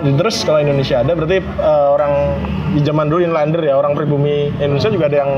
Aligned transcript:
Terus 0.00 0.36
kalau 0.42 0.58
Indonesia 0.60 1.00
ada 1.00 1.12
berarti 1.12 1.38
eh, 1.40 1.88
orang 1.90 2.12
di 2.72 2.80
zaman 2.80 3.06
dulu 3.10 3.20
inlander 3.20 3.60
ya 3.60 3.74
orang 3.76 3.92
pribumi 3.92 4.48
Indonesia 4.56 4.90
juga 4.90 5.10
ada 5.10 5.16
yang 5.26 5.30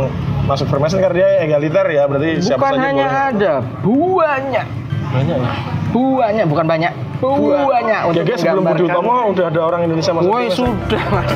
masuk 0.47 0.67
Freemason 0.69 0.99
karena 0.99 1.17
dia 1.23 1.29
egaliter 1.47 1.87
ya 1.89 2.05
berarti 2.07 2.43
siapa 2.43 2.61
Bukan 2.61 2.75
saja 2.79 2.87
hanya 2.91 3.07
boleh. 3.07 3.29
ada, 3.31 3.53
banyak. 3.83 4.67
Banyak 5.13 5.37
ya. 5.39 5.53
Banyak, 5.93 6.45
bukan 6.49 6.67
banyak. 6.67 6.93
Banyak 7.23 8.01
Ya 8.03 8.07
untuk 8.11 8.25
guys 8.27 8.41
sebelum 8.43 8.65
Budi 8.67 8.83
Utomo 8.83 9.31
udah 9.31 9.47
ada 9.47 9.61
orang 9.63 9.81
Indonesia 9.87 10.11
masuk. 10.11 10.27
Woi 10.27 10.47
sudah 10.51 11.03
mas. 11.15 11.31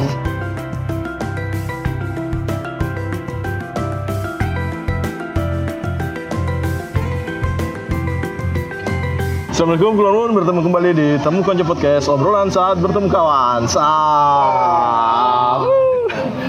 Assalamualaikum 9.57 9.97
Kulonun 9.97 10.37
bertemu 10.37 10.61
kembali 10.69 10.91
di 10.93 11.09
Temu 11.25 11.41
Konco 11.41 11.65
Podcast 11.65 12.13
obrolan 12.13 12.53
saat 12.53 12.77
bertemu 12.77 13.09
kawan. 13.09 13.65
Saat 13.65 15.65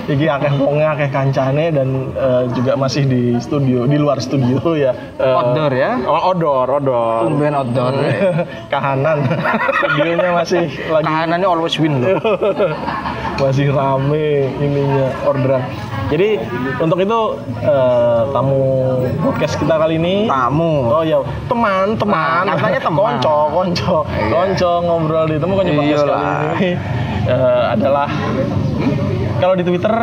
Iki 0.08 0.24
akeh 0.24 0.52
wonge 0.56 0.88
akeh 0.88 1.10
kancane 1.12 1.68
dan 1.68 1.88
eh, 2.16 2.44
juga 2.56 2.80
masih 2.80 3.04
di 3.04 3.36
studio 3.38 3.84
di 3.84 4.00
luar 4.00 4.24
studio 4.24 4.60
ya. 4.72 4.96
Eh, 5.20 5.36
Outdoor 5.36 5.72
ya? 5.76 6.00
Oh, 6.08 6.32
outdoor, 6.32 6.66
outdoor. 6.80 7.28
Tumben 7.28 7.52
outdoor. 7.52 7.92
Kahanan. 8.72 9.28
Studionya 9.84 10.32
masih 10.32 10.64
lagi 10.88 11.04
Kahanannya 11.04 11.48
always 11.48 11.76
win 11.76 12.00
loh. 12.00 12.16
masih 13.44 13.70
rame 13.70 14.48
ininya 14.58 15.12
orderan. 15.28 15.62
Jadi 16.08 16.40
untuk 16.80 17.04
itu 17.04 17.20
eh, 17.60 18.22
tamu 18.32 18.64
podcast 19.20 19.60
kita 19.60 19.76
kali 19.76 20.00
ini 20.00 20.24
Tamu. 20.32 20.88
Oh 20.88 21.04
ya, 21.04 21.20
teman, 21.52 22.00
teman. 22.00 22.48
Nah, 22.48 22.56
katanya 22.56 22.80
teman. 22.80 23.20
Konco, 23.20 23.38
konco, 23.52 23.96
Iya. 24.08 24.32
konco 24.32 24.72
ngobrol 24.88 25.26
di 25.28 25.36
temu 25.36 25.54
konco 25.60 25.72
podcast 25.76 26.04
kali 26.08 26.24
ini 26.24 26.72
eh, 27.28 27.64
adalah 27.76 28.08
kalau 29.38 29.54
di 29.58 29.64
Twitter 29.64 29.94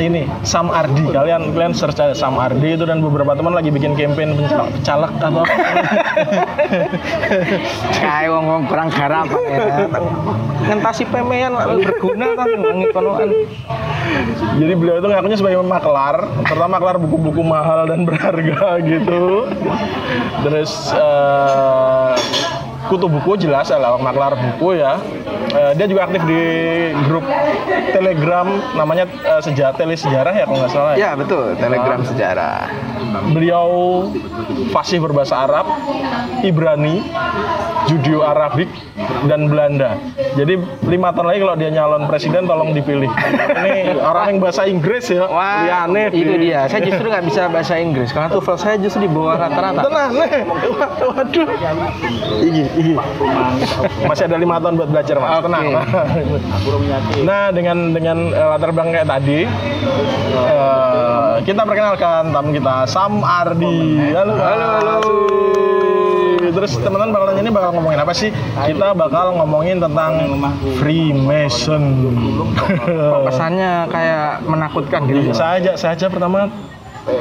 ini 0.00 0.24
Sam 0.40 0.72
Ardi 0.72 1.04
kalian 1.12 1.52
kalian 1.52 1.76
search 1.76 2.00
aja 2.00 2.16
Sam 2.16 2.40
Ardi 2.40 2.80
itu 2.80 2.88
dan 2.88 3.04
beberapa 3.04 3.36
teman 3.36 3.52
lagi 3.52 3.68
bikin 3.68 3.92
campaign 3.92 4.34
pencalak, 4.34 5.12
atau 5.20 5.44
apa. 5.44 5.54
Kayak 8.00 8.28
wong 8.32 8.44
wong 8.48 8.62
kurang 8.72 8.88
garap 8.88 9.28
ya. 9.28 9.86
Ngentasi 10.64 11.04
pemean 11.12 11.52
berguna 11.54 12.26
kan 12.34 12.48
wangi 12.56 12.86
konoan. 12.90 13.30
Jadi 14.58 14.72
beliau 14.76 14.96
itu 15.00 15.08
ngakunya 15.12 15.38
sebagai 15.38 15.60
maklar, 15.64 16.24
terutama 16.48 16.80
maklar 16.80 16.96
buku-buku 16.96 17.42
mahal 17.44 17.84
dan 17.84 18.08
berharga 18.08 18.80
gitu. 18.80 19.46
Terus 20.42 20.72
eh, 20.96 22.12
kutu 22.86 23.06
buku 23.06 23.38
jelas 23.38 23.68
adalah 23.68 23.96
maklar 23.96 24.34
buku 24.34 24.78
ya. 24.78 24.98
Eh, 25.52 25.72
dia 25.76 25.86
juga 25.86 26.06
aktif 26.06 26.22
di 26.24 26.40
grup 27.04 27.24
Telegram 27.92 28.46
namanya 28.72 29.04
eh, 29.06 29.40
Sejarah 29.40 29.74
Tele 29.74 29.94
Sejarah 29.94 30.32
ya 30.32 30.44
kalau 30.44 30.58
nggak 30.58 30.72
salah. 30.72 30.92
Ya 30.94 31.12
betul, 31.12 31.54
telegram 31.56 32.00
sejarah. 32.02 32.66
Beliau 33.30 33.68
fasih 34.70 34.98
berbahasa 34.98 35.44
Arab, 35.44 35.68
Ibrani, 36.40 37.04
Judeo 37.84 38.24
Arabik, 38.24 38.70
dan 39.28 39.46
Belanda. 39.46 40.00
Jadi 40.32 40.56
lima 40.86 41.12
tahun 41.12 41.28
lagi 41.28 41.40
kalau 41.44 41.56
dia 41.56 41.70
nyalon 41.70 42.08
presiden 42.08 42.48
tolong 42.48 42.72
dipilih. 42.72 43.10
Ini 43.52 44.00
orang 44.00 44.32
yang 44.32 44.38
bahasa 44.40 44.64
Inggris 44.64 45.12
ya. 45.12 45.28
Wah, 45.28 45.68
liane 45.68 46.08
itu 46.08 46.24
di- 46.24 46.48
dia. 46.48 46.64
Saya 46.66 46.80
justru 46.82 47.06
nggak 47.06 47.24
bisa 47.28 47.52
bahasa 47.52 47.74
Inggris 47.76 48.08
karena 48.10 48.32
TOEFL 48.32 48.56
saya 48.56 48.74
justru 48.80 49.04
di 49.04 49.10
bawah 49.12 49.36
rata-rata. 49.36 49.80
Tenang 49.84 50.12
nih. 50.16 50.42
Waduh. 51.04 51.46
Iki. 52.40 52.62
Masih 54.08 54.24
ada 54.28 54.36
lima 54.40 54.56
tahun 54.58 54.74
buat 54.80 54.88
belajar 54.88 55.16
mas. 55.20 55.30
Oke. 55.38 55.44
Tenang. 55.48 55.66
Nah 57.28 57.42
dengan 57.52 57.76
dengan 57.92 58.18
eh, 58.32 58.46
latar 58.48 58.70
belakang 58.72 58.92
kayak 58.96 59.08
tadi, 59.08 59.40
eh, 60.36 61.32
kita 61.44 61.62
perkenalkan 61.68 62.32
tamu 62.32 62.50
kita 62.56 62.74
Sam 62.88 63.20
Ardi. 63.20 63.78
Halo. 64.16 64.34
Halo. 64.36 64.66
halo. 64.80 65.12
Terus 66.52 66.76
teman-teman 66.76 67.16
bakal 67.16 67.26
nanya 67.32 67.42
ini 67.48 67.52
bakal 67.54 67.70
ngomongin 67.72 68.00
apa 68.02 68.12
sih? 68.12 68.30
Kita 68.66 68.92
bakal 68.92 69.40
ngomongin 69.40 69.80
tentang 69.80 70.12
Freemason. 70.76 71.82
Pesannya 73.24 73.88
kayak 73.88 74.44
menakutkan 74.44 75.00
gitu. 75.08 75.32
saya 75.32 75.62
aja, 75.62 75.72
saya 75.80 75.96
aja 75.96 76.06
pertama 76.12 76.52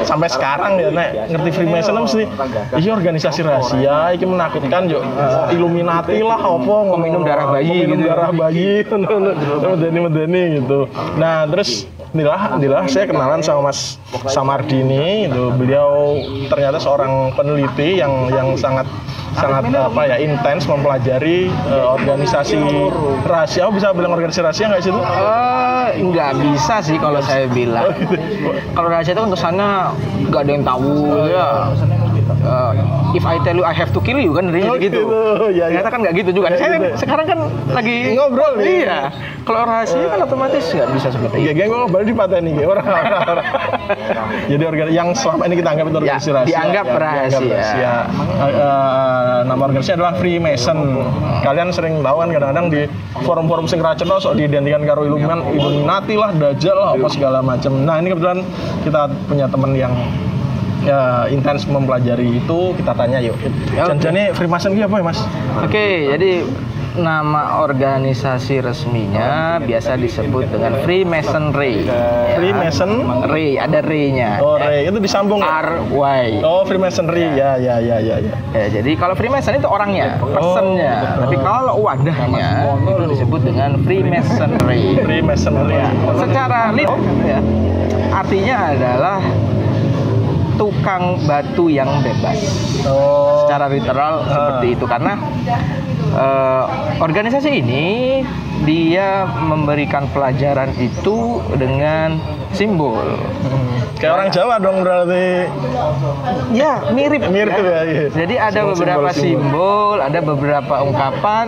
sampai 0.05 0.29
sekarang 0.29 0.77
ya 0.77 0.89
nek 0.93 1.09
ngerti 1.33 1.49
Freemason 1.57 1.95
mesti 1.97 2.23
iki 2.77 2.89
organisasi 2.93 3.39
rahasia 3.41 4.13
iki 4.13 4.25
menakutkan 4.29 4.85
yo 4.85 5.01
Illuminati 5.49 6.21
lah 6.21 6.37
opo 6.37 6.93
Peminum 6.97 7.25
darah 7.25 7.49
bayi 7.49 7.89
gitu. 7.89 8.03
darah 8.05 8.29
bayi 8.29 8.85
medeni 8.85 9.99
medeni 9.99 10.43
gitu 10.61 10.85
nah 11.17 11.49
terus 11.49 11.89
Inilah, 12.11 12.59
inilah 12.59 12.83
saya 12.91 13.07
kenalan 13.07 13.39
sama 13.39 13.71
Mas 13.71 13.95
Samardi 14.27 14.83
ini, 14.83 15.31
itu 15.31 15.47
beliau 15.55 16.19
ternyata 16.51 16.75
seorang 16.75 17.31
peneliti 17.39 18.03
yang 18.03 18.27
yang 18.27 18.51
sangat 18.59 18.83
sangat 19.31 19.71
apa 19.71 20.11
ya 20.11 20.19
intens 20.19 20.67
mempelajari 20.67 21.47
eh, 21.47 21.85
organisasi 21.87 22.59
rahasia. 23.23 23.63
Oh, 23.63 23.71
bisa 23.71 23.95
bilang 23.95 24.11
organisasi 24.11 24.43
rahasia 24.43 24.65
nggak 24.67 24.83
sih 24.83 24.91
itu? 24.91 24.99
Eh, 24.99 25.87
nggak 26.03 26.31
bisa 26.35 26.75
sih 26.83 26.99
kalau 26.99 27.23
saya 27.23 27.47
bilang. 27.47 27.95
Kalau 28.75 28.87
rahasia 28.91 29.15
itu 29.15 29.21
kan 29.23 29.31
kesannya 29.31 29.69
nggak 30.27 30.41
ada 30.43 30.51
yang 30.51 30.65
tahu 30.67 30.91
ya. 31.31 31.47
Eh, 32.33 32.71
if 33.13 33.23
I 33.23 33.35
tell 33.41 33.53
you 33.53 33.63
I 33.63 33.71
have 33.71 33.91
to 33.91 33.99
kill 33.99 34.15
you 34.15 34.31
kan 34.31 34.47
dari 34.47 34.63
Oh, 34.63 34.75
gitu. 34.75 35.03
gitu. 35.03 35.19
Ya, 35.51 35.67
ya. 35.67 35.79
Ternyata 35.79 35.89
kan 35.89 35.99
nggak 36.01 36.13
gitu 36.17 36.29
juga. 36.33 36.47
Ya, 36.49 36.57
Saya 36.57 36.77
gitu. 36.77 36.87
sekarang 36.97 37.25
kan 37.25 37.39
lagi 37.69 37.95
Ngobrol, 38.15 38.53
ya. 38.57 38.63
Iya. 38.63 38.97
Kalau 39.41 39.61
rahasia 39.63 40.05
kan 40.05 40.19
otomatis 40.21 40.63
nggak 40.67 40.89
bisa 40.93 41.07
seperti 41.09 41.35
Iya, 41.39 41.51
itu. 41.51 41.59
geng 41.59 41.69
gue 41.69 41.81
baru 41.87 42.05
dipateni 42.05 42.51
geng 42.53 42.69
orang. 42.69 42.85
orang. 42.85 43.45
Jadi 44.47 44.63
organ 44.63 44.87
yang 44.89 45.09
selama 45.11 45.43
ini 45.45 45.55
kita 45.57 45.69
anggap 45.71 45.85
itu 45.87 45.97
organisasi 45.97 46.27
Ya, 46.27 46.33
rahasia. 46.33 46.49
dianggap 46.49 46.85
rahasia. 46.93 47.51
Eh, 47.51 48.51
eh, 48.51 49.37
nama 49.43 49.61
organisasinya 49.61 49.97
adalah 49.97 50.13
Freemason. 50.15 50.77
Kalian 51.41 51.69
sering 51.71 51.93
tahu 51.99 52.17
kan 52.17 52.29
kadang-kadang 52.29 52.67
di 52.69 52.81
forum-forum 53.21 53.65
sing 53.65 53.79
racun 53.79 54.07
sok 54.13 54.35
diidentikan 54.35 54.83
karo 54.83 55.03
Illuminati 55.03 56.13
lah, 56.13 56.29
Dajjal 56.31 56.75
lah, 56.75 56.89
apa 56.93 57.07
segala 57.07 57.39
macam. 57.41 57.71
Nah 57.81 57.97
ini 57.97 58.11
kebetulan 58.11 58.39
kita 58.83 59.01
punya 59.25 59.45
teman 59.47 59.71
yang 59.73 59.93
ya 60.81 61.29
intens 61.29 61.65
mempelajari 61.69 62.41
itu 62.41 62.59
kita 62.77 62.93
tanya 62.97 63.21
yuk. 63.21 63.37
Ya. 63.73 63.85
Janjane 63.89 64.33
Freemason 64.33 64.73
apa 64.77 64.95
ya 64.97 65.05
mas? 65.05 65.19
Oke, 65.61 66.09
jadi 66.09 66.45
nama 66.91 67.63
organisasi 67.63 68.59
resminya 68.59 69.63
biasa 69.63 69.95
disebut 69.95 70.51
dengan 70.51 70.75
Freemasonry. 70.83 71.87
Freemason. 72.35 73.07
Ray, 73.31 73.55
ada 73.55 73.79
Ray-nya. 73.79 74.43
Oh, 74.43 74.59
Ray. 74.59 74.91
itu 74.91 74.99
disambung. 74.99 75.39
R 75.39 75.87
Y. 75.87 76.43
Oh, 76.43 76.67
Freemasonry. 76.67 77.31
Ya, 77.31 77.55
ya, 77.55 77.79
ya, 77.79 77.97
ya, 78.03 78.19
ya. 78.19 78.35
Ya, 78.51 78.65
jadi 78.67 78.91
kalau 78.99 79.15
Freemason 79.15 79.55
itu 79.55 79.69
orangnya, 79.71 80.19
personnya. 80.19 81.15
Tapi 81.23 81.35
kalau 81.39 81.79
wadahnya 81.79 82.75
itu 82.83 83.03
disebut 83.15 83.41
dengan 83.47 83.79
Freemasonry. 83.87 84.99
Freemasonry. 84.99 85.79
Secara 86.19 86.75
lit, 86.75 86.91
ya, 87.23 87.39
artinya 88.11 88.55
adalah 88.75 89.19
tukang 90.61 91.17
batu 91.25 91.73
yang 91.73 91.89
bebas. 92.05 92.37
Oh. 92.85 93.49
Secara 93.49 93.65
literal 93.65 94.21
seperti 94.29 94.77
itu 94.77 94.85
karena 94.85 95.17
eh, 96.13 96.63
organisasi 97.01 97.49
ini 97.49 97.85
dia 98.61 99.25
memberikan 99.25 100.05
pelajaran 100.13 100.69
itu 100.77 101.41
dengan 101.57 102.21
simbol. 102.53 103.17
Kayak 103.97 104.13
orang 104.17 104.29
Jawa 104.33 104.55
dong 104.61 104.77
berarti. 104.81 105.49
Ya, 106.53 106.89
mirip. 106.93 107.21
Mirip 107.29 107.53
ya, 107.53 107.81
iya. 107.85 108.05
Jadi 108.09 108.35
ada 108.37 108.61
Simbol-simbol, 108.65 108.77
beberapa 108.77 109.09
simbol, 109.13 109.95
ada 110.01 110.19
beberapa 110.21 110.75
ungkapan, 110.81 111.45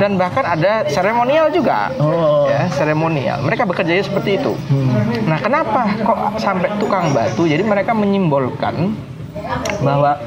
dan 0.00 0.16
bahkan 0.16 0.44
ada 0.44 0.88
seremonial 0.88 1.52
juga. 1.52 1.92
Oh. 2.00 2.48
Ya, 2.48 2.68
seremonial. 2.72 3.44
Mereka 3.44 3.68
bekerja 3.68 4.00
seperti 4.00 4.40
itu. 4.40 4.56
Nah, 5.28 5.38
kenapa 5.40 5.92
kok 6.00 6.40
sampai 6.40 6.72
tukang 6.80 7.12
batu? 7.12 7.44
Jadi 7.44 7.60
mereka 7.64 7.92
menyimbolkan 7.92 8.96
bahwa 9.80 10.20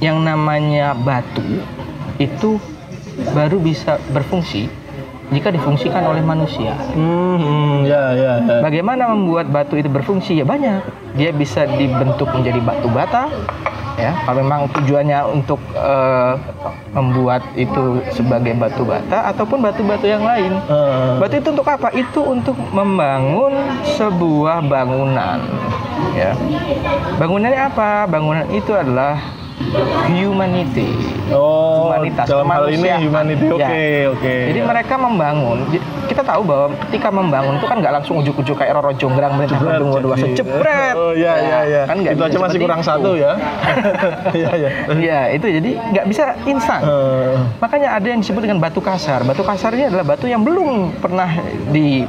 yang 0.00 0.20
namanya 0.24 0.96
batu 0.96 1.60
itu 2.16 2.56
baru 3.36 3.60
bisa 3.60 4.00
berfungsi 4.12 4.79
jika 5.30 5.48
difungsikan 5.54 6.02
oleh 6.02 6.22
manusia. 6.22 6.74
Hmm, 6.94 7.86
ya, 7.86 8.14
ya, 8.14 8.32
ya. 8.42 8.56
Bagaimana 8.62 9.10
membuat 9.14 9.46
batu 9.50 9.78
itu 9.78 9.86
berfungsi? 9.86 10.38
Ya 10.38 10.44
banyak. 10.46 10.82
Dia 11.14 11.30
bisa 11.30 11.66
dibentuk 11.66 12.30
menjadi 12.34 12.58
batu 12.62 12.90
bata. 12.90 13.30
Ya, 13.98 14.16
kalau 14.24 14.40
memang 14.40 14.64
tujuannya 14.72 15.18
untuk 15.28 15.60
eh, 15.76 16.32
membuat 16.96 17.44
itu 17.52 18.00
sebagai 18.16 18.56
batu 18.56 18.80
bata 18.82 19.28
ataupun 19.28 19.60
batu-batu 19.60 20.08
yang 20.08 20.24
lain. 20.24 20.56
Eh, 20.56 21.20
Batu 21.20 21.36
itu 21.36 21.48
untuk 21.52 21.68
apa? 21.68 21.92
Itu 21.92 22.24
untuk 22.24 22.56
membangun 22.72 23.52
sebuah 23.84 24.64
bangunan. 24.64 25.38
Ya. 26.16 26.32
Bangunannya 27.20 27.60
apa? 27.60 28.08
Bangunan 28.08 28.48
itu 28.48 28.72
adalah 28.72 29.20
humanity. 30.08 30.90
Oh, 31.30 31.88
Humanitas, 31.88 32.26
dalam 32.26 32.46
hal 32.46 32.64
ini 32.68 32.88
humanity. 32.98 33.46
Oke, 33.48 33.62
Ya. 33.62 34.10
oke. 34.10 34.34
Jadi 34.50 34.60
mereka 34.60 34.94
membangun. 34.96 35.58
Kita 36.04 36.22
tahu 36.22 36.42
bahwa 36.42 36.66
ketika 36.88 37.08
membangun 37.08 37.54
itu 37.56 37.66
kan 37.66 37.76
nggak 37.78 37.94
langsung 37.94 38.18
ujuk-ujuk 38.18 38.56
kayak 38.56 38.74
Roro 38.74 38.90
Jonggrang 38.92 39.38
merintah 39.38 39.58
Bandung 39.58 39.94
dua 39.96 40.14
jadi. 40.14 40.34
jebret. 40.34 40.94
Oh 40.94 41.14
iya 41.14 41.32
iya 41.38 41.58
iya. 41.64 41.82
Kan 41.86 42.02
itu 42.02 42.18
aja 42.18 42.38
masih 42.40 42.58
kurang 42.58 42.80
itu. 42.82 42.88
satu 42.88 43.10
ya. 43.14 43.32
Iya 44.40 44.50
iya. 44.56 44.70
Iya 44.90 45.20
itu 45.34 45.46
jadi 45.48 45.70
nggak 45.92 46.06
bisa 46.06 46.24
instan. 46.44 46.80
Eh, 46.82 47.34
Makanya 47.58 47.94
ada 47.94 48.06
yang 48.06 48.20
disebut 48.20 48.42
dengan 48.42 48.58
batu 48.58 48.82
kasar. 48.82 49.22
Batu 49.22 49.42
kasar 49.42 49.70
ini 49.72 49.86
adalah 49.86 50.02
batu 50.04 50.26
yang 50.26 50.42
belum 50.42 50.98
pernah 50.98 51.30
di 51.70 52.02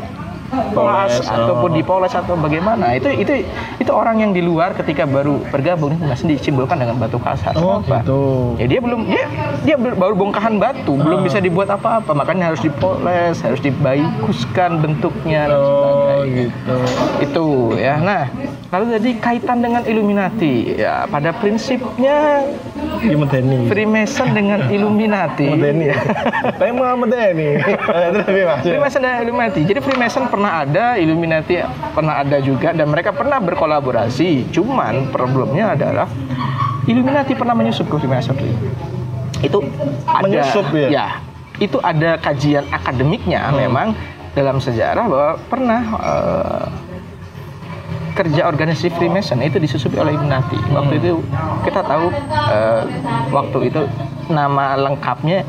Poles, 0.52 0.76
poles 1.16 1.16
ataupun 1.24 1.70
oh. 1.72 1.76
dipoles 1.76 2.12
atau 2.12 2.36
bagaimana. 2.36 2.92
Itu 2.94 3.08
itu 3.08 3.48
itu 3.80 3.92
orang 3.92 4.20
yang 4.20 4.32
di 4.32 4.44
luar 4.44 4.76
ketika 4.76 5.08
baru 5.08 5.40
bergabung 5.48 5.96
itu 5.96 6.04
masih 6.04 6.26
disimbolkan 6.30 6.76
dengan 6.76 7.00
batu 7.00 7.16
kasar. 7.18 7.56
Oh, 7.56 7.80
Kenapa? 7.80 8.04
gitu. 8.04 8.22
Ya 8.60 8.66
dia 8.68 8.80
belum 8.84 9.02
dia 9.08 9.26
dia 9.64 9.76
ber- 9.80 9.96
baru 9.96 10.14
bongkahan 10.14 10.60
batu, 10.60 10.94
belum 10.94 11.24
bisa 11.24 11.40
dibuat 11.40 11.72
apa-apa. 11.72 12.12
Makanya 12.12 12.52
harus 12.52 12.60
dipoles, 12.60 13.40
harus 13.40 13.64
dibaikuskan 13.64 14.78
bentuknya 14.78 15.48
dan 15.48 15.56
Oh, 15.56 15.70
sebagainya. 15.72 16.36
gitu. 16.46 16.78
Itu 17.22 17.46
ya. 17.80 17.96
Nah, 17.98 18.24
lalu 18.70 18.86
jadi 19.00 19.10
kaitan 19.18 19.58
dengan 19.60 19.82
Illuminati. 19.84 20.76
Ya, 20.76 21.08
pada 21.08 21.32
prinsipnya 21.32 22.44
Iya. 23.02 23.18
Freemason 23.66 24.30
dengan 24.30 24.70
Illuminati. 24.76 25.48
Mas. 28.42 28.62
Freemason 28.62 29.02
dan 29.02 29.26
Illuminati. 29.26 29.62
Jadi 29.66 29.80
Freemason 29.82 30.24
pernah 30.42 30.66
ada, 30.66 30.98
Illuminati 30.98 31.62
pernah 31.94 32.18
ada 32.18 32.42
juga, 32.42 32.74
dan 32.74 32.90
mereka 32.90 33.14
pernah 33.14 33.38
berkolaborasi. 33.38 34.50
Cuman 34.50 35.14
problemnya 35.14 35.78
adalah 35.78 36.10
Illuminati 36.90 37.38
pernah 37.38 37.54
menyusup 37.54 37.86
ke 37.86 38.02
Freemasonry. 38.02 38.50
Itu 39.46 39.62
ada, 40.10 40.26
Menyusup, 40.26 40.66
ya? 40.74 41.22
itu 41.62 41.78
ada 41.86 42.18
kajian 42.18 42.66
akademiknya 42.74 43.54
Hmm. 43.54 43.62
memang 43.62 43.88
dalam 44.34 44.58
sejarah 44.58 45.06
bahwa 45.06 45.32
pernah 45.46 45.82
eh, 46.02 46.66
kerja 48.18 48.50
organisasi 48.50 48.90
Freemason 48.98 49.46
itu 49.46 49.62
disusupi 49.62 50.02
oleh 50.02 50.18
Illuminati. 50.18 50.58
Waktu 50.74 50.94
Hmm. 50.98 51.02
itu 51.06 51.12
kita 51.70 51.86
tahu 51.86 52.10
eh, 52.50 52.82
waktu 53.30 53.58
itu 53.70 53.82
nama 54.26 54.74
lengkapnya 54.74 55.46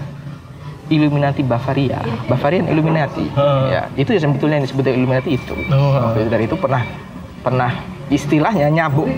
Illuminati 0.92 1.40
Bavaria, 1.40 2.00
Bavarian 2.28 2.68
Illuminati. 2.68 3.26
Hmm. 3.32 3.72
Ya, 3.72 3.82
itu 3.96 4.12
yang 4.12 4.28
sebetulnya 4.28 4.56
yang 4.60 4.66
disebut 4.68 4.84
Illuminati 4.86 5.30
itu. 5.34 5.54
Oh. 5.72 5.96
Waktu 5.96 6.26
itu, 6.26 6.30
dari 6.30 6.44
itu 6.44 6.56
pernah 6.56 6.82
pernah 7.42 7.72
istilahnya 8.12 8.68
nyabuk, 8.68 9.08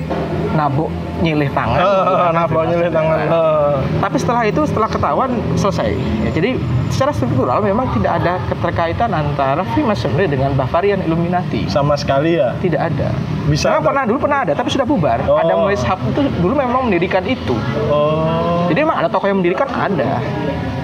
nabuk 0.55 0.89
nyilih 1.19 1.51
tangan. 1.51 1.79
Ah, 1.83 2.31
Kenapa 2.31 2.59
nyelih 2.67 2.91
tangan? 2.91 3.19
Ah. 3.27 3.75
Tapi 4.01 4.17
setelah 4.19 4.43
itu 4.47 4.61
setelah 4.67 4.87
ketahuan 4.87 5.31
selesai. 5.59 5.91
Ya, 6.23 6.31
jadi 6.31 6.51
secara 6.91 7.11
struktural 7.11 7.59
memang 7.59 7.91
tidak 7.99 8.23
ada 8.23 8.39
keterkaitan 8.47 9.11
antara 9.11 9.67
Freemasonry 9.75 10.31
dengan 10.31 10.55
Bavarian 10.55 11.03
Illuminati. 11.03 11.67
Sama 11.67 11.99
sekali 11.99 12.39
ya. 12.39 12.55
Tidak 12.63 12.79
ada. 12.79 13.11
Bisa 13.45 13.69
Memang 13.69 13.83
ada. 13.83 13.89
pernah 13.91 14.03
dulu 14.09 14.19
pernah 14.25 14.39
ada, 14.47 14.53
tapi 14.55 14.69
sudah 14.71 14.87
bubar. 14.87 15.19
Oh. 15.27 15.37
Adam 15.37 15.67
Weishaupt 15.67 16.03
itu 16.09 16.21
dulu 16.39 16.55
memang 16.55 16.87
mendirikan 16.89 17.27
itu. 17.27 17.55
Oh. 17.91 18.65
Jadi 18.71 18.79
memang 18.81 19.05
ada 19.05 19.09
tokoh 19.11 19.29
yang 19.29 19.39
mendirikan 19.43 19.69
ada. 19.69 20.23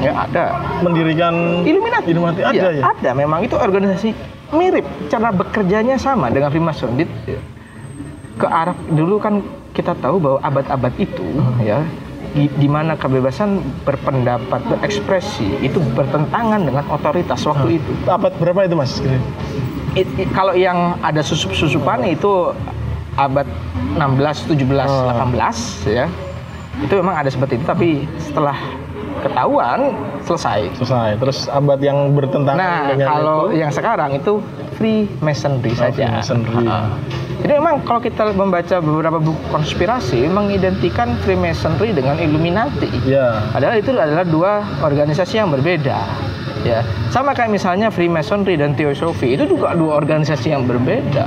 Ya 0.01 0.13
ada. 0.19 0.45
Mendirikan 0.81 1.63
Illuminati. 1.63 2.09
Illuminati 2.11 2.41
ada 2.43 2.53
Iya, 2.53 2.69
ya. 2.73 2.83
Ada. 2.91 3.11
Memang 3.13 3.45
itu 3.45 3.55
organisasi 3.55 4.11
mirip. 4.51 4.83
Cara 5.07 5.29
bekerjanya 5.31 5.95
sama 5.95 6.29
dengan 6.29 6.49
Freemason. 6.49 6.97
Di, 6.97 7.05
ke 8.35 8.47
arah 8.47 8.73
dulu 8.89 9.21
kan 9.21 9.45
kita 9.71 9.93
tahu 9.95 10.17
bahwa 10.17 10.39
abad-abad 10.41 10.93
itu 10.97 11.21
Hmm. 11.23 11.61
ya 11.61 11.85
di, 12.31 12.49
di 12.49 12.67
mana 12.67 12.95
kebebasan 12.95 13.59
berpendapat 13.83 14.65
berekspresi 14.67 15.61
itu 15.61 15.77
bertentangan 15.93 16.59
dengan 16.59 16.85
otoritas 16.89 17.43
Hmm. 17.43 17.51
waktu 17.53 17.69
itu. 17.77 17.93
Abad 18.07 18.33
berapa 18.35 18.61
itu 18.65 18.75
mas? 18.75 18.97
It- 19.93 20.09
it- 20.17 20.33
kalau 20.33 20.55
yang 20.55 20.97
ada 21.01 21.21
susup-susupan 21.21 22.07
itu 22.07 22.55
abad 23.15 23.45
16, 23.93 24.47
17, 24.47 24.89
Oh. 24.89 25.11
18 25.13 25.85
ya. 25.85 26.07
Itu 26.81 26.97
memang 26.97 27.19
ada 27.19 27.29
seperti 27.29 27.61
itu 27.61 27.67
tapi 27.67 27.89
setelah 28.17 28.57
ketahuan 29.21 29.93
selesai. 30.25 30.73
Selesai. 30.77 31.17
Terus 31.21 31.39
abad 31.47 31.79
yang 31.79 32.13
bertentangan 32.13 32.57
Nah, 32.57 32.89
dengan 32.91 33.07
kalau 33.09 33.41
itu. 33.49 33.61
yang 33.61 33.71
sekarang 33.71 34.11
itu 34.15 34.41
Freemasonry 34.75 35.73
saja. 35.77 36.09
Freemasonry. 36.09 36.65
Ah. 36.65 36.89
Jadi 37.41 37.53
memang 37.57 37.81
kalau 37.85 38.01
kita 38.01 38.33
membaca 38.33 38.77
beberapa 38.81 39.17
buku 39.17 39.41
konspirasi 39.49 40.25
mengidentikan 40.27 41.17
Freemasonry 41.21 41.93
dengan 41.93 42.17
Illuminati. 42.17 42.89
Ya. 43.05 43.45
Padahal 43.49 43.81
itu 43.81 43.93
adalah 43.93 44.25
dua 44.25 44.61
organisasi 44.81 45.41
yang 45.41 45.49
berbeda. 45.49 46.01
Ya, 46.61 46.85
sama 47.09 47.33
kayak 47.33 47.57
misalnya 47.57 47.89
Freemasonry 47.89 48.61
dan 48.61 48.77
Theosophy 48.77 49.33
itu 49.33 49.49
juga 49.49 49.73
dua 49.73 49.97
organisasi 49.97 50.53
yang 50.53 50.69
berbeda. 50.69 51.25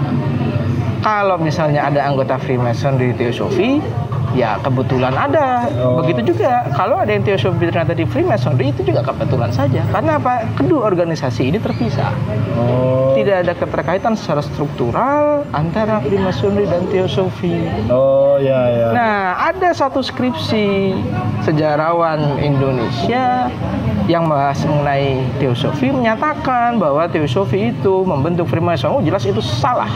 Kalau 1.02 1.36
misalnya 1.36 1.90
ada 1.90 2.06
anggota 2.06 2.38
Freemasonry 2.38 3.12
di 3.12 3.26
Theosophy, 3.28 3.82
ya 4.34 4.58
kebetulan 4.62 5.14
ada. 5.14 5.70
Oh. 5.80 6.02
Begitu 6.02 6.34
juga 6.34 6.68
kalau 6.74 7.00
ada 7.00 7.14
yang 7.14 7.24
Theosophy 7.24 7.70
ternyata 7.70 7.94
di 7.94 8.06
Freemasonry 8.06 8.74
itu 8.74 8.82
juga 8.86 9.06
kebetulan 9.06 9.54
saja. 9.54 9.82
Karena 9.94 10.18
apa? 10.18 10.46
Kedua 10.58 10.90
organisasi 10.90 11.54
ini 11.54 11.58
terpisah. 11.62 12.12
Oh. 12.58 13.14
Tidak 13.14 13.46
ada 13.46 13.54
keterkaitan 13.54 14.18
secara 14.18 14.42
struktural 14.42 15.46
antara 15.54 16.02
Freemasonry 16.02 16.66
dan 16.66 16.86
Theosophy. 16.90 17.70
Oh 17.88 18.42
ya 18.42 18.70
ya. 18.74 18.88
Nah, 18.92 19.18
ada 19.54 19.70
satu 19.72 20.02
skripsi 20.02 20.98
sejarawan 21.46 22.42
Indonesia 22.42 23.48
yang 24.10 24.28
membahas 24.28 24.60
mengenai 24.68 25.24
teosofi 25.40 25.88
menyatakan 25.96 26.76
bahwa 26.76 27.08
teosofi 27.08 27.72
itu 27.72 28.04
membentuk 28.04 28.52
Freemason. 28.52 28.92
Oh, 28.92 29.02
jelas 29.04 29.24
itu 29.24 29.40
salah. 29.40 29.88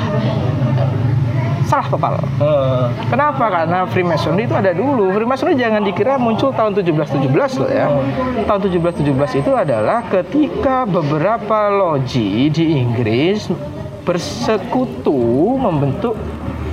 Salah 1.77 1.93
total. 1.93 2.13
Eh, 2.41 2.85
Kenapa? 3.13 3.45
Karena 3.53 3.85
Freemasonry 3.85 4.49
itu 4.49 4.57
ada 4.57 4.73
dulu. 4.73 5.13
Freemasonry 5.13 5.53
jangan 5.61 5.85
dikira 5.85 6.17
muncul 6.17 6.49
tahun 6.49 6.73
1717 6.73 7.61
loh 7.61 7.69
ya. 7.69 7.85
Tahun 8.49 8.59
1717 8.65 9.45
itu 9.45 9.51
adalah 9.53 10.01
ketika 10.09 10.89
beberapa 10.89 11.69
loji 11.69 12.49
di 12.49 12.81
Inggris 12.81 13.53
bersekutu 14.09 15.53
membentuk 15.61 16.17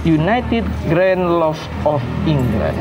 United 0.08 0.64
Grand 0.88 1.28
Lodge 1.28 1.60
of 1.84 2.00
England. 2.24 2.80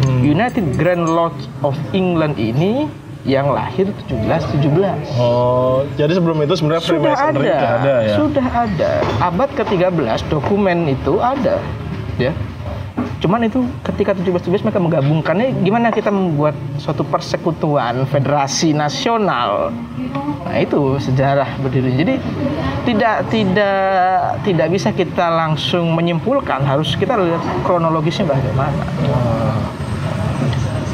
Hmm. 0.00 0.24
United 0.24 0.64
Grand 0.80 1.04
Lodge 1.04 1.44
of 1.60 1.76
England 1.92 2.40
ini 2.40 2.88
yang 3.28 3.52
lahir 3.52 3.88
1717. 4.08 5.20
Oh, 5.20 5.84
jadi 6.00 6.16
sebelum 6.16 6.40
itu 6.40 6.54
sebenarnya 6.56 6.82
Sudah 6.82 7.14
ada, 7.16 7.40
ada 7.76 7.94
ya. 8.00 8.16
sudah 8.16 8.46
ada. 8.48 8.90
Abad 9.20 9.48
ke-13 9.52 10.24
dokumen 10.32 10.88
itu 10.88 11.20
ada, 11.20 11.60
ya. 12.16 12.32
Cuman 13.20 13.44
itu 13.44 13.60
ketika 13.84 14.16
1717 14.16 14.64
mereka 14.64 14.80
menggabungkannya 14.80 15.60
gimana 15.60 15.92
kita 15.92 16.08
membuat 16.08 16.56
suatu 16.80 17.04
persekutuan 17.04 18.08
federasi 18.08 18.72
nasional. 18.72 19.68
Nah, 20.48 20.56
itu 20.56 20.96
sejarah 20.96 21.60
berdiri. 21.60 22.00
Jadi 22.00 22.14
tidak 22.88 23.28
tidak 23.28 24.40
tidak 24.40 24.68
bisa 24.72 24.88
kita 24.96 25.28
langsung 25.28 25.92
menyimpulkan, 25.92 26.64
harus 26.64 26.96
kita 26.96 27.20
lihat 27.20 27.44
kronologisnya 27.68 28.24
bagaimana. 28.24 28.84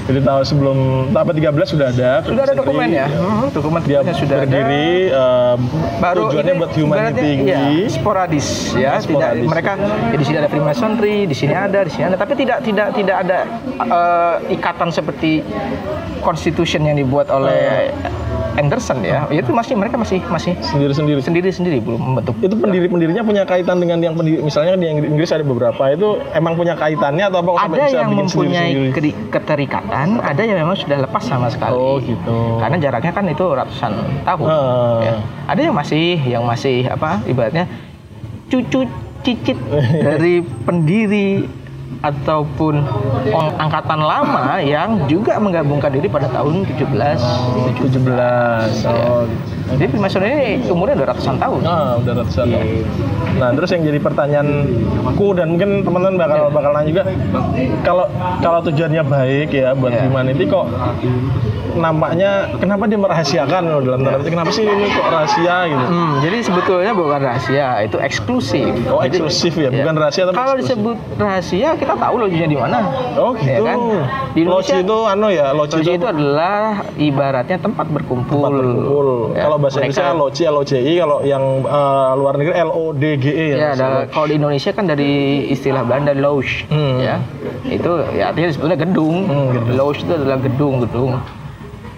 Jadi 0.07 0.23
tahun 0.23 0.45
sebelum 0.47 0.79
abad 1.11 1.35
13 1.35 1.67
sudah 1.67 1.87
ada. 1.91 2.11
Sudah 2.23 2.43
ada 2.47 2.55
dokumen 2.55 2.89
ya. 2.89 3.07
Hmm, 3.11 3.51
dokumen 3.51 3.81
Dia 3.83 4.07
sudah 4.15 4.37
ada. 4.39 4.47
berdiri 4.47 5.11
eh, 5.11 5.55
baru 5.99 6.21
tujuannya 6.31 6.53
ini 6.55 6.61
buat 6.61 6.73
humanity 6.79 7.21
tinggi. 7.21 7.51
iya, 7.51 7.91
sporadis 7.91 8.47
ya 8.73 9.03
tidak 9.03 9.03
Sporadis. 9.03 9.49
mereka 9.51 9.73
ya, 9.75 10.17
di 10.17 10.25
sini 10.25 10.37
ada 10.39 10.49
Freemasonry 10.49 11.19
di 11.27 11.35
sini 11.35 11.55
ada 11.55 11.79
di 11.83 11.91
sini 11.91 12.05
ada 12.07 12.17
tapi 12.17 12.33
tidak 12.39 12.59
tidak 12.63 12.89
tidak 12.95 13.17
ada 13.27 13.39
eh, 13.83 14.35
ikatan 14.55 14.89
seperti 14.95 15.43
constitution 16.23 16.87
yang 16.87 16.97
dibuat 16.97 17.27
oleh 17.27 17.91
Anderson 18.57 18.99
ya 19.01 19.29
itu 19.29 19.51
masih 19.51 19.75
mereka 19.75 19.95
masih 19.95 20.19
masih 20.27 20.57
Sendiri-sendiri. 20.59 21.21
sendiri 21.21 21.49
sendiri 21.51 21.77
belum 21.79 22.01
membentuk 22.01 22.35
Itu 22.39 22.55
pendiri-pendirinya 22.55 23.21
punya 23.21 23.43
kaitan 23.43 23.77
dengan 23.77 24.01
yang 24.01 24.13
pendiri, 24.13 24.41
misalnya 24.41 24.75
di 24.75 24.87
Inggris 24.89 25.29
ada 25.29 25.43
beberapa 25.43 25.83
itu 25.89 26.09
emang 26.33 26.55
punya 26.55 26.73
kaitannya 26.73 27.25
atau 27.27 27.41
apa 27.41 27.51
ada 27.63 27.77
bisa 27.79 27.89
yang 27.95 28.09
bikin 28.09 28.21
mempunyai 28.23 28.57
sendiri-sendiri? 28.67 28.93
keri- 28.93 29.17
keterikatan 29.31 30.09
ada 30.19 30.43
yang 30.43 30.57
memang 30.59 30.75
sudah 30.75 30.99
lepas 30.99 31.23
sama 31.23 31.47
sekali 31.47 31.73
Oh, 31.73 31.97
gitu. 31.99 32.37
karena 32.59 32.77
jaraknya 32.79 33.13
kan 33.13 33.25
itu 33.27 33.45
ratusan 33.47 33.93
tahun 34.23 34.47
Ah. 34.47 34.99
ya. 35.01 35.13
ada 35.47 35.61
yang 35.61 35.75
masih 35.75 36.07
yang 36.19 36.43
masih 36.43 36.87
apa 36.87 37.21
ibaratnya 37.25 37.69
cucu 38.47 38.89
cicit 39.21 39.59
dari 40.07 40.39
pendiri 40.63 41.45
ataupun 42.01 42.85
angkatan 43.57 43.99
lama 43.99 44.59
yang 44.59 45.01
juga 45.07 45.37
menggabungkan 45.37 45.89
diri 45.89 46.07
pada 46.07 46.29
tahun 46.29 46.65
17 46.67 47.21
17. 47.81 48.87
Oh, 48.87 49.25
Jadi 49.67 49.85
Freemason 49.89 50.23
ini 50.23 50.39
umurnya 50.67 50.95
udah 50.97 51.09
ratusan 51.11 51.37
tahun. 51.37 51.61
Ah, 51.63 51.99
udah 51.99 52.13
ratusan 52.17 52.47
tahun. 52.49 52.67
Iya. 52.67 52.87
Nah, 53.37 53.49
terus 53.53 53.69
yang 53.69 53.83
jadi 53.83 53.99
pertanyaanku 53.99 55.27
dan 55.35 55.47
mungkin 55.49 55.83
teman-teman 55.83 56.17
bakal 56.17 56.39
Iya. 56.39 56.55
bakal 56.55 56.71
nanya 56.73 56.89
juga 56.89 57.03
kalau 57.83 58.05
kalau 58.39 58.61
tujuannya 58.63 59.03
baik 59.03 59.49
ya 59.51 59.75
buat 59.75 59.91
Iya. 59.91 60.07
humanity 60.07 60.45
kok 60.47 60.67
nampaknya 61.77 62.31
kenapa 62.57 62.89
dia 62.89 62.97
merahasiakan 62.97 63.63
loh 63.67 63.81
dalam 63.83 64.01
tanda 64.01 64.25
kenapa 64.25 64.49
sih 64.49 64.65
ini 64.65 64.89
kok 64.89 65.07
rahasia 65.07 65.57
gitu. 65.69 65.85
Hmm, 65.85 66.13
jadi 66.25 66.37
sebetulnya 66.41 66.93
bukan 66.95 67.21
rahasia, 67.21 67.69
itu 67.85 67.97
eksklusif. 67.99 68.73
Oh, 68.89 69.05
Jadi- 69.05 69.21
eksklusif 69.21 69.53
ya, 69.55 69.69
bukan 69.69 69.93
Iya. 69.93 70.01
rahasia 70.01 70.23
tapi 70.25 70.37
Kalau 70.37 70.55
eksklusif. 70.55 70.73
disebut 70.73 70.97
rahasia, 71.19 71.69
kita 71.87 71.95
tahu 71.97 72.15
lojinya 72.19 72.49
di 72.49 72.59
mana. 72.59 72.79
Oh 73.15 73.31
gitu. 73.33 73.47
Ya 73.47 73.61
kan? 73.63 73.79
Di 74.35 74.43
Loji 74.43 74.43
Indonesia 74.43 74.77
itu 74.83 74.97
anu 75.07 75.27
ya, 75.31 75.47
loji, 75.51 75.75
Loji 75.79 75.93
itu 75.95 76.07
adalah 76.07 76.59
ibaratnya 76.97 77.57
tempat 77.57 77.87
berkumpul. 77.89 78.37
tempat 78.37 78.53
berkumpul. 78.53 79.07
Ya, 79.33 79.43
kalau 79.47 79.57
bahasa 79.57 79.79
mereka- 79.79 79.95
Indonesia 79.95 80.11
loji 80.13 80.43
L 80.45 80.57
O 80.57 80.63
J 80.63 80.73
I, 80.77 80.93
kalau 80.99 81.19
yang 81.23 81.45
eh, 81.63 82.11
luar 82.17 82.35
negeri 82.35 82.55
L 82.59 82.71
O 82.71 82.85
D 82.91 83.05
G 83.15 83.27
E 83.29 83.49
Ya, 83.55 83.73
ada, 83.73 83.87
kalau 84.07 84.27
di 84.27 84.35
Indonesia 84.35 84.71
kan 84.71 84.85
dari 84.85 85.13
istilah 85.47 85.81
Belanda 85.81 86.13
loge, 86.13 86.67
Hmm. 86.67 86.99
ya. 86.99 87.17
Itu 87.65 88.03
ya 88.13 88.29
artinya 88.29 88.51
sebetulnya 88.51 88.79
gedung. 88.79 89.17
Hmm, 89.25 89.47
gedung. 89.53 89.73
Loge 89.73 90.03
itu 90.03 90.13
adalah 90.13 90.39
gedung-gedung. 90.39 91.11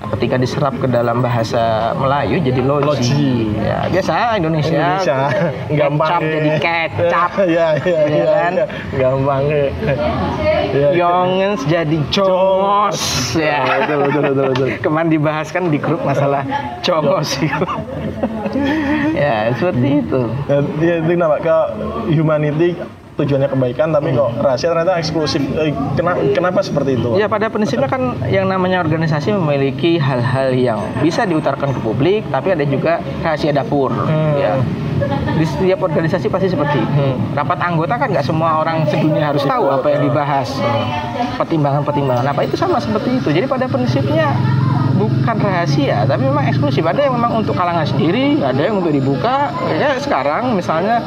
Ketika 0.08 0.40
diserap 0.40 0.74
ke 0.80 0.88
dalam 0.88 1.20
bahasa 1.20 1.92
Melayu 1.92 2.40
jadi 2.40 2.60
loji. 2.64 2.84
Loji. 2.88 3.32
Ya, 3.60 3.78
biasa 3.92 4.40
Indonesia. 4.40 4.72
Indonesia 4.72 5.18
gampang 5.68 6.08
Kecap 6.08 6.20
ya. 6.24 6.32
jadi 6.32 6.50
kecap. 6.58 7.30
Iya, 7.38 7.68
iya, 7.84 8.00
Ya 8.00 8.00
iya. 8.08 8.24
kan? 8.32 8.52
iya. 8.56 8.66
Gampang 8.96 9.42
ya. 9.46 9.64
Iya. 10.68 10.88
Yongens 10.96 11.60
jadi 11.68 11.98
congos. 12.08 12.98
Ya. 13.36 13.60
Betul, 13.84 13.98
betul, 14.08 14.22
betul, 14.32 14.44
betul. 14.52 14.68
Kemarin 14.84 15.08
dibahas 15.12 15.48
kan 15.52 15.68
di 15.68 15.78
grup 15.80 16.00
masalah 16.04 16.42
congos 16.80 17.36
itu. 17.40 17.66
ya, 19.22 19.52
seperti 19.54 19.88
itu. 20.02 20.22
Ya, 20.48 20.58
ya, 20.80 20.94
itu 21.04 21.10
kenapa 21.14 21.36
ke 21.40 21.56
humanity 22.12 22.68
tujuannya 23.18 23.50
kebaikan 23.50 23.90
tapi 23.90 24.14
kok 24.14 24.30
rahasia 24.38 24.70
ternyata 24.70 24.94
eksklusif. 25.02 25.42
Eh, 25.58 25.74
kenapa, 25.98 26.18
kenapa 26.30 26.58
seperti 26.62 26.94
itu? 26.94 27.18
Ya 27.18 27.26
pada 27.26 27.50
prinsipnya 27.50 27.90
kan 27.90 28.14
yang 28.30 28.46
namanya 28.46 28.78
organisasi 28.78 29.34
memiliki 29.34 29.98
hal-hal 29.98 30.54
yang 30.54 30.80
bisa 31.02 31.26
diutarakan 31.26 31.74
ke 31.74 31.80
publik, 31.82 32.22
tapi 32.30 32.54
ada 32.54 32.62
juga 32.62 33.02
rahasia 33.26 33.50
dapur. 33.50 33.90
Hmm. 33.90 34.38
Ya. 34.38 34.54
Di 35.38 35.46
setiap 35.46 35.82
organisasi 35.86 36.26
pasti 36.30 36.50
seperti 36.50 36.78
itu. 36.78 36.90
Hmm. 36.94 37.34
Rapat 37.34 37.58
anggota 37.58 37.94
kan 37.98 38.08
nggak 38.10 38.26
semua 38.26 38.62
orang 38.62 38.86
sedunia 38.86 39.34
harus 39.34 39.42
tahu 39.42 39.66
apa 39.66 39.86
yang 39.90 40.02
dibahas. 40.06 40.48
Pertimbangan-pertimbangan 41.38 42.26
apa 42.26 42.40
itu 42.46 42.54
sama 42.54 42.78
seperti 42.78 43.18
itu. 43.18 43.28
Jadi 43.34 43.46
pada 43.50 43.66
prinsipnya 43.66 44.30
bukan 44.98 45.36
rahasia, 45.38 46.02
tapi 46.04 46.26
memang 46.26 46.50
eksklusif. 46.50 46.82
Ada 46.82 47.06
yang 47.06 47.14
memang 47.14 47.38
untuk 47.38 47.54
kalangan 47.54 47.86
sendiri, 47.86 48.42
ada 48.42 48.58
yang 48.58 48.82
untuk 48.82 48.90
dibuka. 48.90 49.54
Ya 49.78 49.94
sekarang 50.02 50.58
misalnya 50.58 51.00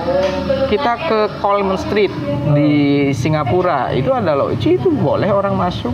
kita 0.72 0.96
ke 1.06 1.20
Coleman 1.44 1.76
Street 1.76 2.10
di 2.56 3.12
Singapura, 3.12 3.92
itu 3.92 4.10
ada 4.16 4.34
loji 4.34 4.80
itu 4.80 4.90
boleh 4.90 5.28
orang 5.28 5.60
masuk. 5.60 5.94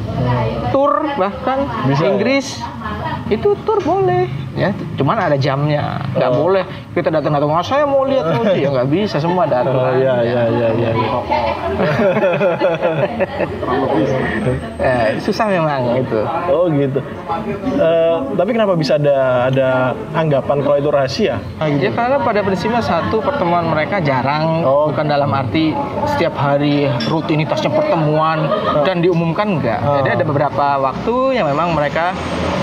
Tour 0.70 1.10
bahkan 1.18 1.66
Bisa? 1.90 2.06
Inggris 2.06 2.62
itu 3.28 3.58
tour 3.66 3.82
boleh 3.84 4.30
ya 4.58 4.70
cuman 4.98 5.16
ada 5.22 5.38
jamnya 5.38 6.02
nggak 6.18 6.32
Oh. 6.34 6.50
boleh 6.50 6.66
kita 6.92 7.14
datang 7.14 7.30
datang 7.32 7.54
oh, 7.54 7.62
saya 7.62 7.86
mau 7.86 8.04
lihat 8.04 8.26
loji 8.34 8.66
ya 8.66 8.70
nggak 8.74 8.90
bisa 8.90 9.22
semua 9.22 9.46
datang 9.46 9.78
Oh, 9.78 9.94
iya, 9.94 10.18
iya, 10.20 10.44
iya, 10.50 10.68
iya. 10.74 10.90
iya. 10.92 11.12
Eh, 14.78 15.08
susah 15.26 15.46
memang 15.48 16.02
itu 16.02 16.20
Oh 16.50 16.66
gitu. 16.72 17.00
Eh, 17.78 18.16
tapi 18.34 18.50
kenapa 18.52 18.74
bisa 18.74 18.98
ada 18.98 19.48
ada 19.52 19.70
anggapan 20.14 20.58
kalau 20.64 20.78
itu 20.80 20.90
rahasia? 20.90 21.36
Ah, 21.60 21.70
gitu. 21.70 21.86
Ya 21.86 21.92
karena 21.94 22.18
pada 22.18 22.40
prinsipnya 22.42 22.82
satu 22.82 23.22
pertemuan 23.22 23.70
mereka 23.70 24.02
jarang, 24.02 24.66
Oh. 24.66 24.90
bukan 24.90 25.06
dalam 25.06 25.30
arti 25.30 25.72
setiap 26.10 26.34
hari 26.34 26.90
rutinitasnya 27.06 27.70
pertemuan 27.70 28.48
dan 28.84 29.00
diumumkan 29.00 29.60
enggak. 29.60 29.80
Oh. 29.86 30.02
Jadi 30.02 30.10
ada 30.18 30.24
beberapa 30.26 30.66
waktu 30.82 31.38
yang 31.38 31.46
memang 31.46 31.78
mereka 31.78 32.16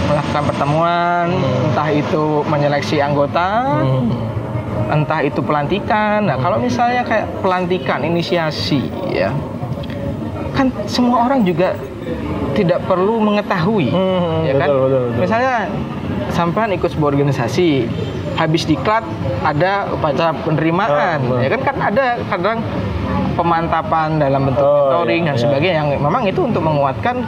melakukan 0.05 0.43
pertemuan, 0.45 1.27
entah 1.65 1.84
itu 1.91 2.45
menyeleksi 2.45 3.01
anggota, 3.01 3.81
Hmm. 3.81 4.09
entah 4.91 5.21
itu 5.21 5.41
pelantikan. 5.41 6.25
Nah, 6.25 6.37
kalau 6.37 6.57
misalnya 6.57 7.03
kayak 7.03 7.27
pelantikan, 7.41 8.01
inisiasi, 8.01 8.85
ya, 9.09 9.33
kan 10.53 10.71
semua 10.87 11.27
orang 11.27 11.43
juga 11.43 11.75
tidak 12.55 12.87
perlu 12.87 13.19
mengetahui, 13.19 13.91
Hmm, 13.91 14.47
ya 14.47 14.55
kan? 14.55 14.69
betul, 14.69 14.79
betul, 14.87 15.01
betul. 15.11 15.21
Misalnya 15.21 15.55
sampean 16.31 16.71
ikut 16.71 16.91
sebuah 16.91 17.11
organisasi, 17.11 17.91
habis 18.35 18.63
diklat 18.65 19.03
ada 19.43 19.91
upacara 19.91 20.35
penerimaan, 20.43 21.19
Ah, 21.23 21.43
ya 21.43 21.49
kan? 21.51 21.61
Kan 21.63 21.77
ada 21.81 22.05
kadang 22.31 22.59
pemantapan 23.35 24.19
dalam 24.19 24.47
bentuk 24.47 24.63
Oh, 24.63 24.71
mentoring 25.03 25.27
iya, 25.27 25.29
dan 25.31 25.37
iya. 25.37 25.43
sebagainya 25.43 25.77
yang 25.83 25.89
memang 25.99 26.23
itu 26.23 26.39
untuk 26.39 26.63
menguatkan 26.63 27.27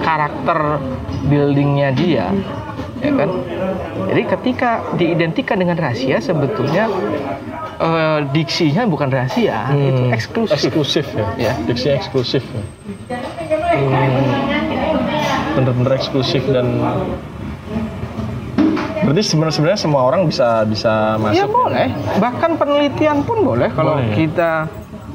karakter 0.00 0.80
buildingnya 1.28 1.92
dia 1.92 2.32
ya 3.00 3.12
kan 3.16 3.30
jadi 4.12 4.22
ketika 4.36 4.70
diidentikan 4.94 5.56
dengan 5.56 5.76
rahasia 5.76 6.20
sebetulnya 6.20 6.84
eh, 7.80 8.18
diksinya 8.30 8.84
bukan 8.84 9.08
rahasia 9.08 9.72
itu 9.72 10.02
Hmm, 10.04 10.16
eksklusif 10.16 10.54
Eksklusif 10.56 11.06
ya. 11.16 11.26
Ya. 11.38 11.52
Diksinya 11.64 11.94
eksklusif. 11.96 12.44
Ya. 12.44 12.64
Hmm. 13.72 14.24
Bener-bener 15.56 15.92
eksklusif 15.96 16.44
dan 16.50 16.66
berarti 19.00 19.22
sebenarnya 19.26 19.54
sebenarnya 19.56 19.80
semua 19.80 20.02
orang 20.06 20.28
bisa 20.28 20.62
bisa 20.68 21.16
masuk. 21.18 21.40
ya 21.40 21.46
boleh 21.48 21.88
bahkan 22.20 22.54
penelitian 22.54 23.24
pun 23.24 23.42
boleh 23.42 23.72
kalau 23.72 23.96
Boleh 23.98 24.12
ya? 24.12 24.14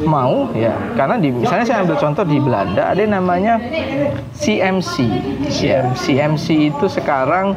Mau? 0.04 0.52
Ya. 0.52 0.76
Karena 0.94 1.16
di 1.16 1.32
misalnya 1.32 1.64
saya 1.64 1.80
ambil 1.88 1.96
contoh 1.96 2.24
di 2.24 2.38
Belanda 2.38 2.92
ada 2.92 3.00
yang 3.00 3.16
namanya 3.16 3.56
CMC 4.36 4.94
ya. 5.56 5.88
CMC 5.96 6.76
itu 6.76 6.86
sekarang 6.92 7.56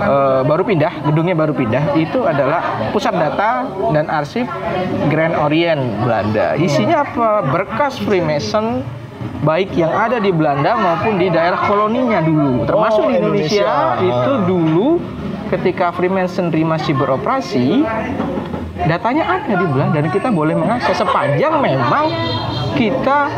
eh, 0.00 0.40
baru 0.42 0.66
pindah 0.66 1.06
gedungnya 1.06 1.38
baru 1.38 1.54
pindah. 1.54 1.94
Itu 1.94 2.26
adalah 2.26 2.90
pusat 2.90 3.14
data 3.14 3.68
dan 3.94 4.10
arsip 4.10 4.50
Grand 5.06 5.38
Orient 5.38 6.02
Belanda. 6.02 6.58
Isinya 6.58 7.06
apa? 7.06 7.46
Berkas 7.46 8.02
Freemason 8.02 8.82
baik 9.40 9.72
yang 9.76 9.92
ada 9.92 10.18
di 10.18 10.32
Belanda 10.32 10.74
maupun 10.74 11.16
di 11.16 11.28
daerah 11.28 11.60
koloninya 11.64 12.20
dulu. 12.20 12.64
Termasuk 12.64 13.02
Oh, 13.04 13.08
di 13.08 13.20
Indonesia, 13.20 13.68
Indonesia. 13.68 14.08
itu 14.08 14.32
dulu 14.48 14.88
ketika 15.52 15.92
Freemasonry 15.92 16.64
masih 16.64 16.96
beroperasi 16.96 17.84
datanya 18.86 19.24
ada 19.26 19.52
di 19.56 19.66
Belanda 19.66 19.98
dan 20.00 20.10
kita 20.12 20.28
boleh 20.30 20.54
mengakses. 20.56 20.96
Sepanjang 20.96 21.60
memang 21.60 22.06
kita 22.74 23.30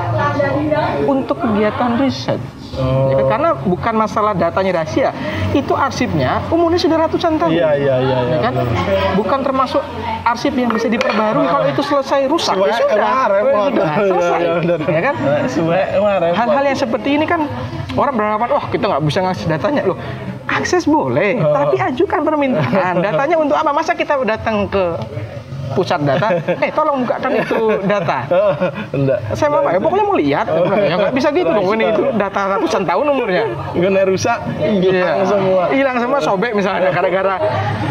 untuk 1.07 1.39
kegiatan 1.41 2.01
riset. 2.01 2.41
Oh. 2.77 3.09
Ya 3.09 3.25
karena 3.25 3.57
bukan 3.57 3.95
masalah 3.97 4.37
datanya 4.37 4.83
rahasia 4.83 5.09
itu 5.57 5.73
arsipnya 5.73 6.45
umurnya 6.53 6.77
sudah 6.77 7.09
ratusan 7.09 7.41
tahun. 7.41 7.57
Iya 7.57 7.71
iya 7.73 7.95
iya. 8.05 8.17
Ya 8.29 8.39
kan? 8.45 8.53
benar. 8.53 9.17
bukan 9.17 9.39
termasuk 9.41 9.83
arsip 10.29 10.53
yang 10.53 10.69
bisa 10.69 10.91
diperbarui. 10.93 11.47
Kalau 11.49 11.67
itu 11.73 11.81
selesai 11.81 12.29
rusak 12.29 12.53
ya 12.61 12.77
sudah. 12.77 13.09
selesai. 13.97 14.41
Iya, 14.45 14.55
iya, 14.61 14.77
ya 14.93 15.01
kan? 15.01 15.15
Hal-hal 16.37 16.65
yang 16.69 16.79
seperti 16.79 17.09
ini 17.17 17.25
kan 17.25 17.49
orang 17.97 18.13
beranggapan 18.13 18.49
wah 18.53 18.67
kita 18.69 18.85
nggak 18.93 19.03
bisa 19.09 19.19
ngasih 19.25 19.47
datanya. 19.49 19.83
Loh 19.89 19.99
akses 20.47 20.87
boleh 20.87 21.37
Oh. 21.43 21.53
tapi 21.53 21.77
ajukan 21.77 22.21
permintaan. 22.23 22.95
Datanya 23.07 23.37
untuk 23.37 23.57
apa? 23.59 23.71
Masa 23.75 23.93
kita 23.93 24.17
datang 24.25 24.71
ke 24.71 24.97
pusat 25.75 26.01
data. 26.03 26.29
Eh 26.65 26.71
tolong 26.71 27.03
bukakan 27.03 27.31
itu 27.35 27.61
data. 27.85 28.19
Enggak. 28.97 29.19
saya 29.33 29.49
mau 29.49 29.61
apa 29.61 29.75
ya 29.75 29.81
pokoknya 29.81 30.05
mau 30.05 30.17
lihat. 30.17 30.47
Ya 30.77 30.95
nggak 30.97 31.15
bisa 31.15 31.29
gitu 31.31 31.51
dong 31.51 31.67
ini 31.75 31.85
itu 31.91 32.03
data 32.15 32.41
ratusan 32.57 32.83
tahun 32.85 33.07
umurnya. 33.09 33.45
Gak 33.73 34.07
rusak, 34.07 34.39
hilang 34.61 35.19
Iya. 35.19 35.27
semua. 35.27 35.63
hilang 35.73 35.97
semua 35.99 36.19
sobek 36.21 36.53
misalnya 36.53 36.93
gara-gara. 36.93 37.37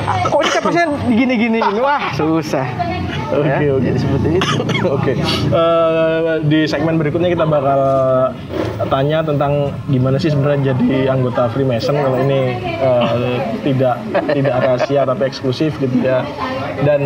"Ah, 0.05 0.24
kok 0.24 0.39
ini 0.39 0.50
capasnya 0.51 0.86
gini-gini 1.08 1.58
gini 1.60 1.79
wah 1.79 2.13
susah. 2.13 2.67
Oke, 3.25 3.50
Ya, 3.50 3.74
oke. 3.74 3.82
jadi 3.82 3.98
seperti 3.98 4.27
itu. 4.38 4.53
Oke, 4.96 5.13
Eh, 5.50 6.34
di 6.46 6.70
segmen 6.70 6.96
berikutnya 6.96 7.25
kita 7.27 7.44
bakal 7.44 7.79
tanya 8.86 9.25
tentang 9.25 9.74
gimana 9.88 10.22
sih 10.22 10.29
sebenarnya 10.29 10.72
jadi 10.72 11.10
anggota 11.10 11.50
Freemason 11.50 11.98
kalau 11.98 12.22
ini 12.22 12.53
eh, 12.62 13.36
tidak 13.65 13.98
tidak 14.29 14.55
rahasia 14.62 15.01
tapi 15.03 15.25
eksklusif 15.25 15.74
gitu 15.82 16.05
ya. 16.05 16.22
Dan 16.77 17.01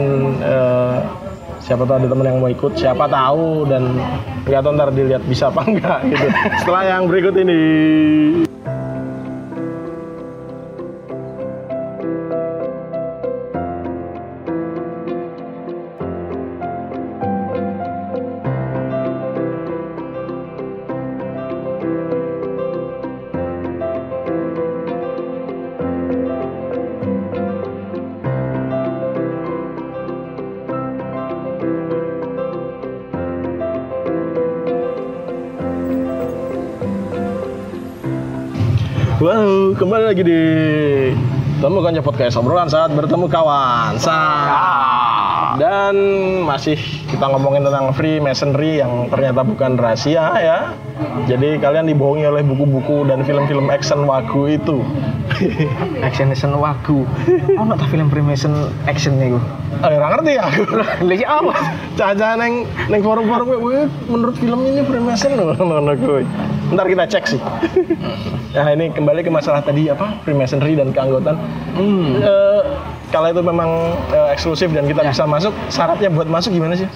eh, 0.59 0.97
siapa 1.63 1.87
tahu 1.87 1.95
ada 2.03 2.07
teman 2.11 2.25
yang 2.27 2.39
mau 2.43 2.51
ikut, 2.51 2.73
siapa 2.75 3.05
tahu 3.07 3.67
dan 3.71 3.83
nggak 4.43 4.61
tahu 4.63 4.71
ntar 4.75 4.89
dilihat 4.91 5.23
bisa 5.23 5.47
apa 5.47 5.61
enggak 5.69 5.99
gitu. 6.11 6.27
Setelah 6.59 6.83
yang 6.83 7.03
berikut 7.07 7.35
ini. 7.39 7.61
Kembali 39.89 40.05
lagi 40.05 40.21
di 40.21 40.41
Temukan 41.65 41.97
ya 41.97 42.05
podcast 42.05 42.37
obrolan 42.37 42.69
saat 42.69 42.93
bertemu 42.93 43.25
kawan. 43.25 43.97
Saat. 43.97 45.57
Dan 45.57 45.97
masih 46.45 46.77
kita 47.09 47.25
ngomongin 47.25 47.65
tentang 47.65 47.89
free 47.97 48.21
masonry 48.21 48.79
yang 48.79 49.09
ternyata 49.09 49.41
bukan 49.41 49.81
rahasia 49.81 50.29
ya. 50.37 50.59
Jadi 51.25 51.57
kalian 51.57 51.89
dibohongi 51.89 52.21
oleh 52.21 52.45
buku-buku 52.45 53.09
dan 53.09 53.25
film-film 53.25 53.73
action 53.73 54.05
wagu 54.05 54.45
itu. 54.45 54.85
action 56.07 56.29
action 56.29 56.53
wagu. 56.53 57.09
Oh, 57.57 57.63
nggak 57.65 57.89
film 57.89 58.13
Freemason 58.13 58.69
action 58.85 59.17
nih 59.17 59.33
gue. 59.33 59.43
Oh, 59.81 59.89
ya 59.89 59.99
ngerti 59.99 60.31
ya. 60.37 60.45
Lagi 61.09 61.25
apa? 61.25 61.53
Caca 61.97 62.37
neng 62.37 62.69
neng 62.93 63.01
forum-forum 63.01 63.47
menurut 64.05 64.37
film 64.37 64.63
ini 64.69 64.85
Freemason 64.85 65.33
loh, 65.33 65.57
loh, 65.57 65.97
gue. 65.97 66.23
Ntar 66.69 66.85
kita 66.85 67.05
cek 67.09 67.23
sih. 67.25 67.41
nah 68.55 68.65
ini 68.73 68.89
kembali 68.93 69.21
ke 69.25 69.31
masalah 69.31 69.61
tadi 69.61 69.89
apa 69.89 70.21
Freemasonry 70.25 70.77
dan 70.77 70.93
keanggotaan. 70.93 71.37
Hmm. 71.73 72.21
Uh, 72.21 72.61
kalau 73.09 73.27
itu 73.33 73.41
memang 73.41 73.69
uh, 74.13 74.29
eksklusif 74.33 74.69
dan 74.69 74.85
kita 74.85 75.01
ya. 75.01 75.09
bisa 75.13 75.23
masuk, 75.25 75.53
syaratnya 75.73 76.09
buat 76.13 76.29
masuk 76.29 76.53
gimana 76.53 76.77
sih? 76.77 76.89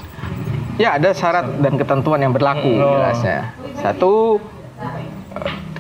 Ya 0.78 0.98
ada 0.98 1.14
syarat 1.14 1.46
dan 1.62 1.78
ketentuan 1.78 2.22
yang 2.22 2.34
berlaku 2.34 2.70
oh. 2.70 2.98
jelasnya. 2.98 3.54
Satu 3.82 4.42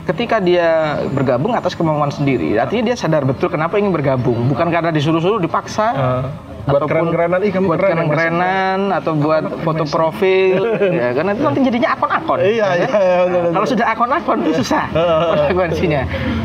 ketika 0.03 0.37
dia 0.43 0.99
bergabung 1.13 1.53
atas 1.55 1.73
kemauan 1.73 2.09
sendiri, 2.09 2.57
artinya 2.57 2.93
dia 2.93 2.95
sadar 2.97 3.25
betul 3.25 3.49
kenapa 3.49 3.79
ingin 3.79 3.93
bergabung, 3.93 4.49
bukan 4.49 4.69
karena 4.69 4.89
disuruh-suruh 4.93 5.41
dipaksa. 5.41 5.87
Uh 5.93 6.52
buat 6.63 6.81
keren-kerenan 6.87 7.39
ih 7.43 7.51
kamu 7.51 7.65
buat 7.67 7.79
keren 7.79 7.91
keren-kerenan 7.95 8.79
atau 8.91 9.11
buat 9.19 9.43
foto 9.65 9.83
profil 9.87 10.57
ya 10.79 11.11
karena 11.11 11.31
itu 11.35 11.41
nanti 11.43 11.59
jadinya 11.67 11.89
akun-akun 11.95 12.39
iya 12.39 12.67
iya, 12.79 12.87
iya 12.87 13.41
kalau 13.51 13.67
sudah 13.67 13.85
akun-akun 13.91 14.37
itu 14.47 14.63
susah 14.63 14.85
konsekuensinya. 15.53 16.01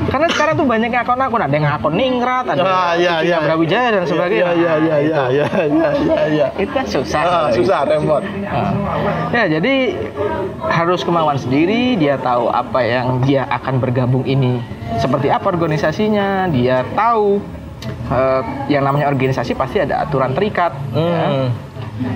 Karena 0.09 0.27
sekarang 0.33 0.55
tuh 0.57 0.67
banyak 0.67 0.91
akun-akun 0.93 1.41
ada 1.43 1.55
yang 1.55 1.69
akun 1.69 1.95
ningrat 1.95 2.45
ada 2.49 2.63
ah, 2.65 2.93
iya, 2.97 3.21
iya, 3.25 3.37
Brawijaya 3.45 3.89
dan 3.95 4.05
sebagainya. 4.09 4.53
iya 4.57 4.75
iya 4.79 4.97
iya 4.97 4.97
iya 4.99 5.23
iya 5.29 5.89
iya 5.97 6.19
iya. 6.29 6.47
Itu 6.57 6.73
kan 6.73 6.87
susah. 6.87 7.23
Ah, 7.23 7.47
susah 7.53 7.85
repot 7.89 8.23
ah. 8.49 8.73
ya 9.33 9.45
jadi 9.59 9.75
harus 10.69 11.01
kemauan 11.05 11.37
sendiri 11.37 11.97
dia 11.97 12.17
tahu 12.21 12.49
apa 12.49 12.81
yang 12.85 13.21
dia 13.25 13.45
akan 13.49 13.81
bergabung 13.81 14.25
ini. 14.25 14.61
Seperti 14.99 15.29
apa 15.29 15.53
organisasinya 15.53 16.49
dia 16.49 16.83
tahu 16.97 17.41
uh, 18.13 18.43
yang 18.67 18.85
namanya 18.85 19.09
organisasi 19.09 19.57
pasti 19.57 19.81
ada 19.81 20.05
aturan 20.05 20.33
terikat. 20.37 20.73
Ya. 20.93 21.01
Hmm. 21.01 21.49
Ya. 21.49 21.69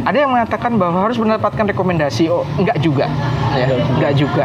Ada 0.06 0.16
yang 0.26 0.30
mengatakan 0.30 0.78
bahwa 0.78 1.10
harus 1.10 1.18
mendapatkan 1.18 1.66
rekomendasi. 1.74 2.30
Oh, 2.30 2.46
enggak 2.54 2.78
juga. 2.78 3.10
Ya, 3.58 3.66
enggak 3.66 4.14
juga. 4.14 4.44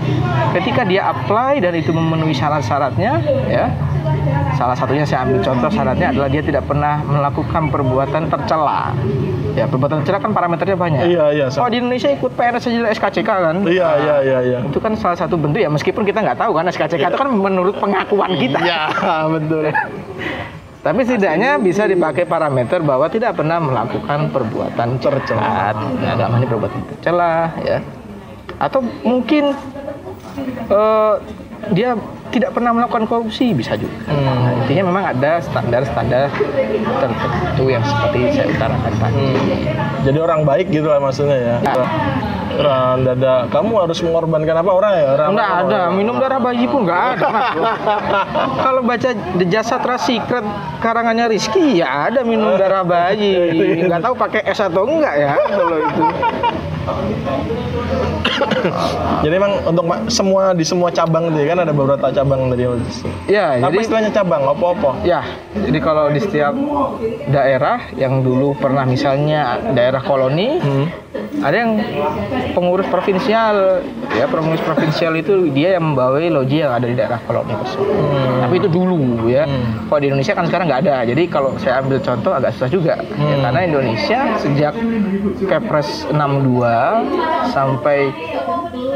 Ketika 0.58 0.82
dia 0.82 1.14
apply 1.14 1.62
dan 1.62 1.78
itu 1.78 1.94
memenuhi 1.94 2.34
syarat-syaratnya, 2.34 3.22
ya. 3.46 3.70
Salah 4.58 4.74
satunya 4.74 5.06
saya 5.06 5.30
ambil 5.30 5.46
contoh 5.46 5.70
syaratnya 5.70 6.10
adalah 6.10 6.30
dia 6.34 6.42
tidak 6.42 6.66
pernah 6.66 7.06
melakukan 7.06 7.70
perbuatan 7.70 8.34
tercela. 8.34 8.90
Ya, 9.54 9.70
perbuatan 9.70 10.02
tercela 10.02 10.18
kan 10.18 10.34
parameternya 10.34 10.78
banyak. 10.78 11.06
Iya, 11.06 11.26
iya. 11.30 11.46
Oh, 11.54 11.70
di 11.70 11.78
Indonesia 11.78 12.10
ikut 12.10 12.34
PNS 12.34 12.62
saja 12.66 12.90
SKCK 12.98 13.30
kan? 13.30 13.56
Iya, 13.70 13.86
nah, 13.86 13.96
iya, 14.02 14.16
iya, 14.26 14.40
iya. 14.42 14.60
Itu 14.66 14.82
kan 14.82 14.98
salah 14.98 15.18
satu 15.22 15.38
bentuk 15.38 15.62
ya 15.62 15.70
meskipun 15.70 16.02
kita 16.02 16.26
nggak 16.26 16.42
tahu 16.42 16.58
kan 16.58 16.66
SKCK 16.74 16.98
iya. 16.98 17.10
itu 17.14 17.18
kan 17.22 17.30
menurut 17.30 17.78
pengakuan 17.78 18.34
kita. 18.42 18.58
Iya, 18.58 18.82
betul. 19.38 19.70
Tapi 20.86 21.02
setidaknya 21.04 21.58
bisa 21.60 21.90
dipakai 21.90 22.24
parameter 22.24 22.80
bahwa 22.80 23.10
tidak 23.12 23.36
pernah 23.36 23.60
melakukan 23.60 24.30
perbuatan 24.32 25.02
tercela. 25.02 25.74
Nah, 25.74 26.16
namanya 26.16 26.48
perbuatan 26.48 26.82
tercela 26.94 27.52
ya. 27.66 27.78
Atau 28.58 28.86
mungkin 29.04 29.52
uh, 30.70 31.20
dia 31.74 31.98
tidak 32.32 32.52
pernah 32.56 32.72
melakukan 32.76 33.08
korupsi 33.08 33.56
bisa 33.56 33.80
juga. 33.80 33.96
Hmm. 34.10 34.24
Nah, 34.24 34.52
intinya 34.64 34.84
memang 34.92 35.04
ada 35.16 35.32
standar-standar 35.42 36.30
tertentu 37.02 37.64
yang 37.72 37.84
seperti 37.84 38.20
saya 38.36 38.48
utarakan 38.52 38.94
tadi. 39.00 39.24
Hmm. 39.24 40.06
Jadi 40.06 40.18
orang 40.18 40.42
baik 40.44 40.68
gitu 40.70 40.88
lah 40.88 41.00
maksudnya 41.02 41.38
ya. 41.38 41.56
Nah. 41.64 41.88
Orang 42.58 43.06
dada, 43.06 43.46
kamu 43.54 43.86
harus 43.86 44.02
mengorbankan 44.02 44.66
apa 44.66 44.72
orang 44.74 44.92
ya? 44.98 45.06
Orang 45.14 45.38
Enggak 45.38 45.52
ada, 45.62 45.82
minum 45.94 46.18
darah 46.18 46.42
bayi 46.42 46.66
pun 46.66 46.90
enggak 46.90 47.14
ada. 47.14 47.30
Kalau 48.66 48.82
baca 48.82 49.10
The 49.14 49.46
Jasa 49.46 49.78
Secret 50.02 50.42
karangannya 50.82 51.30
Rizky, 51.30 51.78
ya 51.78 52.10
ada 52.10 52.26
minum 52.26 52.58
darah 52.58 52.82
bayi. 52.82 53.38
Enggak 53.86 54.02
tahu 54.02 54.18
pakai 54.18 54.42
S 54.50 54.58
atau 54.58 54.90
enggak 54.90 55.14
ya 55.22 55.38
kalau 55.38 55.78
itu. 55.86 56.02
jadi 59.24 59.34
emang 59.38 59.54
untuk 59.66 59.86
semua 60.10 60.54
di 60.54 60.66
semua 60.66 60.90
cabang 60.94 61.32
tadi 61.34 61.46
kan 61.48 61.60
ada 61.64 61.74
beberapa 61.74 62.10
cabang 62.12 62.52
tadi. 62.54 62.64
Ya, 63.30 63.58
Apa 63.60 63.74
jadi 63.74 63.78
istilahnya 63.84 64.12
cabang? 64.14 64.44
Apa-apa? 64.48 65.04
Ya, 65.04 65.22
jadi 65.56 65.80
kalau 65.82 66.10
di 66.12 66.20
setiap 66.22 66.54
daerah 67.30 67.92
yang 67.96 68.22
dulu 68.22 68.56
pernah 68.58 68.84
misalnya 68.88 69.60
daerah 69.74 70.02
koloni, 70.04 70.60
hmm. 70.62 70.86
ada 71.44 71.56
yang 71.56 71.72
pengurus 72.54 72.88
provinsial. 72.88 73.84
Ya, 74.14 74.26
pengurus 74.26 74.64
provinsial 74.64 75.14
itu 75.18 75.50
dia 75.54 75.78
yang 75.78 75.94
membawa 75.94 76.18
loji 76.18 76.64
yang 76.66 76.74
ada 76.74 76.88
di 76.90 76.96
daerah 76.98 77.22
koloni 77.26 77.54
tersebut. 77.54 77.88
Hmm. 77.88 78.42
Tapi 78.48 78.56
itu 78.58 78.70
dulu 78.70 79.28
ya. 79.30 79.46
Hmm. 79.46 79.90
Kalau 79.90 80.00
di 80.02 80.08
Indonesia 80.10 80.34
kan 80.34 80.46
sekarang 80.48 80.66
nggak 80.70 80.82
ada. 80.88 80.96
Jadi 81.06 81.24
kalau 81.30 81.52
saya 81.62 81.84
ambil 81.84 81.98
contoh 82.02 82.32
agak 82.34 82.52
susah 82.58 82.70
juga. 82.70 82.94
Ya, 82.98 83.14
hmm. 83.14 83.28
Ya, 83.28 83.36
karena 83.48 83.62
Indonesia 83.66 84.20
sejak 84.42 84.74
Kepres 85.48 85.90
62 86.10 87.54
sampai 87.54 88.10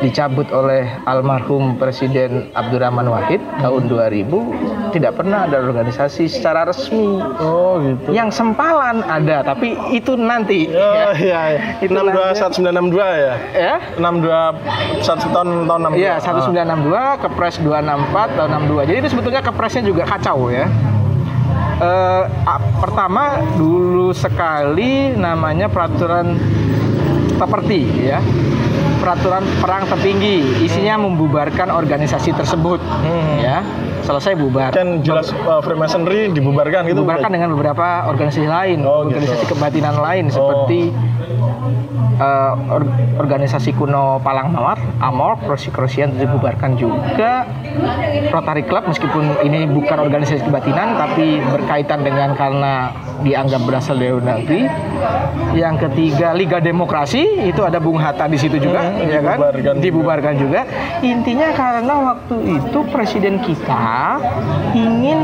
dicabut 0.02 0.50
oleh 0.50 0.90
almarhum 1.06 1.78
Presiden 1.78 2.50
Abdurrahman 2.58 3.06
Wahid 3.06 3.42
tahun 3.62 3.86
2000 3.86 4.92
tidak 4.98 5.22
pernah 5.22 5.46
ada 5.46 5.62
organisasi 5.62 6.26
secara 6.28 6.66
resmi. 6.66 7.22
Oh 7.38 7.78
gitu. 7.80 8.10
Yang 8.12 8.42
sempalan 8.42 9.06
ada, 9.06 9.46
tapi 9.46 9.78
itu 9.94 10.18
nanti. 10.18 10.68
Oh 10.74 11.14
ya. 11.14 11.14
iya. 11.16 11.42
iya. 11.56 11.62
Itu 11.86 11.98
62 11.98 12.98
ya? 12.98 13.34
Ya. 13.54 13.76
62 13.98 15.06
satu 15.06 15.26
tahun 15.30 15.70
tahun 15.70 15.82
62. 15.94 16.02
Iya, 16.02 16.14
1962 16.20 16.98
ah. 16.98 17.14
Kepres 17.22 17.56
264 17.62 18.38
tahun 18.38 18.50
62. 18.68 18.90
Jadi 18.90 18.98
itu 19.02 19.10
sebetulnya 19.14 19.42
kepresnya 19.42 19.84
juga 19.86 20.04
kacau 20.10 20.50
ya. 20.50 20.66
Uh, 21.82 22.30
pertama 22.78 23.42
dulu 23.58 24.14
sekali 24.14 25.18
namanya 25.18 25.66
peraturan 25.66 26.38
seperti 27.42 28.06
ya 28.06 28.22
peraturan 29.02 29.42
perang 29.58 29.90
tertinggi 29.90 30.62
isinya 30.62 31.02
hmm. 31.02 31.04
membubarkan 31.10 31.74
organisasi 31.74 32.38
tersebut 32.38 32.78
hmm. 32.78 33.42
ya 33.42 33.66
selesai 34.06 34.38
bubar 34.38 34.70
kan 34.70 35.02
jelas 35.02 35.34
uh, 35.34 35.58
Freemasonry 35.66 36.30
dibubarkan 36.30 36.86
gitu 36.86 37.02
dibubarkan 37.02 37.34
dengan 37.34 37.50
beberapa 37.58 38.06
organisasi 38.14 38.46
lain 38.46 38.86
oh, 38.86 39.10
gitu. 39.10 39.18
organisasi 39.18 39.46
gitu. 39.50 39.54
kebatinan 39.58 39.96
lain 39.98 40.30
oh. 40.30 40.34
seperti 40.34 40.80
uh, 42.20 42.54
or 42.72 42.84
organisasi 43.20 43.76
kuno 43.76 44.20
Palang 44.20 44.52
Mawar, 44.52 44.80
Amor, 45.00 45.40
Krosi-Krosian 45.44 46.18
dibubarkan 46.18 46.76
juga. 46.76 47.48
Rotary 48.32 48.68
Club 48.68 48.92
meskipun 48.92 49.24
ini 49.48 49.64
bukan 49.70 49.98
organisasi 50.04 50.44
kebatinan 50.44 51.00
tapi 51.00 51.40
berkaitan 51.40 52.04
dengan 52.04 52.36
karena 52.36 52.92
dianggap 53.24 53.62
berasal 53.64 53.96
dari 53.96 54.20
negeri. 54.20 54.62
Yang 55.56 55.88
ketiga 55.88 56.34
Liga 56.36 56.60
Demokrasi 56.60 57.48
itu 57.48 57.62
ada 57.64 57.78
Bung 57.80 58.00
Hatta 58.00 58.28
di 58.28 58.38
situ 58.40 58.58
juga, 58.60 58.92
hmm, 58.92 59.08
ya 59.08 59.22
kan? 59.24 59.38
Dibubarkan, 59.38 59.76
dibubarkan 59.80 60.34
juga. 60.36 60.42
juga. 60.42 60.62
Intinya 61.06 61.50
karena 61.54 61.94
waktu 62.12 62.36
itu 62.60 62.80
presiden 62.90 63.40
kita 63.46 64.20
ingin 64.74 65.20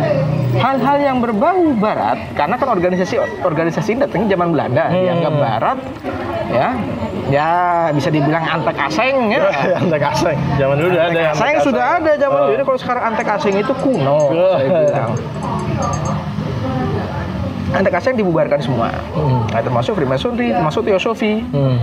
hal-hal 0.58 0.98
yang 1.00 1.18
berbau 1.22 1.74
barat 1.78 2.18
karena 2.34 2.56
kan 2.58 2.68
organisasi 2.74 3.16
organisasi 3.46 3.98
datangnya 4.02 4.38
zaman 4.38 4.50
Belanda 4.54 4.90
hmm. 4.90 4.96
dianggap 4.98 5.34
barat 5.38 5.78
ya 6.48 6.70
ya 7.28 7.50
bisa 7.92 8.08
dibilang 8.08 8.40
antek 8.40 8.78
asing 8.88 9.36
ya, 9.36 9.52
antek 9.84 10.04
asing 10.16 10.38
zaman 10.56 10.76
dulu 10.80 10.96
antek 10.96 11.24
ada 11.28 11.32
asing 11.36 11.56
sudah 11.64 11.86
ada 12.00 12.12
zaman 12.16 12.40
oh. 12.40 12.48
dulu 12.56 12.62
kalau 12.64 12.80
sekarang 12.80 13.04
antek 13.14 13.28
asing 13.36 13.56
itu 13.60 13.74
kuno 13.84 14.20
saya 14.58 14.70
bilang 14.88 15.12
antek 17.76 17.94
asing 18.00 18.16
dibubarkan 18.16 18.60
semua 18.64 18.96
hmm. 19.12 19.52
nah, 19.52 19.62
termasuk 19.62 20.00
Freemasonry 20.00 20.56
termasuk 20.56 20.88
Teosofi 20.88 21.44
hmm. 21.44 21.78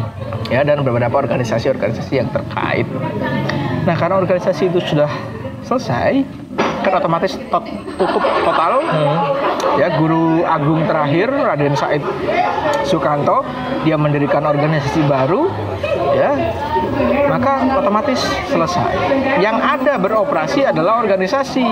ya 0.49 0.65
dan 0.65 0.81
beberapa 0.81 1.13
organisasi-organisasi 1.13 2.13
yang 2.17 2.29
terkait 2.33 2.89
nah 3.85 3.93
karena 3.93 4.17
organisasi 4.17 4.73
itu 4.73 4.81
sudah 4.81 5.13
selesai 5.61 6.44
kan 6.85 7.01
otomatis 7.01 7.33
tot, 7.49 7.64
tutup 7.97 8.23
total. 8.44 8.85
Hmm. 8.85 9.18
ya 9.81 9.97
guru 9.97 10.44
agung 10.44 10.85
terakhir 10.87 11.33
Raden 11.33 11.75
Said 11.75 12.05
Sukanto 12.85 13.42
dia 13.83 13.97
mendirikan 13.97 14.44
organisasi 14.44 15.03
baru 15.09 15.49
ya. 16.14 16.31
Maka 17.27 17.81
otomatis 17.81 18.23
selesai. 18.53 18.92
Yang 19.42 19.57
ada 19.64 19.94
beroperasi 19.99 20.61
adalah 20.62 21.03
organisasi 21.03 21.64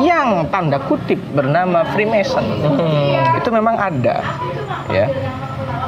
yang 0.00 0.48
tanda 0.48 0.80
kutip 0.86 1.18
bernama 1.34 1.84
Freemason. 1.92 2.46
Hmm. 2.46 3.36
itu 3.36 3.48
memang 3.52 3.76
ada 3.76 4.22
ya 4.90 5.06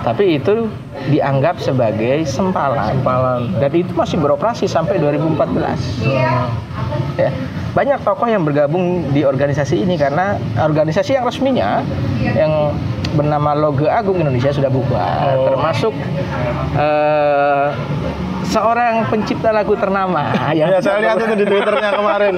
tapi 0.08 0.40
itu 0.40 0.72
dianggap 1.12 1.60
sebagai 1.60 2.24
sempalan. 2.24 2.96
sempalan 2.96 3.40
dan 3.60 3.70
itu 3.76 3.92
masih 3.92 4.16
beroperasi 4.16 4.64
sampai 4.64 4.96
2014 4.96 5.36
hmm. 6.08 6.48
ya 7.20 7.30
banyak 7.76 8.00
tokoh 8.00 8.24
yang 8.24 8.42
bergabung 8.48 9.04
di 9.12 9.22
organisasi 9.22 9.84
ini 9.84 10.00
karena 10.00 10.40
organisasi 10.56 11.20
yang 11.20 11.28
resminya 11.28 11.84
yang 12.24 12.72
bernama 13.12 13.56
Loge 13.56 13.88
Agung 13.88 14.20
Indonesia 14.20 14.52
sudah 14.52 14.68
bubar, 14.68 15.32
Oh. 15.32 15.48
termasuk 15.52 15.94
eh, 16.76 17.66
seorang 18.48 19.04
pencipta 19.06 19.50
lagu 19.50 19.74
ternama 19.74 20.30
yang 20.52 20.66
Ya, 20.68 20.78
saya 20.78 20.98
lihat 20.98 21.16
itu 21.18 21.34
di 21.34 21.44
Twitternya 21.44 21.90
kemarin. 21.92 22.34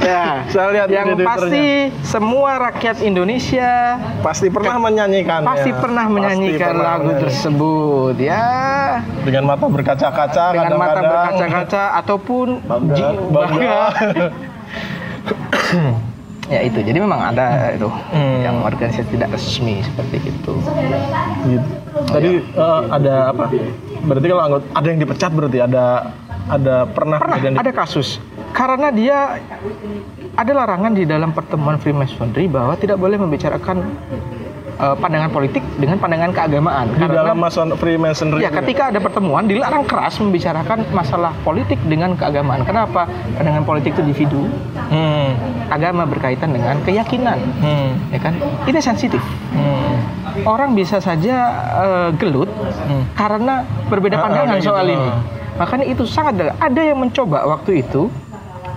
ya, 0.00 0.24
Saya 0.46 0.68
lihat 0.72 0.86
yang 0.88 1.06
di 1.12 1.22
pasti 1.22 1.64
semua 2.00 2.50
rakyat 2.62 2.96
Indonesia 3.00 3.96
Pasti 4.20 4.46
pernah 4.48 4.76
menyanyikan. 4.78 5.40
pasti 5.42 5.68
ya. 5.68 5.76
pernah 5.76 6.02
Pasti 6.02 6.14
menyanyikan 6.14 6.66
pernah 6.66 6.86
lagu 6.86 7.00
menyanyi. 7.06 7.22
tersebut 7.22 8.14
ya 8.16 8.46
dengan 9.20 9.42
mata 9.46 9.64
berkaca-kaca 9.66 10.44
dengan 10.50 10.70
mata 10.72 10.80
kadang-kadang. 10.90 11.36
berkaca-kaca 11.36 11.82
ataupun 11.98 12.46
Bangga, 12.62 12.94
ji- 12.96 13.18
bangga. 13.28 13.82
ya 16.50 16.60
itu 16.60 16.82
jadi 16.82 16.98
memang 16.98 17.20
ada 17.24 17.70
itu 17.70 17.86
Hmm. 18.10 18.42
yang 18.42 18.56
organisasi 18.60 19.06
tidak 19.08 19.30
resmi 19.30 19.80
seperti 19.80 20.18
itu 20.26 20.52
Gitu. 21.46 21.70
Tadi 21.90 22.30
eh, 22.38 22.80
ada 22.88 23.14
apa? 23.30 23.44
Berarti 24.00 24.26
kalau 24.26 24.42
anggota 24.42 24.64
ada 24.72 24.86
yang 24.86 24.98
dipecat 24.98 25.30
berarti 25.30 25.58
ada 25.60 25.84
ada 26.46 26.74
pernah, 26.84 27.18
pernah 27.18 27.38
di- 27.38 27.54
ada 27.54 27.72
kasus 27.72 28.18
karena 28.50 28.90
dia 28.90 29.38
ada 30.32 30.52
larangan 30.52 30.90
di 30.90 31.06
dalam 31.06 31.30
pertemuan 31.30 31.78
Freemasonry 31.78 32.46
bahwa 32.46 32.74
tidak 32.74 32.98
boleh 32.98 33.14
membicarakan 33.16 33.86
eh, 34.80 34.96
pandangan 34.96 35.30
politik 35.30 35.62
dengan 35.76 35.96
pandangan 35.96 36.30
keagamaan 36.32 36.86
di 36.90 36.98
karena 36.98 37.14
dalam 37.20 37.36
Mason 37.36 37.68
Freemasonry. 37.76 38.40
Ya, 38.40 38.50
ketika 38.50 38.88
ada 38.88 38.98
pertemuan 38.98 39.44
dilarang 39.44 39.84
keras 39.84 40.16
membicarakan 40.16 40.88
masalah 40.90 41.36
politik 41.40 41.76
dengan 41.84 42.16
keagamaan. 42.16 42.64
Kenapa? 42.64 43.04
Dengan 43.36 43.62
politik 43.62 43.92
itu 43.92 44.00
individu, 44.02 44.42
Hmm. 44.90 45.36
agama 45.68 46.02
berkaitan 46.02 46.50
dengan 46.50 46.80
keyakinan, 46.82 47.38
Hmm. 47.60 47.90
ya 48.10 48.18
kan? 48.18 48.34
Itu 48.64 48.80
sensitif. 48.80 49.22
Hmm. 49.52 50.00
Orang 50.46 50.72
bisa 50.72 50.96
saja 50.98 51.36
eh, 51.76 52.08
gelut 52.16 52.48
karena 53.12 53.66
berbeda 53.86 54.16
Ah, 54.16 54.22
pandangan 54.24 54.56
gitu. 54.58 54.72
soal 54.72 54.86
ini. 54.88 55.10
Makanya 55.58 55.84
itu 55.84 56.08
sangat 56.08 56.40
ada 56.56 56.80
yang 56.80 56.96
mencoba 56.96 57.44
waktu 57.44 57.84
itu 57.84 58.08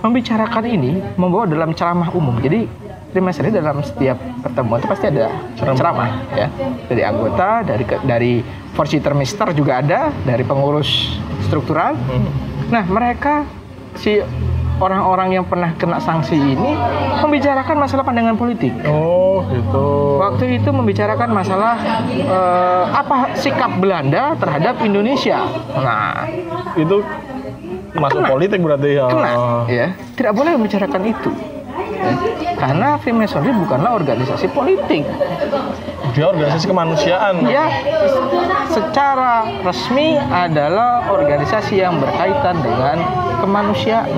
membicarakan 0.02 0.64
ini 0.68 1.00
membawa 1.16 1.48
dalam 1.48 1.72
ceramah 1.72 2.12
umum. 2.12 2.36
Jadi 2.36 2.68
Freemasonry 3.14 3.54
dalam 3.54 3.78
setiap 3.86 4.18
pertemuan 4.42 4.82
itu 4.82 4.90
pasti 4.90 5.06
ada 5.06 5.30
Ceramah. 5.54 5.78
ceramah, 5.78 6.08
ya 6.34 6.46
dari 6.90 7.02
anggota, 7.06 7.62
dari 7.62 7.84
dari 8.02 8.32
Forsythia 8.74 9.14
Mister 9.14 9.54
juga 9.54 9.78
ada, 9.78 10.10
dari 10.26 10.42
pengurus 10.42 11.14
struktural. 11.46 11.94
Hmm. 11.94 12.26
Nah 12.74 12.82
mereka 12.90 13.46
si 13.94 14.18
orang-orang 14.82 15.38
yang 15.38 15.46
pernah 15.46 15.70
kena 15.78 16.02
sanksi 16.02 16.34
ini 16.34 16.74
membicarakan 17.22 17.78
masalah 17.78 18.02
pandangan 18.02 18.34
politik. 18.34 18.74
Oh, 18.82 19.46
gitu. 19.54 20.18
Waktu 20.18 20.58
itu 20.58 20.74
membicarakan 20.74 21.30
masalah 21.30 21.78
eh, 22.10 22.84
apa 22.90 23.38
sikap 23.38 23.78
Belanda 23.78 24.34
terhadap 24.34 24.82
Indonesia. 24.82 25.46
Nah, 25.78 26.26
Itu 26.74 27.06
masuk 27.94 28.26
Kena. 28.26 28.30
politik 28.34 28.58
berarti 28.58 28.98
ya. 28.98 29.06
kena 29.06 29.30
ya. 29.70 29.86
Tidak 30.18 30.32
boleh 30.34 30.58
membicarakan 30.58 31.02
itu. 31.06 31.30
Ya. 32.04 32.52
Karena 32.54 32.88
Freemasonry 33.00 33.52
bukanlah 33.56 33.96
organisasi 33.96 34.46
politik. 34.52 35.02
Dia 36.14 36.30
organisasi 36.30 36.68
kemanusiaan. 36.68 37.42
Ya, 37.48 37.66
secara 38.70 39.48
resmi 39.64 40.14
adalah 40.20 41.10
organisasi 41.10 41.82
yang 41.82 41.98
berkaitan 41.98 42.60
dengan 42.62 43.02
kemanusiaan. 43.42 44.08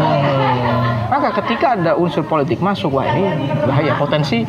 Maka 1.07 1.31
ketika 1.43 1.79
ada 1.79 1.95
unsur 1.95 2.27
politik 2.27 2.59
masuk, 2.59 2.93
wah 2.93 3.07
ini 3.07 3.31
bahaya 3.65 3.95
potensi. 3.97 4.43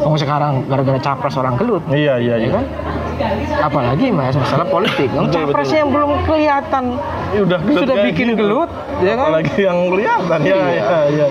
Oh 0.00 0.16
sekarang 0.16 0.64
gara-gara 0.68 1.00
capres 1.00 1.36
orang 1.36 1.56
gelut, 1.56 1.80
Iya, 1.88 2.20
iya, 2.20 2.36
ya 2.36 2.36
iya. 2.36 2.50
kan? 2.52 2.64
Apalagi 3.60 4.08
mas 4.12 4.32
masalah 4.32 4.64
politik. 4.64 5.08
Yang 5.12 5.28
Betul, 5.28 5.40
capresnya 5.52 5.78
yang 5.84 5.90
belum 5.92 6.10
kelihatan 6.24 6.84
Ini 7.32 7.40
udah 7.44 7.58
sudah 7.60 7.96
bikin 8.08 8.26
gitu. 8.32 8.40
gelut, 8.40 8.70
ya 9.04 9.12
kan? 9.16 9.28
Apalagi 9.28 9.56
yang 9.60 9.78
kelihatan 9.92 10.38
ya, 10.40 10.56
Iya. 10.56 10.64
ya, 10.64 10.98
ya. 11.08 11.26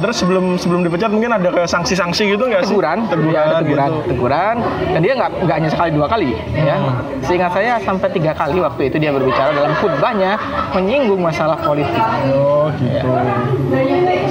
Terus 0.00 0.16
sebelum 0.16 0.56
sebelum 0.56 0.80
dipecat 0.88 1.12
mungkin 1.12 1.30
ada 1.36 1.48
kayak 1.52 1.68
sanksi-sanksi 1.68 2.32
gitu 2.32 2.48
nggak 2.48 2.64
sih? 2.64 2.72
teguran, 2.72 3.04
teguran, 3.12 3.36
ya, 3.36 3.40
ada 3.44 3.60
teguran, 3.60 3.90
gitu. 3.92 4.08
teguran, 4.16 4.56
dan 4.96 5.00
dia 5.04 5.12
nggak 5.12 5.30
nggak 5.44 5.56
hanya 5.60 5.70
sekali 5.70 5.90
dua 5.92 6.06
kali, 6.08 6.30
ya. 6.56 6.76
Hmm. 6.80 6.96
Seingat 7.20 7.52
saya 7.52 7.72
sampai 7.84 8.08
tiga 8.10 8.32
kali 8.32 8.56
waktu 8.64 8.82
itu 8.88 8.96
dia 8.96 9.12
berbicara 9.12 9.52
dalam 9.52 9.72
khutbahnya 9.76 10.40
menyinggung 10.72 11.20
masalah 11.20 11.60
politik, 11.60 12.00
Oh 12.32 12.72
gitu. 12.80 13.08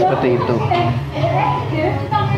seperti 0.02 0.28
itu. 0.42 0.56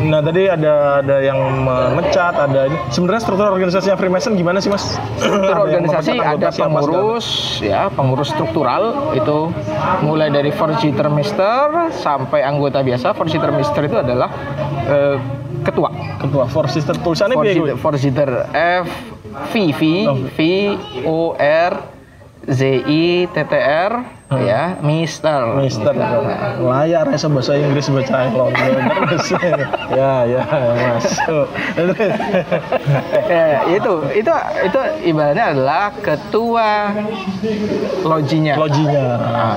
Nah 0.02 0.18
tadi 0.18 0.50
ada 0.50 0.98
ada 0.98 1.16
yang 1.22 1.38
memecat, 1.62 2.34
ada 2.34 2.66
ini. 2.66 2.78
Sebenarnya 2.90 3.22
struktur 3.22 3.46
organisasinya 3.54 3.94
Freemason 3.94 4.34
gimana 4.34 4.58
sih 4.58 4.68
mas? 4.68 4.98
Struktur 5.18 5.54
Ada 5.54 5.62
organisasi 5.62 6.10
ada 6.18 6.48
pengurus, 6.50 7.26
ya 7.62 7.86
pengurus 7.92 8.34
struktural 8.34 9.14
itu 9.14 9.54
mulai 10.02 10.28
dari 10.28 10.50
Forsythia 10.50 11.06
Mister 11.06 11.92
sampai 11.94 12.42
anggota 12.42 12.82
biasa. 12.82 13.14
Forsythia 13.14 13.54
Mister 13.54 13.82
itu 13.86 13.96
adalah 13.96 14.28
eh, 14.90 15.16
ketua. 15.62 15.90
Ketua 16.18 16.44
sister 16.66 16.98
tulisannya 16.98 17.38
gue? 17.38 17.78
Forsythia 17.78 18.50
F 18.82 18.86
V 19.54 19.54
V 19.72 19.82
Oh. 20.06 20.16
V 20.34 20.38
O 21.06 21.18
R 21.38 21.72
Z 22.42 22.60
I 22.84 23.30
T 23.30 23.36
T 23.38 23.54
R 23.54 23.92
ya 24.40 24.62
Mister. 24.80 25.58
Mister. 25.58 25.92
Layak 26.58 27.12
rasa 27.12 27.26
bahasa 27.28 27.52
Inggris 27.54 27.88
baca 27.88 28.28
London 28.30 28.72
ya 29.92 30.12
ya 30.24 30.42
masuk. 30.96 31.46
Ya, 33.28 33.46
itu 33.76 33.92
itu 34.14 34.32
itu 34.62 34.80
ibaratnya 35.06 35.44
adalah 35.52 35.92
ketua 35.94 36.92
lojinya. 38.02 38.54
Lojinya. 38.56 39.04
Ah. 39.22 39.54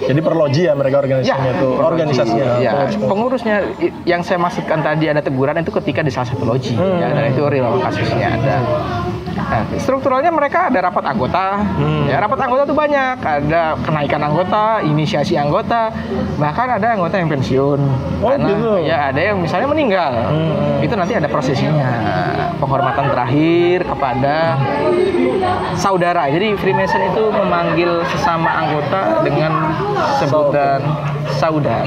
jadi 0.00 0.20
per 0.20 0.34
loji 0.36 0.60
ya 0.66 0.72
mereka 0.74 1.02
organisasinya 1.02 1.50
itu 1.52 1.68
organisasinya. 1.74 2.46
Ya, 2.60 2.72
Pengurus- 2.72 3.00
pengurusnya 3.02 3.56
yang 4.04 4.22
saya 4.22 4.38
maksudkan 4.38 4.80
tadi 4.80 5.08
ada 5.08 5.20
teguran 5.20 5.58
itu 5.58 5.72
ketika 5.74 6.00
di 6.00 6.12
salah 6.12 6.28
satu 6.28 6.44
loji. 6.44 6.76
Hmm. 6.76 7.00
ya, 7.00 7.08
dan 7.10 7.24
itu 7.30 7.42
real 7.46 7.78
kasusnya 7.80 8.36
ada. 8.36 8.56
Nah, 9.30 9.62
strukturalnya 9.78 10.30
mereka 10.30 10.70
ada 10.70 10.90
rapat 10.90 11.04
anggota, 11.06 11.62
Hmm. 11.62 12.06
ya 12.06 12.18
rapat 12.18 12.38
anggota 12.42 12.62
tuh 12.66 12.76
banyak, 12.76 13.16
ada 13.18 13.74
kenaikan 13.82 14.22
anggota, 14.22 14.82
inisiasi 14.82 15.34
anggota, 15.34 15.90
bahkan 16.38 16.66
ada 16.70 16.94
anggota 16.94 17.18
yang 17.18 17.30
pensiun, 17.30 17.80
Oh, 18.22 18.30
karena 18.30 18.48
gitu. 18.50 18.70
ya 18.82 18.96
ada 19.10 19.20
yang 19.20 19.38
misalnya 19.38 19.68
meninggal, 19.70 20.12
Hmm. 20.30 20.82
itu 20.82 20.94
nanti 20.94 21.14
ada 21.14 21.28
prosesinya, 21.30 21.90
penghormatan 22.58 23.06
terakhir 23.10 23.86
kepada 23.86 24.36
saudara. 25.74 26.28
Jadi 26.28 26.54
Freemason 26.58 27.02
itu 27.06 27.22
memanggil 27.30 28.04
sesama 28.12 28.50
anggota 28.50 29.24
dengan 29.24 29.52
sebutan 30.18 30.80
saudara. 31.36 31.84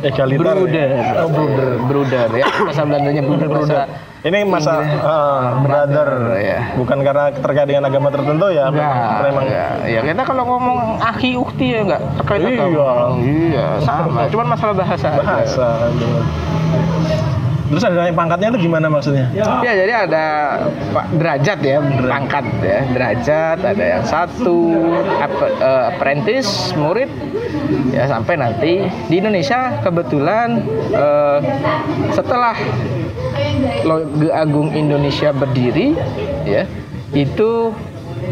egaliter 0.00 0.40
Bruder. 0.56 0.88
ya? 0.88 1.04
oh 1.20 1.28
bruder 1.28 1.70
Bruder 1.82 2.28
ya. 2.32 2.46
Bahasa 2.46 2.82
Belandanya 2.82 3.22
bruder. 3.22 3.48
bruder 3.48 3.84
ini 4.22 4.42
masa 4.42 4.82
ah, 5.06 5.62
brother 5.62 6.34
ya. 6.36 6.74
bukan 6.74 6.98
karena 6.98 7.30
terkait 7.30 7.62
dengan 7.64 7.86
agama 7.86 8.10
tertentu 8.10 8.50
ya 8.50 8.66
Enggak, 8.66 9.22
memang 9.22 9.44
ya, 9.46 9.66
ya 9.86 10.00
kita 10.02 10.22
kalau 10.26 10.42
ngomong 10.48 10.78
akhi 10.98 11.38
ukti 11.38 11.66
ya 11.70 11.86
enggak 11.86 12.02
terkait 12.18 12.40
Iya. 12.42 12.58
agama. 12.58 13.06
Iya, 13.22 13.66
sama. 13.86 14.20
Cuman 14.34 14.46
masalah 14.50 14.74
bahasa. 14.74 15.06
aja. 15.06 15.22
bahasa 15.22 15.66
bener. 15.94 16.24
Terus 17.66 17.82
ada 17.82 18.06
yang 18.06 18.14
pangkatnya 18.14 18.48
itu 18.54 18.70
gimana 18.70 18.86
maksudnya? 18.86 19.26
Ya 19.34 19.72
jadi 19.74 19.92
ada 20.06 20.24
pak 20.92 21.06
derajat 21.14 21.58
ya 21.60 21.78
pangkat 22.06 22.44
ya. 22.62 22.78
Derajat 22.90 23.58
ada 23.62 23.84
yang 23.84 24.04
satu 24.04 24.58
ap- 25.18 25.56
eh, 25.58 25.82
apprentice 25.90 26.72
murid. 26.74 27.10
Ya 27.90 28.06
sampai 28.06 28.38
nanti 28.38 28.86
di 29.08 29.14
Indonesia 29.18 29.82
kebetulan 29.82 30.62
eh, 30.92 31.38
setelah 32.12 32.54
Loge 33.82 34.30
Agung 34.30 34.70
Indonesia 34.72 35.32
berdiri 35.32 35.96
ya 36.44 36.66
itu 37.10 37.72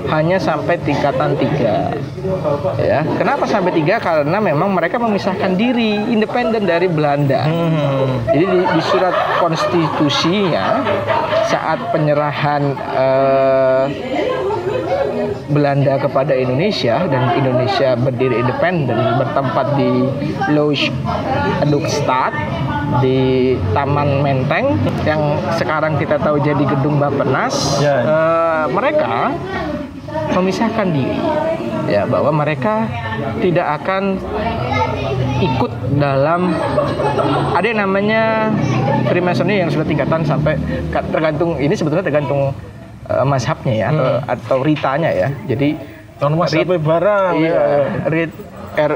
hanya 0.04 0.36
sampai 0.36 0.76
tingkatan 0.78 1.32
tiga 1.34 1.90
ya 2.76 3.00
kenapa 3.16 3.44
sampai 3.44 3.72
tiga 3.72 3.96
karena 3.96 4.38
memang 4.38 4.72
mereka 4.72 4.96
memisahkan 4.96 5.54
diri 5.54 5.96
independen 6.08 6.64
dari 6.64 6.86
Belanda 6.86 7.44
Hmm. 7.44 8.24
jadi 8.30 8.44
di, 8.44 8.58
di 8.64 8.82
surat 8.82 9.12
konstitusinya 9.38 10.80
saat 11.46 11.78
penyerahan 11.90 12.62
eh, 12.94 13.84
Belanda 15.44 16.00
kepada 16.00 16.32
Indonesia 16.32 17.04
dan 17.04 17.36
Indonesia 17.36 17.92
berdiri 17.94 18.40
independen 18.40 18.96
bertempat 19.18 19.76
di 19.76 19.90
Loge 20.50 20.88
Adukstad 21.60 22.32
di 23.00 23.52
Taman 23.72 24.22
Menteng 24.22 24.76
yang 25.04 25.20
sekarang 25.54 25.96
kita 25.96 26.16
tahu 26.16 26.40
jadi 26.40 26.64
gedung 26.64 26.96
Bappenas 26.96 27.76
Ya. 27.78 27.96
eh, 28.00 28.64
mereka 28.70 29.34
memisahkan 30.32 30.86
diri 30.88 31.18
ya 31.84 32.04
bahwa 32.04 32.32
mereka 32.34 32.88
tidak 33.38 33.78
akan 33.78 34.16
ikut 35.36 35.72
dalam 35.94 36.54
ada 37.52 37.66
yang 37.66 37.80
namanya 37.80 38.50
Freemasonry 39.04 39.60
yang 39.60 39.68
sudah 39.68 39.84
tingkatan 39.84 40.24
sampai 40.24 40.56
tergantung 40.90 41.54
ini 41.56 41.72
sebetulnya 41.72 42.02
tergantung 42.02 42.50
uh, 43.06 43.24
mazhabnya 43.24 43.74
ya 43.74 43.86
atau, 43.90 44.00
Hmm. 44.00 44.20
atau 44.26 44.56
ritanya 44.60 45.10
ya. 45.10 45.28
Jadi 45.44 45.76
Rit- 46.16 46.48
sampai 46.56 46.78
barang. 46.78 47.32
iya, 47.36 47.52
ya. 47.52 47.62
rit 48.08 48.32
R 48.74 48.92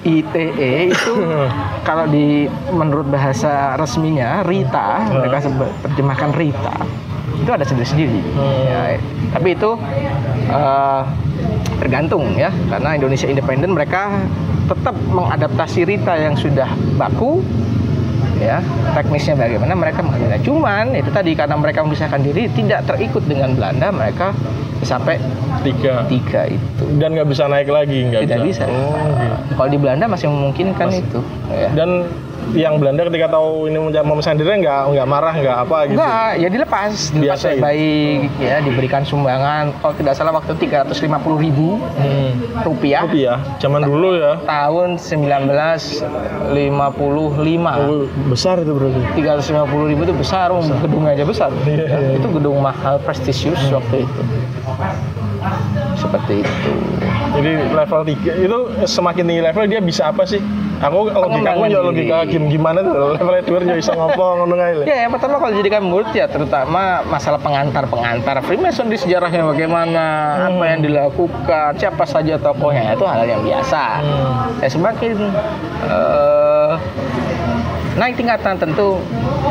ITE 0.00 0.72
itu 0.88 1.12
kalau 1.88 2.06
di 2.06 2.46
menurut 2.70 3.04
bahasa 3.06 3.74
resminya 3.74 4.40
Rita 4.40 5.02
mereka 5.10 5.42
sebe- 5.42 5.74
terjemahkan 5.82 6.30
Rita 6.32 6.76
itu 7.50 7.58
ada 7.58 7.66
sendiri-sendiri. 7.66 8.20
Hmm. 8.38 8.62
Ya, 8.70 8.80
tapi 9.34 9.48
itu 9.58 9.70
eh, 10.46 11.02
tergantung 11.82 12.24
ya 12.38 12.54
karena 12.70 12.94
Indonesia 12.94 13.26
Independen 13.26 13.74
mereka 13.74 14.22
tetap 14.70 14.94
mengadaptasi 15.10 15.82
Rita 15.82 16.14
yang 16.14 16.38
sudah 16.38 16.70
baku 16.94 17.42
ya 18.38 18.62
teknisnya 18.94 19.34
bagaimana 19.34 19.74
mereka 19.74 19.98
mengadaptasi. 20.06 20.46
Cuman 20.46 20.94
itu 20.94 21.10
tadi 21.10 21.34
karena 21.34 21.58
mereka 21.58 21.82
memisahkan 21.82 22.22
diri 22.22 22.46
tidak 22.54 22.86
terikut 22.86 23.26
dengan 23.26 23.58
Belanda 23.58 23.90
mereka 23.90 24.30
sampai 24.86 25.18
Tiga. 25.60 26.08
tiga 26.08 26.48
itu 26.48 26.84
Dan 26.96 27.12
nggak 27.12 27.28
bisa 27.28 27.44
naik 27.44 27.68
lagi, 27.68 28.08
nggak 28.08 28.24
tidak 28.24 28.40
bisa. 28.48 28.64
Oh, 28.64 28.96
gitu. 28.96 29.60
Kalau 29.60 29.68
di 29.68 29.76
Belanda 29.82 30.08
masih 30.08 30.32
memungkinkan 30.32 30.88
itu. 30.88 31.20
Ya. 31.52 31.68
Dan 31.76 32.08
yang 32.52 32.76
Belanda 32.76 33.04
ketika 33.04 33.28
tahu 33.28 33.66
ini 33.66 33.76
mau 33.78 33.90
memesan 34.10 34.34
diri 34.34 34.58
nggak 34.58 34.90
nggak 34.90 35.06
marah 35.06 35.32
nggak 35.32 35.56
apa 35.60 35.76
gitu. 35.86 35.96
Enggak, 35.96 36.30
ya 36.36 36.48
dilepas, 36.48 36.92
dilepas 37.10 37.22
Biasa 37.22 37.46
gitu. 37.48 37.60
baik, 37.60 38.18
ya 38.38 38.54
diberikan 38.60 39.02
sumbangan. 39.02 39.64
Kalau 39.76 39.92
tidak 39.94 40.12
salah 40.14 40.32
waktu 40.32 40.52
350 40.56 41.36
ribu 41.36 41.76
Hmm. 41.92 42.30
rupiah 42.62 43.00
Rupiah, 43.02 43.36
zaman 43.58 43.80
dulu 43.80 44.14
ya. 44.14 44.36
tahun 44.42 44.96
1955. 44.96 47.72
Oh, 47.78 48.04
besar 48.26 48.58
itu 48.58 48.72
berarti. 48.72 49.00
350 49.16 49.86
ribu 49.86 50.00
itu 50.02 50.12
besar, 50.12 50.50
um, 50.50 50.64
gedungnya 50.80 51.12
aja 51.12 51.24
besar. 51.24 51.50
Iya, 51.62 51.76
Ya, 51.80 51.98
iya. 51.98 52.10
Itu 52.18 52.26
gedung 52.30 52.58
mahal 52.58 52.98
prestisius 53.00 53.60
waktu 53.68 54.04
itu. 54.04 54.20
Seperti 55.96 56.32
itu. 56.40 56.72
Jadi 57.40 57.52
level 57.72 58.00
3 58.04 58.44
itu 58.44 58.58
semakin 58.84 59.24
tinggi 59.24 59.40
level 59.40 59.64
dia 59.64 59.80
bisa 59.80 60.12
apa 60.12 60.28
sih? 60.28 60.44
Aku 60.80 61.12
logika 61.12 61.56
aku 61.56 61.68
ya 61.68 61.80
diri. 61.80 61.88
logika 61.88 62.16
game 62.24 62.48
gimana 62.48 62.80
tuh 62.80 63.16
level 63.16 63.36
dua 63.44 63.58
dia 63.64 63.76
bisa 63.80 63.92
ngomong 63.96 64.44
ngono 64.44 64.54
ae. 64.60 64.84
Ya, 64.88 65.04
yang 65.04 65.12
pertama 65.12 65.36
kalau 65.40 65.52
dijadikan 65.52 65.84
murid 65.84 66.08
ya 66.16 66.24
terutama 66.24 67.04
masalah 67.04 67.40
pengantar-pengantar 67.40 68.40
Freemason 68.44 68.88
di 68.88 68.96
sejarahnya 68.96 69.44
bagaimana, 69.44 70.04
apa 70.48 70.64
yang 70.68 70.80
dilakukan, 70.80 71.76
siapa 71.76 72.04
saja 72.08 72.40
tokohnya 72.40 72.96
itu 72.96 73.04
hal 73.04 73.24
yang 73.28 73.44
biasa. 73.44 73.84
Hmm. 74.00 74.64
Ya 74.64 74.68
semakin 74.72 75.16
eh, 75.84 76.72
naik 78.00 78.16
tingkatan 78.16 78.56
tentu 78.56 79.00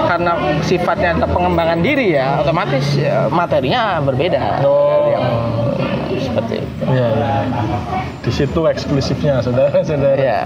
karena 0.10 0.34
sifatnya 0.66 1.14
adalah 1.14 1.30
pengembangan 1.30 1.80
diri 1.86 2.18
ya, 2.18 2.42
otomatis 2.42 2.86
ya, 2.98 3.30
materinya 3.30 4.02
berbeda. 4.02 4.66
Oh. 4.66 5.14
Yang 5.14 5.26
seperti 6.26 6.54
itu. 6.62 6.69
Iya, 6.90 7.08
iya. 7.14 7.34
Di 8.26 8.32
situ 8.34 8.60
eksklusifnya 8.66 9.40
saudara-saudara. 9.46 10.18
Ya. 10.18 10.42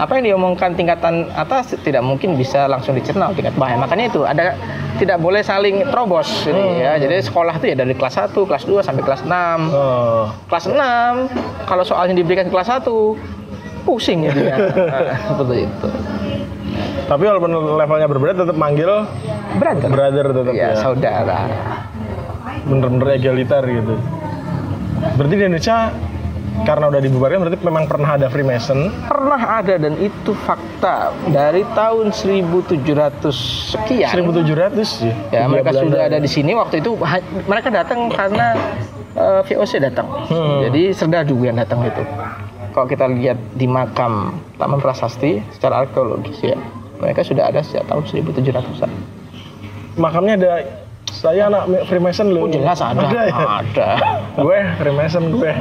Apa 0.00 0.18
yang 0.18 0.34
diomongkan 0.34 0.74
tingkatan 0.74 1.30
atas 1.38 1.76
tidak 1.86 2.02
mungkin 2.02 2.34
bisa 2.34 2.66
langsung 2.66 2.98
dicerna 2.98 3.30
tingkat 3.30 3.54
bawah. 3.54 3.86
Makanya 3.86 4.10
itu 4.10 4.26
ada 4.26 4.58
tidak 4.98 5.22
boleh 5.22 5.44
saling 5.44 5.86
terobos 5.86 6.26
ini 6.50 6.82
ya. 6.82 6.98
Jadi 6.98 7.22
sekolah 7.22 7.62
itu 7.62 7.70
ya 7.70 7.76
dari 7.78 7.94
kelas 7.94 8.16
1, 8.18 8.34
kelas 8.34 8.64
2 8.66 8.82
sampai 8.82 9.02
kelas 9.06 9.22
6. 9.22 9.30
Oh. 9.70 10.26
Kelas 10.50 10.64
6 10.66 11.68
kalau 11.68 11.84
soalnya 11.86 12.18
diberikan 12.18 12.50
kelas 12.50 12.82
1 12.82 12.90
pusing 13.86 14.26
jadinya. 14.26 14.56
Nah, 14.90 15.18
seperti 15.30 15.56
itu. 15.68 15.88
Tapi 17.06 17.22
walaupun 17.26 17.50
levelnya 17.78 18.06
berbeda 18.06 18.34
tetap 18.46 18.54
manggil 18.54 19.02
Brother. 19.58 19.88
brother 19.90 20.26
tetap 20.30 20.54
ya, 20.54 20.74
ya. 20.74 20.78
saudara. 20.78 21.38
Bener-bener 22.66 23.18
egaliter 23.18 23.62
gitu. 23.66 23.94
Berarti 25.00 25.34
di 25.36 25.44
Indonesia 25.44 25.76
karena 26.64 26.92
udah 26.92 27.00
dibubarkan 27.00 27.38
berarti 27.46 27.58
memang 27.64 27.84
pernah 27.88 28.10
ada 28.20 28.26
Freemason. 28.28 28.92
Pernah 29.08 29.40
ada 29.62 29.74
dan 29.80 29.96
itu 29.96 30.36
fakta 30.44 31.14
dari 31.32 31.64
tahun 31.72 32.12
1700 32.12 32.84
sekian. 33.76 34.10
1700 34.12 34.76
sih. 34.84 35.08
Ya, 35.32 35.46
Hindia 35.46 35.48
mereka 35.48 35.70
Belanda. 35.72 35.84
sudah 35.88 36.00
ada 36.12 36.18
di 36.20 36.30
sini 36.30 36.52
waktu 36.52 36.84
itu 36.84 37.00
mereka 37.48 37.68
datang 37.72 38.12
karena 38.12 38.52
eh, 39.16 39.40
VOC 39.46 39.72
datang. 39.80 40.08
Hmm. 40.28 40.68
Jadi 40.68 40.92
serdadu 40.92 41.36
yang 41.40 41.56
datang 41.56 41.80
itu. 41.86 42.04
Kalau 42.70 42.86
kita 42.86 43.08
lihat 43.10 43.38
di 43.58 43.66
makam 43.66 44.38
Taman 44.54 44.78
Prasasti 44.78 45.42
secara 45.50 45.82
arkeologis 45.82 46.38
ya, 46.44 46.54
mereka 47.02 47.26
sudah 47.26 47.50
ada 47.50 47.64
sejak 47.64 47.88
tahun 47.90 48.04
1700-an. 48.06 48.90
Makamnya 49.98 50.34
ada 50.38 50.52
saya 51.20 51.52
anak 51.52 51.68
Freemason 51.84 52.32
loh. 52.32 52.48
Oh 52.48 52.50
jelas 52.50 52.80
ada. 52.80 53.04
Ada 53.04 53.20
ya? 53.28 53.36
Ada. 53.60 53.88
gue 54.40 54.58
Freemason 54.80 55.24
gue. 55.28 55.52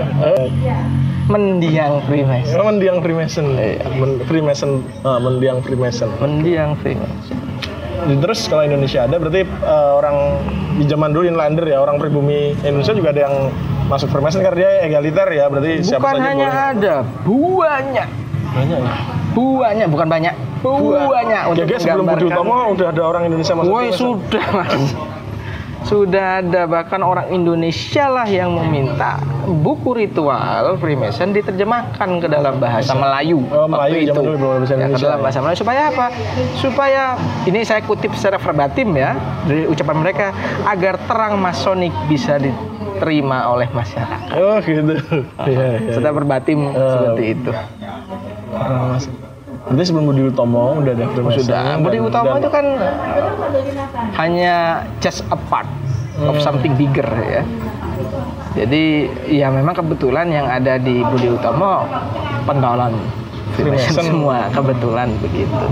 Mendiang 1.28 2.00
Freemason. 2.08 2.56
Oh, 2.56 2.66
mendiang 2.72 2.98
Freemason. 3.04 3.46
Iya. 3.60 3.86
Men- 3.92 4.24
Freemason, 4.24 4.72
ah, 5.04 5.20
mendiang 5.20 5.60
Freemason. 5.60 6.10
Mendiang 6.24 6.80
Freemason. 6.80 7.36
Terus 8.00 8.48
kalau 8.48 8.64
Indonesia 8.64 9.04
ada 9.04 9.20
berarti 9.20 9.44
eh, 9.44 9.92
orang 9.92 10.40
di 10.80 10.88
zaman 10.88 11.12
dulu 11.12 11.28
inlander 11.28 11.68
ya 11.68 11.84
orang 11.84 12.00
pribumi 12.00 12.56
Indonesia 12.64 12.96
juga 12.96 13.12
ada 13.12 13.28
yang 13.28 13.36
masuk 13.92 14.08
Freemason 14.08 14.40
karena 14.40 14.58
dia 14.64 14.72
egaliter 14.88 15.28
ya 15.28 15.52
berarti 15.52 15.84
siapa 15.84 16.08
Bukan 16.08 16.24
saja 16.24 16.30
hanya 16.32 16.48
boleh. 16.48 16.72
ada, 16.72 16.96
banyak. 17.28 18.08
Banyak 18.56 18.80
ya. 18.80 18.96
Banyak, 19.36 19.88
bukan 19.92 20.08
banyak. 20.08 20.34
Banyak 20.60 21.44
Ya 21.56 21.64
guys 21.68 21.84
sebelum 21.84 22.08
Budi 22.08 22.26
Utomo 22.32 22.76
udah 22.76 22.88
ada 22.92 23.04
orang 23.04 23.28
Indonesia 23.28 23.54
masuk 23.56 23.72
Woi 23.72 23.92
sudah 23.92 24.46
mas 24.56 24.76
Sudah 25.90 26.46
ada 26.46 26.70
bahkan 26.70 27.02
orang 27.02 27.34
Indonesia 27.34 28.06
lah 28.06 28.30
yang 28.30 28.54
meminta 28.54 29.18
buku 29.50 29.98
ritual 29.98 30.78
Freemason 30.78 31.34
diterjemahkan 31.34 32.22
ke 32.22 32.30
dalam 32.30 32.62
bahasa 32.62 32.94
Melayu. 32.94 33.42
Oh, 33.50 33.66
Melayu, 33.66 34.06
waktu 34.06 34.14
zaman 34.14 34.38
dulu 34.38 34.48
bahasa 34.62 34.74
Ya, 34.78 34.86
ke 34.86 35.02
dalam 35.02 35.20
bahasa 35.26 35.40
Melayu 35.42 35.58
supaya 35.58 35.82
apa? 35.90 36.06
Supaya 36.62 37.04
ini 37.50 37.66
saya 37.66 37.82
kutip 37.82 38.14
secara 38.14 38.38
verbatim 38.38 38.94
ya 38.94 39.18
dari 39.50 39.66
ucapan 39.66 39.98
mereka 39.98 40.28
agar 40.70 41.02
terang 41.10 41.42
masonik 41.42 41.90
bisa 42.06 42.38
diterima 42.38 43.50
oleh 43.50 43.66
masyarakat. 43.74 44.38
Oh 44.38 44.62
gitu. 44.62 44.94
Iya, 45.42 45.68
iya. 45.82 45.92
Secara 45.98 46.14
verbatim 46.14 46.70
Eh, 46.70 46.86
seperti 46.86 47.24
itu. 47.34 47.52
Mas. 48.54 49.10
Berarti 49.70 49.86
sebelum 49.86 50.06
Budi 50.10 50.24
Utomo 50.26 50.82
udah 50.82 50.94
ada 50.98 51.06
Freemason. 51.14 51.46
Sudah. 51.46 51.62
Dan- 51.78 51.82
Budi 51.86 52.00
dan- 52.02 52.42
itu 52.42 52.50
kan 52.50 52.66
hanya 54.18 54.56
just 54.98 55.22
a 55.30 55.38
part 55.38 55.70
of 56.20 56.36
Hmm. 56.36 56.42
something 56.42 56.74
bigger 56.74 57.06
ya. 57.06 57.46
Jadi 58.58 59.06
ya 59.30 59.54
memang 59.54 59.78
kebetulan 59.78 60.26
yang 60.28 60.50
ada 60.50 60.82
di 60.82 61.06
Budi 61.06 61.30
Utomo 61.30 61.86
pentolan 62.44 62.98
Freemason. 63.54 64.02
semua 64.02 64.50
kebetulan 64.50 65.14
begitu. 65.22 65.66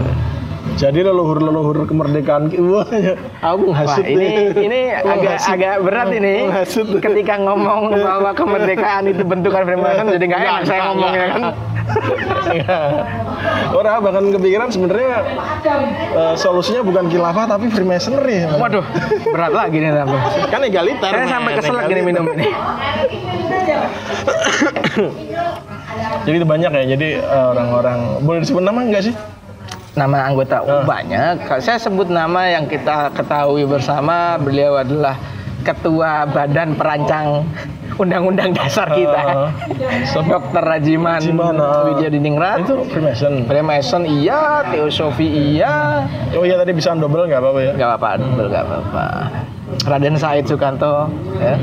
Jadi 0.77 1.01
leluhur-leluhur 1.01 1.89
kemerdekaan 1.89 2.53
wah 2.63 2.85
ya. 2.91 3.17
Aku 3.41 3.73
Wah, 3.73 3.81
ngasut 3.81 4.05
ini 4.05 4.13
nih. 4.13 4.45
ini 4.55 4.79
Wah, 4.93 5.09
agak 5.11 5.33
ngasut. 5.33 5.51
agak 5.51 5.75
berat 5.81 6.09
ini 6.11 6.35
Ngasut. 6.45 6.87
ketika 7.01 7.33
ngomong 7.39 7.79
bahwa 7.97 8.31
kemerdekaan 8.31 9.03
itu 9.07 9.25
bentukan 9.25 9.65
Freemason 9.65 10.05
jadi 10.07 10.25
nggak 10.27 10.41
enak 10.43 10.61
saya 10.63 10.81
ngomongnya 10.87 11.25
kan. 11.27 11.41
Orang 13.69 13.93
bahkan 14.01 14.29
kepikiran 14.29 14.69
sebenarnya 14.69 15.13
eh, 16.13 16.33
solusinya 16.35 16.81
bukan 16.81 17.09
khilafah 17.09 17.45
tapi 17.47 17.65
Freemasonry. 17.67 18.45
Waduh, 18.47 18.85
berat 19.27 19.53
lagi 19.53 19.77
nih 19.77 19.89
sampai. 19.91 20.19
Kan 20.47 20.61
egaliter. 20.61 21.09
Saya 21.09 21.25
sampai 21.27 21.51
keselak 21.57 21.83
gini 21.87 22.01
minum 22.03 22.25
ini. 22.29 22.45
Jadi 26.25 26.35
itu 26.35 26.47
banyak 26.47 26.69
ya. 26.69 26.83
Jadi 26.87 27.07
eh, 27.17 27.45
orang-orang 27.49 28.21
boleh 28.21 28.39
disebut 28.43 28.61
nama 28.61 28.79
enggak 28.79 29.03
sih? 29.03 29.15
Nama 29.97 30.17
anggota 30.23 30.61
Ah. 30.61 30.85
banyak. 30.85 31.43
Kalau 31.43 31.59
Saya 31.59 31.75
sebut 31.77 32.07
nama 32.07 32.45
yang 32.47 32.63
kita 32.63 33.09
ketahui 33.11 33.65
bersama, 33.65 34.37
beliau 34.37 34.77
adalah 34.77 35.17
ketua 35.59 36.23
Badan 36.25 36.77
Perancang 36.77 37.43
Undang-Undang 37.97 38.53
Dasar 38.53 38.87
kita, 38.87 39.21
Ah. 39.25 39.49
Sob- 40.13 40.29
Dr. 40.29 40.61
Rajiman 40.61 41.17
ah. 41.57 41.81
Widya 41.83 42.07
Diningrat. 42.07 42.61
Itu 42.61 42.85
Freemason. 42.85 43.43
Freemason 43.43 44.03
iya, 44.05 44.61
Teosofi 44.63 45.25
iya, 45.57 46.05
Oh 46.31 46.45
iya 46.45 46.55
tadi 46.55 46.71
bisa 46.71 46.93
double 46.93 47.25
nggak 47.25 47.41
apa-apa 47.41 47.59
ya? 47.59 47.71
nggak 47.73 47.89
apa-apa, 47.91 48.09
double 48.21 48.47
nggak 48.47 48.63
apa-apa. 48.63 49.05
Raden 49.83 50.15
Said 50.15 50.45
Sukanto, 50.45 51.09
ya. 51.35 51.57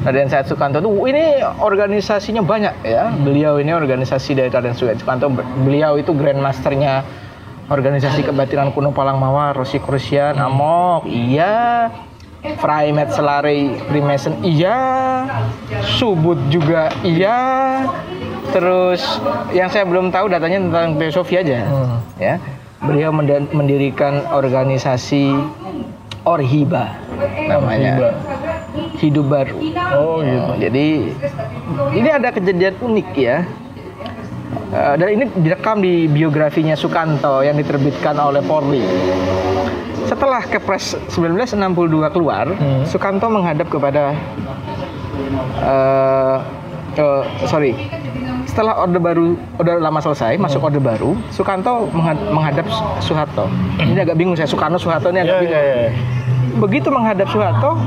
Raden 0.00 0.30
Said 0.30 0.46
Sukanto 0.46 0.78
tuh 0.78 0.88
ini 1.04 1.42
organisasinya 1.58 2.40
banyak 2.40 2.72
ya. 2.80 3.10
Beliau 3.12 3.58
ini 3.58 3.68
organisasi 3.70 4.32
dari 4.32 4.48
Raden 4.48 4.72
Said 4.72 4.96
Sukanto. 4.96 5.28
Beliau 5.60 5.98
itu 5.98 6.14
grandmasternya 6.14 7.02
organisasi 7.70 8.26
kebatinan 8.26 8.74
kuno 8.74 8.90
Palang 8.90 9.22
Mawar, 9.22 9.54
Rosi 9.54 9.78
Krusian, 9.78 10.36
Amok, 10.36 11.06
iya. 11.06 11.88
Freimet 12.40 13.12
Selare 13.12 13.76
Freemason 13.84 14.40
iya, 14.40 14.76
Subut 15.84 16.40
juga 16.48 16.88
iya. 17.04 17.36
Terus 18.50 19.04
yang 19.52 19.68
saya 19.68 19.84
belum 19.84 20.08
tahu 20.08 20.32
datanya 20.32 20.58
tentang 20.58 20.96
Teosofia 20.96 21.44
aja. 21.44 21.68
Hmm. 21.68 22.00
Ya. 22.16 22.34
Beliau 22.80 23.12
mendirikan 23.52 24.24
organisasi 24.32 25.36
Orhiba 26.24 26.96
namanya. 27.44 27.92
Orhiba. 28.00 28.08
Hidup 29.00 29.26
baru. 29.28 29.56
Oh 30.00 30.24
gitu. 30.24 30.52
Jadi 30.64 30.86
ini 31.92 32.08
ada 32.08 32.28
kejadian 32.32 32.74
unik 32.80 33.08
ya. 33.20 33.44
Eh, 34.70 34.94
dan 34.94 35.08
ini 35.10 35.24
direkam 35.36 35.78
di 35.78 36.06
biografinya 36.06 36.72
Sukanto 36.72 37.42
yang 37.42 37.54
diterbitkan 37.54 38.14
oleh 38.16 38.38
Polri. 38.40 38.86
Setelah 40.06 40.42
Kepres 40.42 40.94
1962 41.08 41.74
keluar, 42.08 42.46
Hmm. 42.50 42.82
Sukanto 42.84 43.26
menghadap 43.26 43.66
kepada 43.66 44.14
eh 45.60 46.36
eh, 46.92 47.22
sorry. 47.44 47.74
Setelah 48.42 48.78
Orde 48.80 48.98
Baru, 48.98 49.28
Orde 49.56 49.74
Lama 49.76 49.98
selesai, 49.98 50.34
masuk 50.36 50.62
Orde 50.64 50.78
Baru, 50.78 51.14
Sukanto 51.28 51.86
menghad- 51.90 52.30
menghadap 52.30 52.66
Soeharto. 52.98 53.46
Ini 53.76 54.00
agak 54.00 54.16
bingung 54.16 54.34
saya, 54.34 54.46
Soekarno 54.46 54.74
Soeharto 54.74 55.06
ini 55.08 55.20
agak 55.20 55.36
Ya 55.36 55.40
bingung 55.40 55.54
ya 55.56 55.62
ya. 55.62 55.90
begitu 56.56 56.88
menghadap 56.88 57.26
Soeharto, 57.26 57.78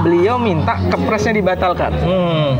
beliau 0.00 0.36
minta 0.36 0.80
kepresnya 0.86 1.32
dibatalkan. 1.34 1.92
Hmm. 1.98 2.56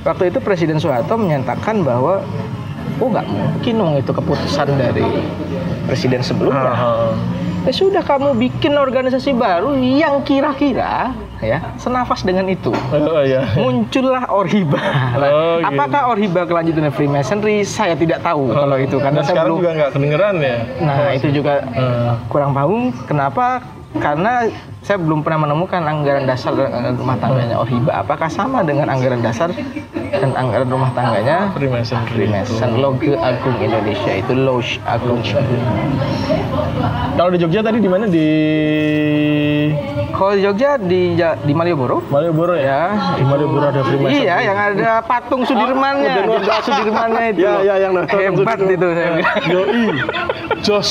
Waktu 0.00 0.28
itu 0.28 0.38
Presiden 0.38 0.76
Soeharto 0.76 1.12
menyatakan 1.14 1.80
bahwa 1.80 2.20
oh 3.00 3.08
nggak 3.08 3.26
mungkin 3.26 3.72
dong 3.74 3.92
itu 3.96 4.12
keputusan 4.12 4.68
dari 4.72 5.04
presiden 5.84 6.20
sebelumnya. 6.20 6.70
Ah, 6.70 7.12
Ya 7.60 7.76
sudah 7.76 8.00
kamu 8.00 8.40
bikin 8.40 8.72
organisasi 8.72 9.36
baru 9.36 9.76
yang 9.76 10.24
kira-kira 10.24 11.12
ya 11.38 11.60
senafas 11.76 12.20
dengan 12.20 12.48
itu. 12.48 12.72
Oh 12.90 13.20
ya. 13.20 13.44
Muncullah 13.52 14.24
Orhiba. 14.30 14.80
Nah, 14.80 15.28
Oh, 15.28 15.56
gitu. 15.58 15.68
Apakah 15.68 16.08
Orhiba 16.08 16.44
kelanjutan 16.44 16.88
Freemasonry? 16.88 17.60
Saya 17.62 17.92
tidak 17.92 18.20
tahu 18.20 18.48
kalau 18.48 18.76
itu 18.76 18.96
karena 18.96 19.20
Dan 19.20 19.24
saya 19.26 19.32
sekarang 19.34 19.48
belum. 19.50 19.60
juga 19.60 19.70
nggak 19.76 19.90
kedengeran 19.92 20.34
ya. 20.40 20.56
Nah 20.80 20.98
itu 21.12 21.28
juga 21.30 21.54
Hmm. 21.66 22.16
kurang 22.28 22.50
paham 22.52 22.72
kenapa 23.04 23.60
karena 23.92 24.46
saya 24.80 24.96
belum 24.96 25.20
pernah 25.20 25.44
menemukan 25.44 25.82
anggaran 25.82 26.22
dasar 26.22 26.54
dan 26.54 26.70
anggaran 26.70 26.94
rumah 26.96 27.18
tangganya 27.18 27.56
Orhiba 27.58 27.90
apakah 27.96 28.28
sama 28.28 28.62
dengan 28.62 28.86
anggaran 28.86 29.18
dasar 29.18 29.50
dan 30.10 30.30
anggaran 30.32 30.70
rumah 30.70 30.94
tangganya 30.94 31.50
Freemason. 31.50 31.98
Freemason 32.06 32.70
Loge 32.76 33.10
Agung 33.12 33.58
Indonesia 33.58 34.12
itu 34.14 34.32
Loge 34.32 34.78
Agung 34.84 35.18
Kalau 37.12 37.28
di 37.28 37.38
Jogja 37.38 37.60
tadi 37.60 37.78
di 37.78 37.90
mana 37.90 38.06
di 38.06 38.28
kalau 40.12 40.32
di 40.32 40.42
Jogja 40.42 40.76
di 40.76 41.18
di 41.18 41.52
Malioboro 41.52 41.98
Malioboro 42.06 42.54
ya? 42.54 42.94
ya 42.94 43.18
Di 43.18 43.24
Malioboro 43.24 43.64
ada 43.66 43.82
Freemason. 43.82 44.14
iya 44.16 44.36
yang 44.40 44.56
ada 44.56 45.02
patung 45.02 45.42
Sudirmannya 45.42 46.14
Oh, 46.22 46.38
jenderal 46.38 46.60
Sudirmannya 46.62 47.22
itu 47.28 47.40
Ya, 47.42 47.52
ya, 47.60 47.74
yang 47.82 47.94
hebat 47.98 48.14
Sudirman. 48.54 48.58
itu 48.70 48.86
saya 48.88 49.08
bilang. 49.10 49.34
Yoi. 49.50 49.82
Jos. 50.62 50.90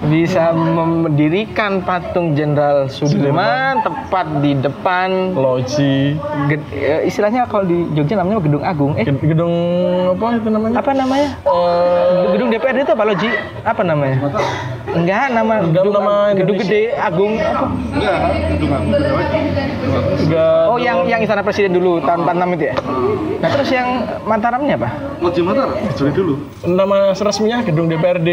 Bisa 0.00 0.56
mendirikan 0.56 1.84
patung 1.84 2.32
Jenderal 2.32 2.88
Sudirman 2.88 3.84
tepat 3.84 4.40
di 4.40 4.56
depan 4.56 5.36
Loji. 5.36 6.16
Ged- 6.48 6.72
eh, 6.72 7.04
istilahnya 7.04 7.44
kalau 7.44 7.68
di 7.68 7.84
Jogja 7.92 8.16
namanya 8.16 8.40
Gedung 8.40 8.64
Agung. 8.64 8.92
Eh, 8.96 9.04
Ged- 9.04 9.20
Gedung 9.20 9.52
apa 10.16 10.26
itu 10.34 10.48
namanya? 10.48 10.74
apa 10.80 10.92
namanya? 10.96 11.28
Eh, 11.44 12.32
Gedung 12.32 12.48
DPRD 12.48 12.78
itu 12.80 12.92
apa 12.96 13.04
Loji? 13.04 13.28
Apa 13.60 13.82
namanya? 13.84 14.16
Enggak, 14.92 15.24
nama 15.30 15.54
Enggak, 15.60 15.82
gedung, 15.82 15.94
nama 15.94 16.14
gedung 16.30 16.56
Indonesia. 16.56 16.66
gede 16.66 16.82
Agung 16.96 17.32
apa? 17.36 17.66
Gad- 20.26 20.66
Oh, 20.66 20.78
yang 20.78 21.02
yang 21.04 21.20
Istana 21.20 21.42
Presiden 21.42 21.72
dulu 21.72 21.98
tahun 22.00 22.22
46 22.22 22.54
itu 22.54 22.64
ya. 22.64 22.74
Nah, 23.40 23.48
terus 23.50 23.68
yang 23.68 23.88
Mataramnya 24.22 24.74
apa? 24.76 24.88
Loji 25.20 25.40
Mataram, 25.40 25.70
dari 25.74 26.12
dulu. 26.12 26.34
nama 26.64 26.96
resminya 27.12 27.58
Gedung 27.60 27.86
DPRD. 27.86 28.30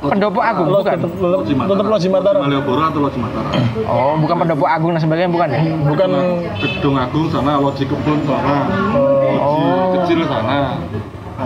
Pendopo 0.00 0.40
Agung 0.40 0.68
bukan? 0.68 0.96
tetap 0.98 1.86
Loji 1.86 2.08
Mataram. 2.08 2.40
Malioboro 2.40 2.82
atau 2.84 3.00
Loji 3.00 3.18
Mataram. 3.18 3.52
Oh, 3.84 4.14
bukan 4.16 4.36
Pendopo 4.36 4.64
Agung 4.64 4.90
dan 4.90 5.00
sebagainya 5.00 5.30
bukan 5.30 5.48
ya? 5.48 5.60
Bukan 5.84 6.08
Gedung 6.56 6.96
Agung 6.96 7.26
sana, 7.28 7.52
Loji 7.56 7.84
Kebun 7.84 8.18
sana, 8.24 8.56
Oh. 8.90 9.54
Loji 9.54 9.62
kecil 10.00 10.20
sana. 10.24 10.78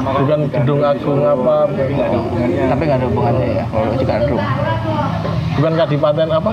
Bukan 0.03 0.41
Gedung 0.51 0.81
Agung 0.83 1.21
apa? 1.23 1.71
Tapi 2.71 2.83
nggak 2.83 2.99
ada 2.99 3.07
hubungannya 3.07 3.47
ya. 3.63 3.65
Kalau 3.71 3.85
Loji 3.93 4.05
Gandrung. 4.05 4.43
Bukan 5.55 5.73
Kadipaten 5.79 6.29
apa? 6.35 6.51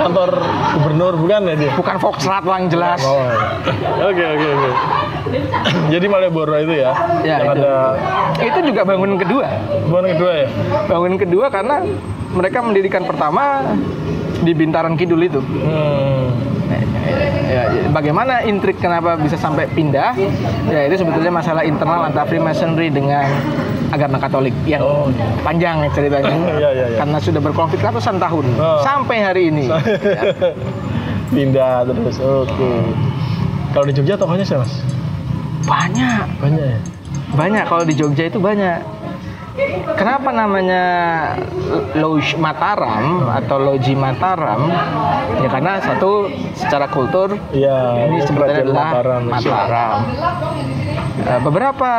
Kantor 0.00 0.30
gubernur 0.80 1.14
bukan 1.20 1.40
ya 1.52 1.54
dia? 1.56 1.72
Bukan 1.76 1.96
Foxtrot 2.00 2.44
yang 2.48 2.66
jelas. 2.72 3.00
Oh. 3.04 3.28
Oke 4.08 4.24
oke 4.24 4.46
oke. 4.56 4.70
Jadi 5.92 6.06
Malioboro 6.08 6.56
itu 6.56 6.80
ya? 6.80 6.96
Ya, 7.20 7.44
yang 7.44 7.52
itu. 7.52 7.60
ada 7.60 7.72
Itu 8.40 8.58
juga 8.64 8.80
bangunan 8.88 9.16
kedua. 9.20 9.44
bangunan 9.92 10.10
kedua 10.16 10.32
ya? 10.32 10.48
Bangunan 10.88 11.18
kedua 11.20 11.46
karena 11.52 11.76
mereka 12.32 12.58
mendirikan 12.64 13.02
pertama 13.04 13.64
di 14.38 14.52
Bintaran 14.52 14.94
Kidul 14.94 15.22
itu. 15.22 15.40
Hmm. 15.40 16.30
Ya, 17.48 17.64
bagaimana 17.88 18.44
intrik 18.44 18.76
kenapa 18.76 19.16
bisa 19.16 19.34
sampai 19.34 19.64
pindah? 19.68 20.12
Ya 20.68 20.84
itu 20.84 21.00
sebetulnya 21.00 21.32
masalah 21.32 21.64
internal 21.64 22.04
antara 22.04 22.28
Freemasonry 22.28 22.92
dengan 22.92 23.24
agama 23.88 24.20
Katolik 24.20 24.52
yang 24.62 24.84
Oh, 24.84 25.08
iya. 25.08 25.24
panjang 25.40 25.80
ceritanya. 25.90 26.28
Iya, 26.54 26.70
iya, 26.70 26.86
iya. 26.86 26.98
Karena 27.00 27.16
sudah 27.16 27.40
berkonflik 27.40 27.80
ratusan 27.80 28.20
tahun 28.20 28.44
Oh. 28.54 28.84
sampai 28.84 29.16
hari 29.18 29.42
ini. 29.48 29.64
Ya. 29.64 29.80
Pindah 31.34 31.88
terus. 31.88 32.20
Oke. 32.20 32.68
Kalau 33.72 33.84
di 33.84 33.92
Jogja 33.92 34.14
tokohnya 34.14 34.44
siapa 34.44 34.64
mas? 34.64 34.72
Banyak, 35.64 36.24
Banyak 36.38 36.64
ya. 36.66 36.78
banyak 37.30 37.64
kalau 37.64 37.84
di 37.84 37.92
Jogja 37.92 38.24
itu 38.24 38.36
banyak. 38.38 38.80
Kenapa 39.98 40.30
namanya 40.30 40.84
Loge 41.98 42.38
Mataram 42.38 43.26
atau 43.26 43.58
Loji 43.58 43.98
Mataram? 43.98 44.70
Ya 45.42 45.48
karena 45.50 45.82
satu 45.82 46.30
secara 46.54 46.86
kultur 46.86 47.34
Iya. 47.50 48.06
ini 48.06 48.22
sebenarnya 48.22 48.62
adalah 48.62 48.88
Mataram. 48.94 49.22
Mataram. 49.26 49.96
Eh, 51.26 51.40
beberapa 51.42 51.92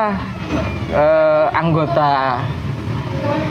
eh, 0.96 1.46
anggota 1.52 2.40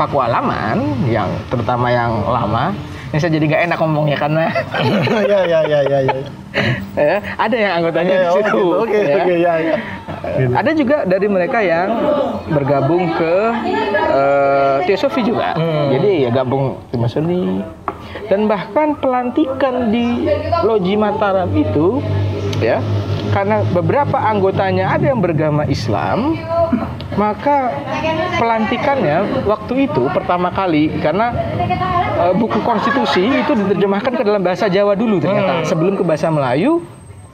Pakualaman 0.01 0.81
yang 1.13 1.29
terutama 1.53 1.93
yang 1.93 2.25
lama, 2.25 2.73
ini 3.09 3.19
saya 3.19 3.33
jadi 3.33 3.45
nggak 3.49 3.63
enak 3.73 3.79
ngomongnya 3.81 4.17
karena 4.21 4.43
ya 5.33 5.41
ya 5.49 5.61
ya 5.65 5.81
ya 5.81 5.99
ya. 6.05 6.15
eh, 6.97 7.19
ada 7.41 7.57
yang 7.57 7.73
anggotanya 7.81 8.13
Ya, 8.13 8.21
di 8.21 8.29
oh, 8.29 8.37
situ. 8.37 8.45
gitu. 8.45 8.65
Oke 8.85 8.99
ya. 9.01 9.17
oke 9.17 9.35
ya 9.35 9.55
ya. 9.57 9.77
Gitu. 10.37 10.53
Ada 10.53 10.71
juga 10.77 10.97
dari 11.09 11.27
mereka 11.29 11.59
yang 11.65 11.89
bergabung 12.53 13.05
ke 13.17 13.35
eh, 13.95 14.77
Teosofi 14.85 15.25
juga. 15.25 15.57
Hmm. 15.57 15.89
Jadi 15.93 16.29
ya 16.29 16.31
gabung 16.31 16.77
di 16.93 16.97
Masoni. 16.97 17.43
Dan 18.29 18.45
bahkan 18.45 18.97
pelantikan 19.01 19.89
di 19.89 20.29
Loji 20.65 20.97
Mataram 20.97 21.49
itu 21.53 22.01
ya 22.61 22.81
karena 23.31 23.61
beberapa 23.73 24.17
anggotanya 24.17 24.97
ada 24.97 25.13
yang 25.13 25.21
beragama 25.21 25.69
Islam, 25.69 26.37
maka 27.19 27.75
pelantikannya 28.39 29.43
waktu 29.45 29.91
itu 29.91 30.07
pertama 30.15 30.49
kali 30.49 31.03
karena 31.03 31.35
eh, 32.23 32.33
buku 32.33 32.63
konstitusi 32.63 33.27
itu 33.27 33.53
diterjemahkan 33.53 34.15
ke 34.15 34.23
dalam 34.23 34.41
bahasa 34.41 34.71
Jawa 34.71 34.95
dulu 34.95 35.19
ternyata 35.19 35.61
Hmm. 35.61 35.67
sebelum 35.67 35.99
ke 35.99 36.05
bahasa 36.07 36.31
Melayu 36.31 36.81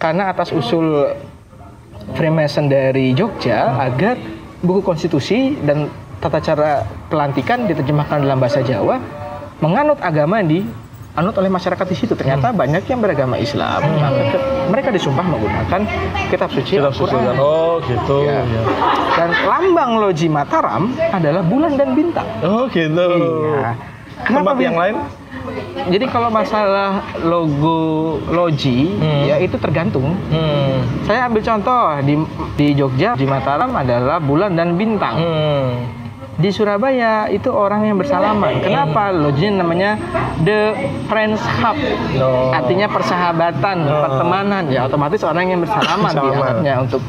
karena 0.00 0.32
atas 0.32 0.50
usul 0.50 1.12
Freemason 2.16 2.68
dari 2.68 3.16
Jogja 3.16 3.76
agar 3.80 4.16
buku 4.60 4.80
konstitusi 4.84 5.56
dan 5.64 5.88
tata 6.20 6.40
cara 6.40 6.84
pelantikan 7.08 7.68
diterjemahkan 7.68 8.24
dalam 8.24 8.40
bahasa 8.40 8.60
Jawa 8.60 9.00
menganut 9.60 10.00
agama 10.00 10.40
yang 10.40 10.64
dianut 11.14 11.38
oleh 11.38 11.46
masyarakat 11.46 11.86
di 11.86 11.94
situ 11.94 12.12
ternyata 12.12 12.50
banyak 12.50 12.82
yang 12.84 12.98
beragama 12.98 13.38
Islam 13.38 13.86
ke- 14.34 14.42
mereka 14.66 14.90
disumpah 14.90 15.22
menggunakan 15.22 15.80
kitab 16.26 16.50
suci 16.50 16.74
Kita 16.74 16.90
susun 16.90 17.22
Al-Quran. 17.22 17.38
Oh 17.38 17.78
gitu. 17.80 18.26
Ya. 18.26 18.42
ya. 18.42 18.62
dan 19.14 19.30
lambang 19.46 20.02
loji 20.02 20.26
Mataram 20.26 20.90
adalah 21.08 21.46
bulan 21.46 21.78
dan 21.78 21.94
bintang 21.94 22.26
Oh 22.42 22.66
gitu. 22.66 22.98
Iya. 22.98 23.78
Kenapa 24.26 24.42
Tempat 24.50 24.58
yang 24.60 24.74
lain? 24.74 24.96
Jadi 25.86 26.06
kalau 26.08 26.34
masalah 26.34 26.90
logo 27.22 27.78
loji 28.26 28.90
Hmm. 28.90 29.22
ya 29.22 29.38
itu 29.38 29.54
tergantung 29.54 30.18
Hmm. 30.26 30.82
Saya 31.04 31.30
ambil 31.30 31.46
contoh 31.46 31.78
di 32.02 32.14
di 32.56 32.66
Jogja 32.74 33.14
di 33.14 33.22
Mataram 33.22 33.70
adalah 33.70 34.18
bulan 34.18 34.50
dan 34.52 34.74
bintang. 34.74 35.14
Hmm. 35.14 35.70
Di 36.34 36.50
Surabaya 36.50 37.30
itu 37.30 37.46
orang 37.54 37.86
yang 37.86 37.94
bersalaman. 37.94 38.58
Kenapa? 38.58 39.14
Lojinya 39.14 39.62
namanya 39.62 39.94
The 40.42 40.74
Friends 41.06 41.38
Hub. 41.62 41.78
Oh. 42.18 42.50
Artinya 42.50 42.90
persahabatan, 42.90 43.76
Oh. 43.86 44.02
pertemanan. 44.02 44.66
Ya 44.66 44.90
otomatis 44.90 45.22
orang 45.22 45.46
yang 45.46 45.60
bersalaman 45.62 46.10
dianggapnya 46.10 46.74
untuk 46.82 47.02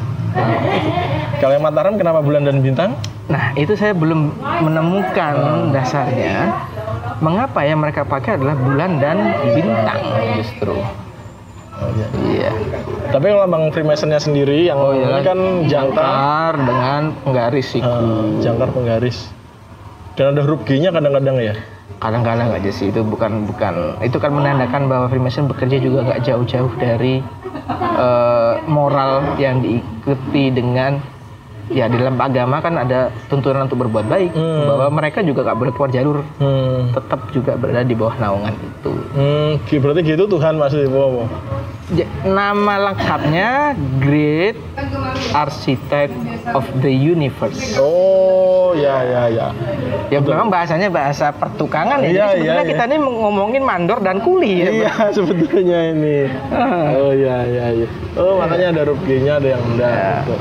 Kalau 1.40 1.52
yang 1.56 1.64
Mataram 1.64 1.96
kenapa 1.96 2.20
bulan 2.20 2.44
dan 2.44 2.60
bintang? 2.60 2.92
Nah, 3.32 3.56
itu 3.56 3.72
saya 3.72 3.96
belum 3.96 4.36
menemukan 4.62 5.34
dasarnya. 5.72 6.52
mengapa 7.16 7.64
yang 7.64 7.80
mereka 7.80 8.04
pakai 8.04 8.36
adalah 8.36 8.52
bulan 8.52 9.00
dan 9.00 9.16
bintang 9.56 10.00
justru. 10.36 10.76
Oh, 11.76 11.90
iya. 11.92 12.06
Iya. 12.24 12.50
Tapi 13.12 13.24
kalau 13.28 13.44
lambang 13.44 13.68
Freemasonnya 13.68 14.16
sendiri 14.16 14.64
yang 14.64 14.80
Oh, 14.80 14.96
iya. 14.96 15.12
ini 15.12 15.20
kan 15.20 15.38
jangkar, 15.68 15.92
Jangkar 15.92 16.54
dengan 16.64 17.00
penggaris 17.20 17.66
siku. 17.68 17.84
eh, 17.84 18.24
jangkar 18.40 18.68
penggaris. 18.72 19.18
Dan 20.16 20.32
ada 20.32 20.40
huruf 20.40 20.64
G-nya 20.64 20.88
kadang-kadang 20.88 21.36
ya. 21.36 21.54
Kadang-kadang 21.96 22.52
aja 22.52 22.70
sih 22.72 22.88
itu 22.88 23.00
bukan 23.00 23.44
bukan 23.48 24.00
itu 24.00 24.16
kan 24.16 24.32
menandakan 24.32 24.88
bahwa 24.88 25.06
Freemason 25.08 25.48
bekerja 25.48 25.76
juga 25.76 26.04
nggak 26.04 26.24
jauh-jauh 26.24 26.72
dari 26.76 27.20
eh, 27.96 28.54
moral 28.64 29.36
yang 29.36 29.60
diikuti 29.60 30.52
dengan 30.52 31.00
ya 31.66 31.86
di 31.86 31.96
dalam 31.96 32.14
agama 32.16 32.58
kan 32.58 32.74
ada 32.76 33.10
tuntunan 33.26 33.66
untuk 33.66 33.82
berbuat 33.82 34.06
baik 34.06 34.30
Hmm. 34.30 34.66
bahwa 34.66 34.86
mereka 34.94 35.18
juga 35.20 35.42
nggak 35.42 35.58
boleh 35.58 35.72
keluar 35.74 35.90
jalur 35.90 36.18
Hmm. 36.36 36.90
tetap 36.92 37.20
juga 37.30 37.52
berada 37.54 37.82
di 37.82 37.92
bawah 37.92 38.14
naungan 38.16 38.54
itu. 38.54 38.92
Hmm, 39.12 39.52
berarti 39.76 40.00
gitu 40.04 40.24
Tuhan 40.26 40.54
maksudnya. 40.54 40.88
Ja- 41.88 42.10
nama 42.24 42.90
lengkapnya 42.90 43.74
Great 43.98 44.58
Architect 45.30 46.14
of 46.50 46.66
the 46.76 46.90
Universe. 46.90 47.78
Oh, 47.78 48.74
ya 48.74 49.02
ya 49.02 49.22
ya. 49.28 49.46
Ya 50.08 50.18
memang 50.18 50.48
bahasanya 50.48 50.86
bahasa 50.88 51.30
pertukangan 51.30 52.02
ya. 52.02 52.06
Iya, 52.06 52.10
Jadi 52.10 52.30
sebetulnya 52.36 52.62
iya, 52.62 52.70
kita 52.70 52.82
ini 52.84 52.96
ngomongin 52.98 53.62
mandor 53.62 53.98
dan 54.00 54.18
kuli 54.18 54.62
ya. 54.62 54.70
Iya, 54.72 54.92
sebetulnya 55.16 55.78
ini. 55.92 56.18
Oh 56.94 57.10
iya 57.10 57.36
iya 57.44 57.66
iya. 57.76 57.88
Oh, 58.14 58.34
makanya 58.36 58.66
ada 58.72 58.82
G-nya 58.98 59.32
ada 59.38 59.48
yang 59.48 59.62
enggak. 59.64 59.92
Ya. 59.92 60.14
gitu. 60.22 60.34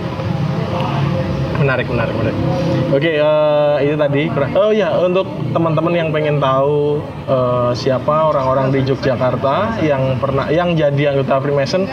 Menarik, 1.55 1.87
menarik, 1.87 2.13
menarik. 2.19 2.37
Oke, 2.91 3.11
eh, 3.15 3.75
itu 3.87 3.95
tadi. 3.95 4.23
Oh 4.55 4.71
ya, 4.75 4.91
untuk 4.99 5.27
teman-teman 5.55 5.93
yang 5.95 6.09
pengen 6.11 6.37
tahu 6.43 6.99
eh, 7.27 7.71
siapa 7.71 8.31
orang-orang 8.31 8.75
di 8.75 8.79
Yogyakarta 8.83 9.79
yang 9.79 10.19
pernah 10.19 10.51
yang 10.51 10.75
jadi 10.75 11.15
anggota 11.15 11.39
Freemason, 11.39 11.87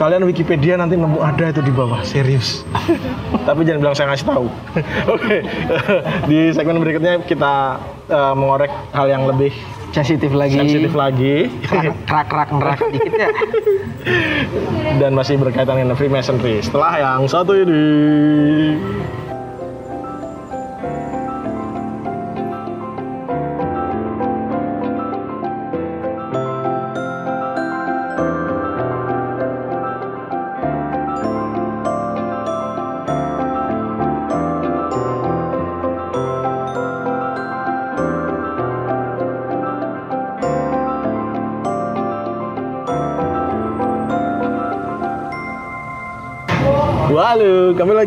kalian 0.00 0.24
Wikipedia 0.24 0.80
nanti 0.80 0.96
nemu 0.96 1.20
ada 1.20 1.52
itu 1.52 1.60
di 1.60 1.68
bawah, 1.74 2.00
serius. 2.06 2.64
Tapi 3.48 3.66
jangan 3.68 3.80
bilang 3.84 3.96
saya 3.98 4.08
ngasih 4.14 4.28
tahu. 4.32 4.46
Oke, 5.18 5.36
di 6.30 6.38
segmen 6.54 6.78
berikutnya 6.78 7.26
kita 7.26 7.76
eh, 8.08 8.34
mengorek 8.38 8.70
hal 8.94 9.06
yang 9.10 9.26
lebih 9.26 9.52
Sensitif 9.90 10.30
lagi. 10.30 10.54
sensitif 10.54 10.94
lagi 10.94 11.50
Kerak-kerak 12.06 12.48
nerak 12.54 12.78
dikit 12.94 13.12
ya. 13.14 13.28
dan 15.02 15.12
masih 15.12 15.36
berkaitan 15.36 15.76
dengan 15.76 15.98
Freemasonry. 15.98 16.62
Setelah 16.62 16.92
yang 16.98 17.26
satu 17.26 17.52
ini. 17.58 17.84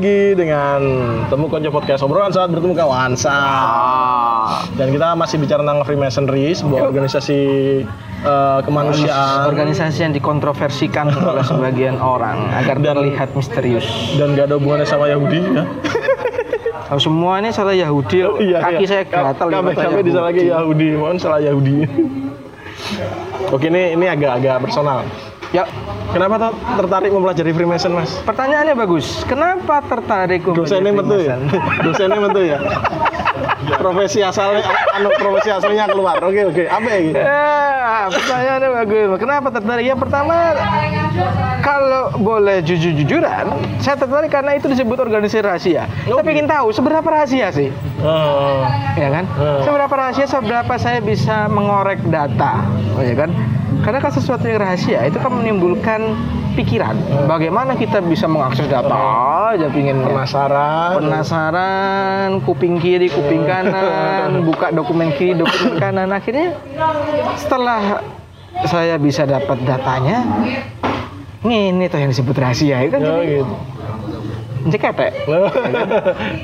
Lagi 0.03 0.35
dengan 0.35 0.79
Temu 1.31 1.47
Konco 1.47 1.71
Podcast 1.71 2.03
obrolan 2.03 2.27
saat 2.27 2.51
bertemu 2.51 2.75
kawan. 2.75 3.15
Dan 4.75 4.91
kita 4.91 5.15
masih 5.15 5.39
bicara 5.39 5.63
tentang 5.63 5.79
Freemasonry, 5.87 6.51
sebuah 6.51 6.91
organisasi 6.91 7.39
eh, 8.19 8.59
kemanusiaan 8.67 9.47
Organisasi 9.47 10.03
yang 10.03 10.11
dikontroversikan 10.11 11.07
oleh 11.31 11.39
sebagian 11.39 12.03
orang 12.03 12.51
agar 12.51 12.83
Dan- 12.83 12.99
terlihat 12.99 13.31
misterius. 13.31 13.87
dan 14.19 14.35
gak 14.35 14.51
ada 14.51 14.59
hubungannya 14.59 14.83
sama 14.83 15.07
Yahudi 15.07 15.39
ya. 15.39 15.63
Kalau 16.83 16.99
semua 16.99 17.39
ini 17.39 17.55
salah 17.55 17.71
Yahudi, 17.71 18.27
kaki 18.59 18.83
saya 18.83 19.07
gatal 19.07 19.47
ya, 19.47 19.63
Sampai 19.63 19.71
kata 19.71 19.83
sampai 19.87 20.03
bisa 20.03 20.19
lagi 20.19 20.51
Yahudi. 20.51 20.51
Yahudi, 20.51 20.99
mohon 20.99 21.15
salah 21.15 21.39
Yahudi. 21.39 21.75
Oke, 23.55 23.71
ini 23.71 23.95
ini 23.95 24.05
agak-agak 24.11 24.67
personal. 24.67 25.07
Ya, 25.53 25.69
Kenapa 26.13 26.37
tuh 26.37 26.53
tertarik 26.77 27.09
mempelajari 27.09 27.51
Freemason, 27.57 27.89
Mas? 27.97 28.21
pertanyaannya 28.21 28.77
bagus. 28.77 29.25
Kenapa 29.25 29.81
tertarik 29.81 30.45
untuk 30.45 30.69
Dosennya 30.69 30.93
betul 30.93 31.25
ya? 31.25 31.41
Dosennya 31.81 32.19
betul 32.21 32.43
ya? 32.53 32.57
Profesi 33.77 34.19
asalnya, 34.23 34.63
anu 34.93 35.09
profesi 35.17 35.49
asalnya 35.49 35.89
keluar. 35.89 36.17
Oke, 36.23 36.45
oke. 36.47 36.63
Apa 36.69 36.87
ya 36.87 36.99
gitu? 37.03 37.19
Ya, 37.19 38.07
pertanyaannya 38.09 38.69
bagus. 38.83 39.07
Kenapa 39.19 39.47
tertarik? 39.51 39.85
Yang 39.85 39.99
pertama, 40.07 40.35
kalau 41.63 42.03
boleh 42.19 42.61
jujur-jujuran, 42.63 43.45
saya 43.79 43.95
tertarik 43.97 44.31
karena 44.31 44.55
itu 44.57 44.67
disebut 44.69 44.97
organisasi 44.99 45.39
rahasia. 45.43 45.83
Oh, 46.07 46.19
Saya 46.19 46.31
ingin 46.31 46.47
tahu 46.47 46.67
seberapa 46.71 47.07
rahasia 47.07 47.47
sih, 47.51 47.69
Oh, 48.03 48.63
ya 48.99 49.09
kan? 49.09 49.23
Hmm. 49.35 49.61
Seberapa 49.63 49.93
rahasia, 49.93 50.25
seberapa 50.27 50.73
saya 50.75 50.99
bisa 50.99 51.47
mengorek 51.47 52.03
data, 52.11 52.63
oh, 52.95 53.03
ya 53.03 53.15
kan? 53.15 53.31
Karena 53.83 53.99
kan 53.99 54.11
sesuatu 54.15 54.47
yang 54.47 54.63
rahasia 54.63 55.03
itu 55.07 55.19
kan 55.19 55.31
menimbulkan 55.33 56.15
pikiran. 56.53 56.95
Bagaimana 57.25 57.73
kita 57.73 57.99
bisa 57.99 58.25
mengakses 58.25 58.65
data 58.65 58.95
aja 59.53 59.67
pingin 59.69 60.01
penasaran. 60.01 60.97
penasaran 60.97 62.41
kuping 62.41 62.77
kiri 62.77 63.09
kuping 63.09 63.45
kanan 63.45 64.41
buka 64.41 64.69
dokumen 64.69 65.13
kiri 65.13 65.33
dokumen 65.33 65.77
kanan 65.77 66.09
akhirnya 66.09 66.57
setelah 67.35 68.01
saya 68.65 68.97
bisa 68.97 69.25
dapat 69.25 69.61
datanya 69.61 70.25
ini 71.43 71.85
tuh 71.85 71.99
yang 71.99 72.09
disebut 72.09 72.33
rahasia 72.33 72.81
itu 72.81 72.93
kan 72.95 73.01
Oh, 73.03 73.19
jadi 73.19 73.43
gitu. 73.43 73.53
Cekete 74.65 75.07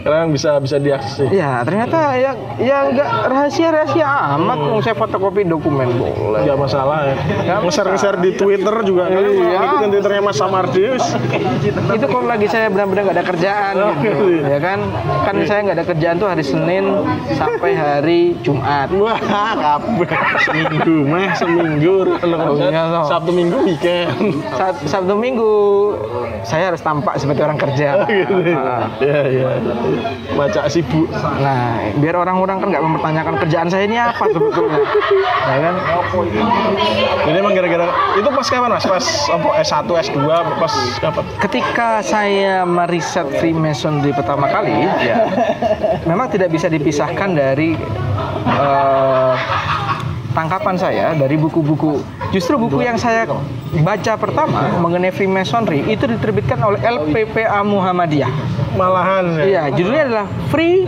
Karena 0.02 0.24
bisa 0.34 0.58
bisa 0.58 0.78
diakses. 0.78 1.30
ya 1.30 1.62
ternyata 1.62 2.16
ya 2.16 2.32
ya 2.58 2.78
nggak 2.88 3.10
rahasia 3.26 3.70
rahasia 3.70 4.08
amat 4.36 4.58
Wong 4.62 4.82
saya 4.82 4.94
fotokopi 4.94 5.44
dokumen 5.44 5.88
boleh 5.94 6.42
Gak 6.42 6.58
masalah 6.58 6.98
ya. 7.06 7.16
Nge-share-nge-share 7.60 8.18
di 8.18 8.32
Twitter 8.34 8.72
juga 8.82 9.08
kan. 9.08 9.20
Iya. 9.20 9.60
Ikutin 9.62 9.90
Twitternya 9.90 10.22
Mas 10.22 10.38
Samardius. 10.38 11.04
itu 11.90 12.06
kalau 12.06 12.26
lagi 12.26 12.46
saya 12.46 12.68
benar-benar 12.68 13.02
nggak 13.06 13.18
ada 13.18 13.26
kerjaan 13.26 13.74
Oh, 13.76 13.92
gitu 13.98 14.26
iya. 14.32 14.44
ya 14.48 14.60
kan 14.60 14.80
kan 15.24 15.36
saya 15.44 15.60
nggak 15.64 15.78
ada 15.78 15.86
kerjaan 15.86 16.16
tuh 16.18 16.28
hari 16.28 16.42
Senin 16.42 16.84
sampai 17.32 17.72
hari 17.74 18.22
Jumat 18.40 18.90
Wah, 18.92 19.20
kabeh. 19.56 20.10
Seminggu, 20.42 20.96
meh 21.06 21.30
seminggu. 21.34 21.96
Oh, 22.20 22.56
iya. 22.58 23.06
Sabtu 23.06 23.32
Minggu 23.32 23.58
weekend. 23.64 24.10
Sab- 24.52 24.84
Sabtu 24.86 25.14
Minggu 25.14 25.52
saya 26.42 26.70
harus 26.70 26.80
tampak 26.80 27.16
seperti 27.16 27.42
orang 27.42 27.58
kerja. 27.58 28.09
Gitu. 28.10 28.34
Iya, 29.00 29.20
iya. 29.30 29.48
Baca 30.34 30.62
sibuk. 30.68 31.08
Nah, 31.14 31.94
biar 32.02 32.16
orang-orang 32.18 32.58
kan 32.60 32.68
nggak 32.74 32.84
mempertanyakan 32.84 33.36
kerjaan 33.46 33.68
saya 33.70 33.84
ini 33.86 33.98
apa 33.98 34.24
sebetulnya. 34.30 34.82
ya 35.50 35.58
kan? 35.70 35.76
Jadi 37.26 37.38
emang 37.38 37.54
gara-gara 37.54 37.86
itu 38.18 38.30
pas 38.30 38.48
kapan 38.50 38.70
Mas? 38.74 38.86
Pas 38.86 39.06
apa 39.30 39.50
S1, 39.62 39.88
S2, 39.88 40.20
pas 40.58 40.74
kapan? 41.00 41.24
Ketika 41.42 41.90
saya 42.02 42.66
meriset 42.66 43.28
Freemasonry 43.38 44.12
pertama 44.12 44.50
kali, 44.50 44.74
ya, 45.04 45.30
memang 46.10 46.30
tidak 46.34 46.50
bisa 46.54 46.68
dipisahkan 46.68 47.38
dari 47.38 47.78
eh, 48.50 49.34
tangkapan 50.32 50.76
saya 50.76 51.06
dari 51.14 51.36
buku-buku. 51.36 52.02
Justru 52.30 52.56
buku 52.56 52.82
yang 52.82 52.96
saya 52.96 53.26
baca 53.80 54.14
pertama 54.16 54.78
mengenai 54.78 55.10
Freemasonry 55.10 55.86
itu 55.86 56.06
diterbitkan 56.06 56.58
oleh 56.60 56.80
LPPA 56.80 57.62
Muhammadiyah. 57.62 58.32
Malahan 58.74 59.26
ya. 59.40 59.44
Iya, 59.46 59.64
judulnya 59.74 60.04
adalah 60.06 60.26
Free 60.50 60.86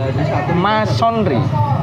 Masonry. 0.54 1.38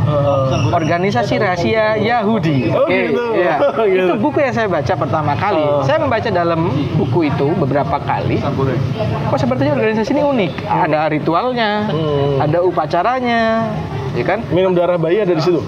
Eh, 0.10 0.74
Organisasi 0.74 1.38
Rahasia 1.38 1.94
Yahudi. 1.96 2.72
Oh, 2.74 2.88
Oke, 2.88 3.14
gitu. 3.14 3.26
iya. 3.38 3.62
Oh, 3.80 3.86
gitu. 3.86 4.10
Itu 4.10 4.14
buku 4.18 4.38
yang 4.42 4.54
saya 4.56 4.66
baca 4.66 4.94
pertama 4.98 5.38
kali. 5.38 5.62
Oh. 5.62 5.86
Saya 5.86 6.02
membaca 6.02 6.26
dalam 6.28 6.72
buku 6.98 7.30
itu 7.30 7.48
beberapa 7.54 8.02
kali. 8.02 8.42
Kok 8.42 9.38
sepertinya 9.38 9.78
organisasi 9.78 10.10
ini 10.12 10.24
unik. 10.26 10.52
Ada 10.66 11.14
ritualnya, 11.14 11.72
Hmm. 11.94 12.42
ada 12.42 12.58
upacaranya, 12.64 13.70
ya 14.14 14.24
kan? 14.26 14.40
minum 14.50 14.72
darah 14.72 14.96
bayi 14.96 15.22
ada 15.22 15.32
di 15.32 15.42
situ. 15.42 15.62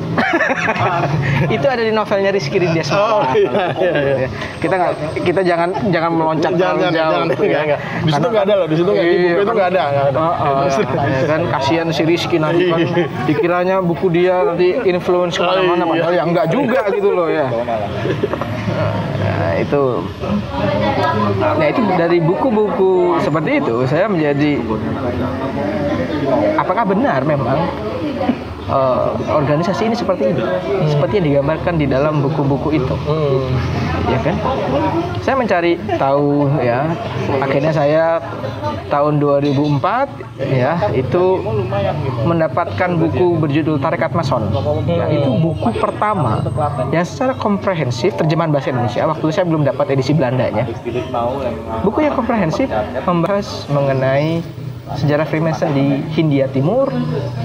itu 1.55 1.65
ada 1.65 1.79
di 1.79 1.89
novelnya 1.89 2.29
Rizky 2.29 2.57
Rindia 2.57 2.83
Oh, 2.89 3.21
iya, 3.31 3.49
iya, 3.81 3.91
iya. 4.17 4.27
Kita 4.57 4.73
nggak, 4.73 4.91
kita 5.21 5.41
jangan 5.41 5.69
jangan 5.89 6.11
meloncat 6.11 6.51
Jangan, 6.53 6.59
terlalu 6.77 6.81
jangan, 6.81 6.93
jauh. 6.93 7.11
jangan, 7.11 7.27
ya. 7.47 7.59
enggak. 7.61 7.79
Di 8.01 8.11
situ 8.11 8.27
nggak 8.27 8.43
ada 8.43 8.53
loh, 8.55 8.67
di 8.67 8.75
situ 8.75 8.89
nggak 8.89 9.05
di 9.05 9.11
buku 9.11 9.27
Iya, 9.27 9.37
itu 9.37 9.51
nggak 9.51 9.69
ada, 9.71 9.83
nggak 9.83 10.05
ada. 10.07 10.19
Oh, 10.21 10.65
ya 11.13 11.25
kan 11.27 11.41
kasihan 11.51 11.87
si 11.89 12.03
Rizky 12.03 12.37
nanti 12.37 12.63
kan 12.67 12.79
dikiranya 13.25 13.75
buku 13.79 14.07
dia 14.09 14.35
nanti 14.43 14.67
influence 14.83 15.35
ke 15.35 15.43
mana-mana 15.43 15.81
Oh, 15.81 15.93
iya. 15.93 16.01
padahal 16.01 16.13
ya 16.13 16.23
enggak 16.23 16.45
juga 16.49 16.81
gitu 16.89 17.09
loh 17.11 17.27
ya. 17.27 17.47
Nah, 19.21 19.53
itu 19.57 19.83
Nah, 21.41 21.67
itu 21.67 21.81
dari 21.93 22.17
buku-buku 22.17 22.91
seperti 23.19 23.59
itu 23.59 23.75
saya 23.85 24.05
menjadi 24.07 24.61
apakah 26.55 26.83
benar 26.85 27.21
memang 27.23 27.59
eh, 28.67 29.07
organisasi 29.29 29.91
ini 29.91 29.95
seperti 29.95 30.31
ini, 30.31 30.41
seperti 30.87 31.13
yang 31.19 31.25
digambarkan 31.31 31.73
di 31.77 31.85
dalam 31.87 32.23
buku-buku 32.23 32.77
itu 32.77 32.95
Hmm. 33.07 33.51
ya 34.07 34.19
kan? 34.23 34.35
Saya 35.21 35.35
mencari 35.37 35.77
tahu 35.99 36.49
ya. 36.61 36.91
Akhirnya 37.41 37.71
saya 37.71 38.05
tahun 38.91 39.23
2004 39.23 40.09
ya 40.41 40.75
itu 40.91 41.23
mendapatkan 42.27 42.89
buku 42.97 43.39
berjudul 43.39 43.79
Tarekat 43.79 44.11
Mason. 44.11 44.51
Ya, 44.87 45.07
itu 45.07 45.31
buku 45.39 45.69
pertama 45.79 46.43
yang 46.91 47.05
secara 47.07 47.33
komprehensif 47.37 48.15
terjemahan 48.19 48.51
bahasa 48.51 48.73
Indonesia. 48.73 49.07
Waktu 49.07 49.23
itu 49.23 49.33
saya 49.33 49.45
belum 49.47 49.63
dapat 49.63 49.95
edisi 49.95 50.11
Belandanya. 50.11 50.67
Buku 51.81 52.03
yang 52.03 52.13
komprehensif 52.13 52.67
membahas 53.07 53.65
mengenai 53.71 54.43
sejarah 54.97 55.25
Freemason 55.27 55.71
di 55.71 56.03
Hindia 56.15 56.47
Timur, 56.51 56.91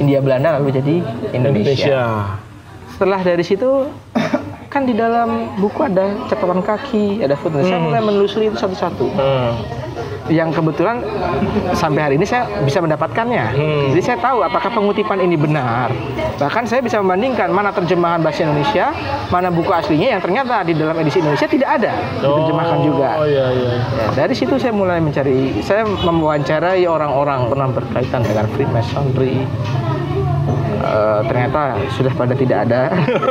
Hindia 0.01 0.19
Belanda 0.23 0.59
lalu 0.59 0.75
jadi 0.75 0.97
Indonesia. 1.35 2.35
setelah 2.97 3.21
dari 3.21 3.45
situ 3.45 3.93
kan 4.73 4.85
di 4.85 4.93
dalam 4.97 5.57
buku 5.61 5.81
ada 5.85 6.29
catatan 6.29 6.61
kaki, 6.61 7.25
ada 7.25 7.37
footnote. 7.37 7.69
Saya 7.69 7.81
mulai 7.81 8.03
menelusuri 8.05 8.53
itu 8.53 8.59
satu-satu. 8.61 9.07
Hmm. 9.09 9.53
Yang 10.27 10.59
kebetulan 10.59 11.03
sampai 11.73 12.01
hari 12.03 12.15
ini 12.19 12.27
saya 12.27 12.51
bisa 12.67 12.83
mendapatkannya. 12.83 13.45
Hmm. 13.55 13.87
Jadi 13.95 14.03
saya 14.03 14.19
tahu 14.19 14.43
apakah 14.43 14.71
pengutipan 14.75 15.23
ini 15.23 15.39
benar. 15.39 15.95
Bahkan 16.37 16.67
saya 16.67 16.83
bisa 16.83 16.99
membandingkan 16.99 17.49
mana 17.55 17.71
terjemahan 17.71 18.21
bahasa 18.21 18.43
Indonesia, 18.43 18.91
mana 19.31 19.49
buku 19.55 19.71
aslinya 19.71 20.19
yang 20.19 20.23
ternyata 20.23 20.67
di 20.67 20.75
dalam 20.75 20.99
edisi 20.99 21.23
Indonesia 21.23 21.47
tidak 21.47 21.71
ada 21.79 21.93
diterjemahkan 22.19 22.79
juga. 22.83 23.11
Oh 23.23 23.27
iya 23.27 23.47
iya. 23.55 23.73
Ya, 23.79 24.07
dari 24.27 24.35
situ 24.35 24.59
saya 24.59 24.75
mulai 24.75 24.99
mencari, 24.99 25.63
saya 25.63 25.87
mewawancarai 25.87 26.85
orang-orang 26.85 27.47
pernah 27.47 27.69
berkaitan 27.71 28.21
dengan 28.27 28.47
Freemasonry. 28.53 29.47
Eh, 30.87 31.21
ternyata 31.27 31.61
sudah 31.91 32.13
pada 32.13 32.33
tidak 32.33 32.59
ada. 32.65 32.83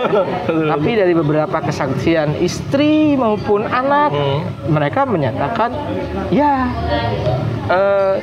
Tapi 0.76 0.90
dari 0.94 1.14
beberapa 1.14 1.58
kesaksian 1.62 2.36
istri 2.38 3.16
maupun 3.16 3.64
anak, 3.64 4.12
Hmm. 4.12 4.42
mereka 4.68 5.04
menyatakan, 5.04 5.72
ya 6.30 6.68
eh, 7.66 8.14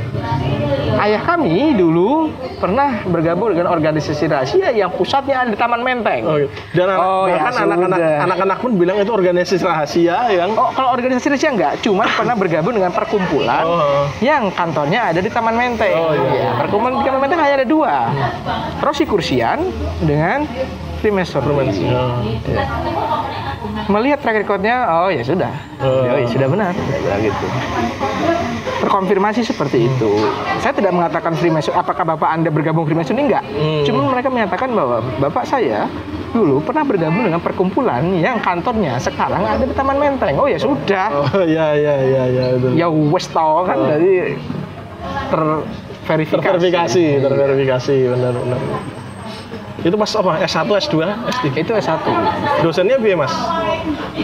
ayah 1.01 1.23
kami 1.25 1.75
dulu 1.75 2.31
pernah 2.57 3.03
bergabung 3.05 3.51
dengan 3.51 3.67
organisasi 3.69 4.25
rahasia 4.27 4.71
yang 4.71 4.89
pusatnya 4.89 5.43
ada 5.43 5.51
di 5.51 5.59
Taman 5.59 5.83
Menteng. 5.83 6.23
Oh. 6.23 6.39
Dan 6.71 6.87
anak, 6.87 6.99
Oh, 7.03 7.25
ya 7.27 7.41
bahkan 7.41 7.55
anak-anak 7.67 7.99
sudah. 7.99 8.17
anak-anak 8.23 8.59
pun 8.61 8.71
bilang 8.77 8.97
itu 8.97 9.11
organisasi 9.11 9.63
rahasia 9.63 10.17
yang 10.31 10.55
Oh, 10.55 10.71
kalau 10.71 10.95
organisasi 10.95 11.27
rahasia 11.29 11.51
enggak, 11.51 11.73
cuman 11.81 12.07
pernah 12.09 12.35
bergabung 12.37 12.73
dengan 12.73 12.93
perkumpulan 12.93 13.65
Oh. 13.65 14.07
yang 14.21 14.47
kantornya 14.53 15.11
ada 15.11 15.19
di 15.19 15.29
Taman 15.29 15.55
Menteng. 15.55 15.91
Oh, 15.93 16.13
iya. 16.13 16.31
Ya, 16.31 16.51
perkumpulan 16.57 16.95
di 16.95 17.05
Taman 17.05 17.21
Menteng 17.21 17.41
hanya 17.41 17.55
ada 17.57 17.67
dua. 17.67 17.95
Rossi 18.79 19.05
Kursian 19.23 19.71
dengan 20.03 20.43
Freemason. 20.99 21.47
Ya. 21.47 22.67
Melihat 23.87 24.19
track 24.19 24.43
recordnya, 24.43 24.83
oh 24.91 25.15
ya 25.15 25.23
sudah, 25.23 25.55
Oh. 25.79 26.03
ya, 26.03 26.19
ya 26.19 26.27
sudah 26.27 26.51
benar, 26.51 26.75
ya, 26.75 27.15
gitu. 27.23 27.47
Terkonfirmasi 28.83 29.47
seperti 29.47 29.87
itu. 29.87 30.11
Saya 30.59 30.75
tidak 30.75 30.91
mengatakan 30.91 31.39
Freemason, 31.39 31.71
apakah 31.71 32.03
bapak 32.03 32.35
anda 32.35 32.51
bergabung 32.51 32.83
Freemason 32.83 33.15
enggak. 33.15 33.47
Hmm. 33.47 33.87
Cuma 33.87 34.11
mereka 34.11 34.27
menyatakan 34.27 34.75
bahwa 34.75 34.99
bapak 35.23 35.47
saya 35.47 35.87
dulu 36.35 36.59
pernah 36.59 36.83
bergabung 36.83 37.23
dengan 37.23 37.39
perkumpulan 37.39 38.03
yang 38.19 38.43
kantornya 38.43 38.99
sekarang 38.99 39.47
ada 39.47 39.63
di 39.63 39.71
Taman 39.71 40.03
Menteng. 40.03 40.35
Oh 40.35 40.51
ya 40.51 40.59
sudah, 40.59 41.15
Oh 41.15 41.47
iya 41.47 41.79
iya 41.79 41.95
iya 42.03 42.23
iya 42.27 42.45
itu. 42.59 42.67
ya 42.75 42.91
wes 42.91 43.31
tau 43.31 43.63
kan 43.63 43.79
dari 43.87 44.35
terverifikasi. 45.31 46.43
Terverifikasi, 46.43 47.05
terverifikasi 47.23 47.95
benar 48.11 48.35
benar. 48.35 48.61
Itu 49.83 49.95
pas 49.95 50.11
apa? 50.13 50.33
S1, 50.41 50.63
S2, 50.79 50.95
S3. 51.03 51.45
Itu 51.57 51.73
S1. 51.75 51.99
Dosennya 52.63 52.97
biar 52.97 53.19
Mas? 53.19 53.35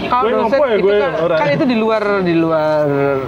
Kalau 0.06 0.22
Gue 0.24 0.32
dosen 0.38 0.58
ya, 0.60 0.68
itu 0.70 0.84
gue 0.84 0.96
kan, 0.96 1.12
orang. 1.18 1.38
kan 1.38 1.48
itu 1.50 1.64
di 1.64 1.76
luar 1.76 2.02
di 2.22 2.34
luar 2.36 2.84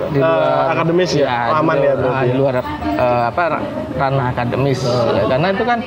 di 0.08 0.18
Eh, 0.18 0.22
luar 0.22 0.70
akademis 0.70 1.10
ya? 1.12 1.26
Aman 1.52 1.76
di 1.76 1.82
ya 1.82 1.92
luar, 1.92 1.98
berarti 1.98 2.14
ah, 2.14 2.22
di 2.22 2.30
ya? 2.30 2.36
luar 2.38 2.54
eh, 3.00 3.22
apa 3.26 3.42
ranah 3.90 4.26
akademis 4.30 4.80
ya, 4.86 5.24
karena 5.26 5.46
itu 5.50 5.64
kan 5.66 5.78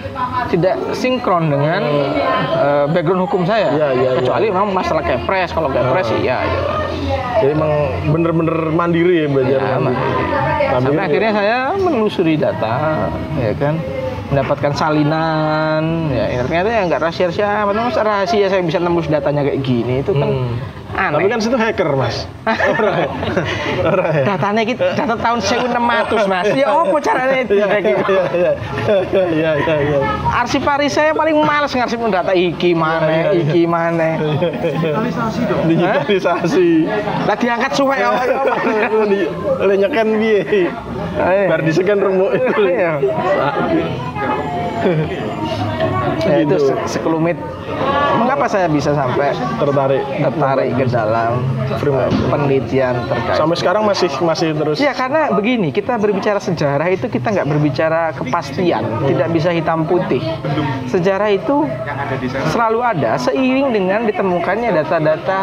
tidak 0.49 0.75
sinkron 0.91 1.47
dengan 1.47 1.81
eh, 2.59 2.85
background 2.91 3.23
hukum 3.23 3.41
saya 3.45 3.71
Iya, 3.71 3.87
iya, 3.93 4.09
iya. 4.09 4.09
kecuali 4.19 4.45
memang 4.49 4.69
masalah 4.69 5.01
kepres 5.01 5.49
kalau 5.49 5.71
kepres 5.71 6.11
iya 6.19 6.43
iya. 6.43 6.61
Jadi 7.39 7.51
emang 7.53 7.71
bener-bener 8.09 8.57
mandiri 8.69 9.15
ya 9.23 9.27
belajar. 9.27 9.59
Ya, 9.59 9.75
mandiri. 9.77 10.23
Sampai 10.63 10.91
Mandiri. 10.91 11.03
akhirnya 11.03 11.31
saya 11.33 11.57
menelusuri 11.75 12.33
data, 12.35 12.75
ya 13.35 13.51
kan, 13.53 13.75
mendapatkan 14.25 14.71
salinan, 14.73 15.83
ya 16.09 16.25
ya 16.29 16.39
ternyata 16.41 16.69
ya 16.69 16.81
nggak 16.85 17.01
rahasia-rahasia, 17.01 17.47
apa 17.59 17.71
namanya 17.71 18.01
rahasia 18.01 18.45
saya 18.47 18.61
bisa 18.61 18.77
nembus 18.77 19.05
datanya 19.05 19.43
kayak 19.43 19.59
gini 19.61 19.99
itu 19.99 20.11
kan 20.11 20.29
Hmm. 20.29 20.55
aneh. 20.93 21.17
Tapi 21.17 21.27
kan 21.27 21.39
situ 21.39 21.57
hacker 21.57 21.89
Mas. 21.91 22.29
Orang 22.45 22.95
ya? 22.95 23.09
Orang 23.83 24.11
ya? 24.11 24.23
datanya 24.27 24.61
kita 24.61 24.93
data 24.93 25.15
tahun 25.15 25.39
1600 25.41 25.73
mas 26.27 26.47
ya 26.51 26.69
apa 26.69 26.97
caranya 26.99 27.37
itu 27.39 27.53
Iya 27.55 27.65
iya 27.65 27.81
iya 27.81 28.51
iya 29.01 29.23
iya 29.25 29.51
iya 29.57 29.75
iya. 29.81 29.97
arsipari 30.35 30.85
saya 30.85 31.11
paling 31.11 31.33
males 31.35 31.71
ngarsip 31.71 31.97
data 32.05 32.29
iki 32.31 32.71
Iya, 32.71 32.77
mana 32.77 33.09
iki 33.33 33.63
mana 33.65 34.21
Digitalisasi 34.61 35.41
dong. 35.43 35.65
Digitalisasi. 35.65 36.69
lah 37.25 37.35
diangkat 37.35 37.71
suwe 37.73 37.95
ya 37.95 38.09
Oleh 39.59 39.75
nyeken 39.79 40.07
piye? 40.15 40.69
Bar 41.49 41.61
disekan 41.61 42.01
remuk 42.01 42.31
itu. 42.37 42.63
Ya, 46.21 46.39
itu 46.39 46.55
Gitu. 46.55 46.67
se- 46.67 46.99
sekelumit 46.99 47.37
mengapa 48.13 48.45
saya 48.45 48.67
bisa 48.67 48.93
sampai 48.93 49.33
Tertarik. 49.57 50.03
tertarik 50.21 50.69
ke 50.73 50.85
dalam 50.85 51.41
eh, 51.65 51.79
penelitian 52.27 52.95
terkait 53.03 53.35
Sampai 53.35 53.55
sekarang 53.55 53.83
masih 53.83 54.07
masih 54.21 54.53
terus. 54.53 54.77
Ya 54.77 54.93
karena 54.93 55.31
begini, 55.31 55.69
kita 55.69 55.97
berbicara 55.97 56.37
sejarah 56.37 56.87
itu 56.87 57.07
kita 57.07 57.27
nggak 57.29 57.47
berbicara 57.47 58.13
kepastian, 58.13 58.83
tidak 59.03 59.27
bisa 59.31 59.49
hitam 59.49 59.83
putih. 59.83 60.21
Sejarah 60.85 61.29
itu 61.29 61.65
selalu 62.47 62.79
ada 62.79 63.17
seiring 63.17 63.71
dengan 63.71 64.05
ditemukannya 64.05 64.69
data-data, 64.75 65.39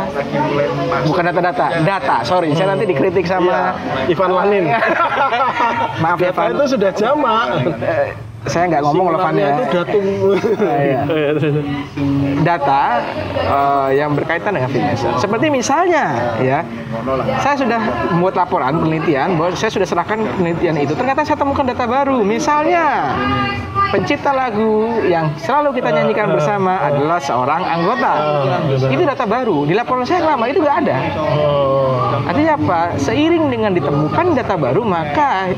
bukan 1.04 1.24
data-data, 1.26 1.66
data. 1.82 2.16
Sorry, 2.22 2.54
saya 2.54 2.72
nanti 2.72 2.86
dikritik 2.86 3.26
sama 3.26 3.74
Ivan 4.06 4.30
Wanin. 4.30 4.64
Maaf 6.02 6.18
ya, 6.18 6.30
Van. 6.30 6.54
itu 6.54 6.64
sudah 6.70 6.90
jamak. 6.94 7.66
Saya 8.48 8.72
nggak 8.72 8.82
ngomong 8.88 9.06
loh 9.12 9.20
Van 9.20 9.36
ya. 9.36 9.52
itu 9.52 9.64
datum. 9.68 10.04
iya. 10.88 11.00
Data 12.40 12.82
eh, 13.36 13.88
yang 14.00 14.16
berkaitan 14.16 14.56
dengan 14.56 14.72
Freemason. 14.72 15.12
Seperti 15.20 15.52
misalnya, 15.52 16.16
ya, 16.40 16.64
saya 17.44 17.56
sudah 17.60 17.80
membuat 18.16 18.40
laporan 18.40 18.80
penelitian 18.80 19.36
bahwa 19.36 19.52
saya 19.52 19.68
sudah 19.68 19.84
serahkan 19.84 20.24
penelitian 20.40 20.80
itu. 20.80 20.96
Ternyata 20.96 21.20
saya 21.28 21.36
temukan 21.36 21.68
data 21.68 21.84
baru. 21.84 22.24
Misalnya, 22.24 23.12
pencipta 23.92 24.32
lagu 24.32 24.88
yang 25.04 25.34
selalu 25.36 25.76
kita 25.82 25.92
nyanyikan 25.92 26.32
bersama 26.32 26.80
adalah 26.80 27.20
seorang 27.20 27.60
anggota. 27.60 28.12
Itu 28.88 29.02
data 29.04 29.28
baru. 29.28 29.68
Di 29.68 29.76
laporan 29.76 30.08
saya 30.08 30.24
yang 30.24 30.30
lama 30.38 30.44
itu 30.48 30.64
nggak 30.64 30.76
ada. 30.86 30.96
Oh. 31.20 32.24
Artinya 32.24 32.54
apa? 32.56 32.80
Seiring 32.96 33.50
dengan 33.50 33.74
ditemukan 33.74 34.38
data 34.38 34.54
baru, 34.54 34.82
maka 34.86 35.50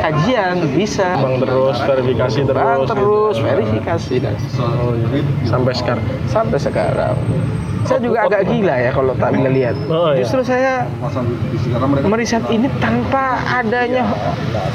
kajian 0.00 0.68
bisa 0.76 1.18
Bang 1.18 1.40
terus 1.40 1.76
verifikasi 1.82 2.19
terus. 2.28 2.52
Bang 2.52 2.80
terus 2.84 3.36
verifikasi 3.40 4.14
dan 4.20 4.34
Oh, 4.60 4.92
iya. 4.92 5.22
Sampai 5.48 5.72
sekarang. 5.72 6.06
sampai 6.28 6.58
sekarang. 6.60 7.16
Saya 7.80 7.96
juga 8.04 8.28
agak 8.28 8.44
gila 8.44 8.76
ya 8.76 8.90
kalau 8.92 9.12
tak 9.16 9.32
bila 9.32 9.48
lihat. 9.48 9.76
Oh, 9.88 10.12
iya. 10.12 10.20
Justru 10.20 10.44
saya 10.44 10.84
meriset 12.04 12.44
ini 12.52 12.68
tanpa 12.76 13.40
adanya 13.48 14.04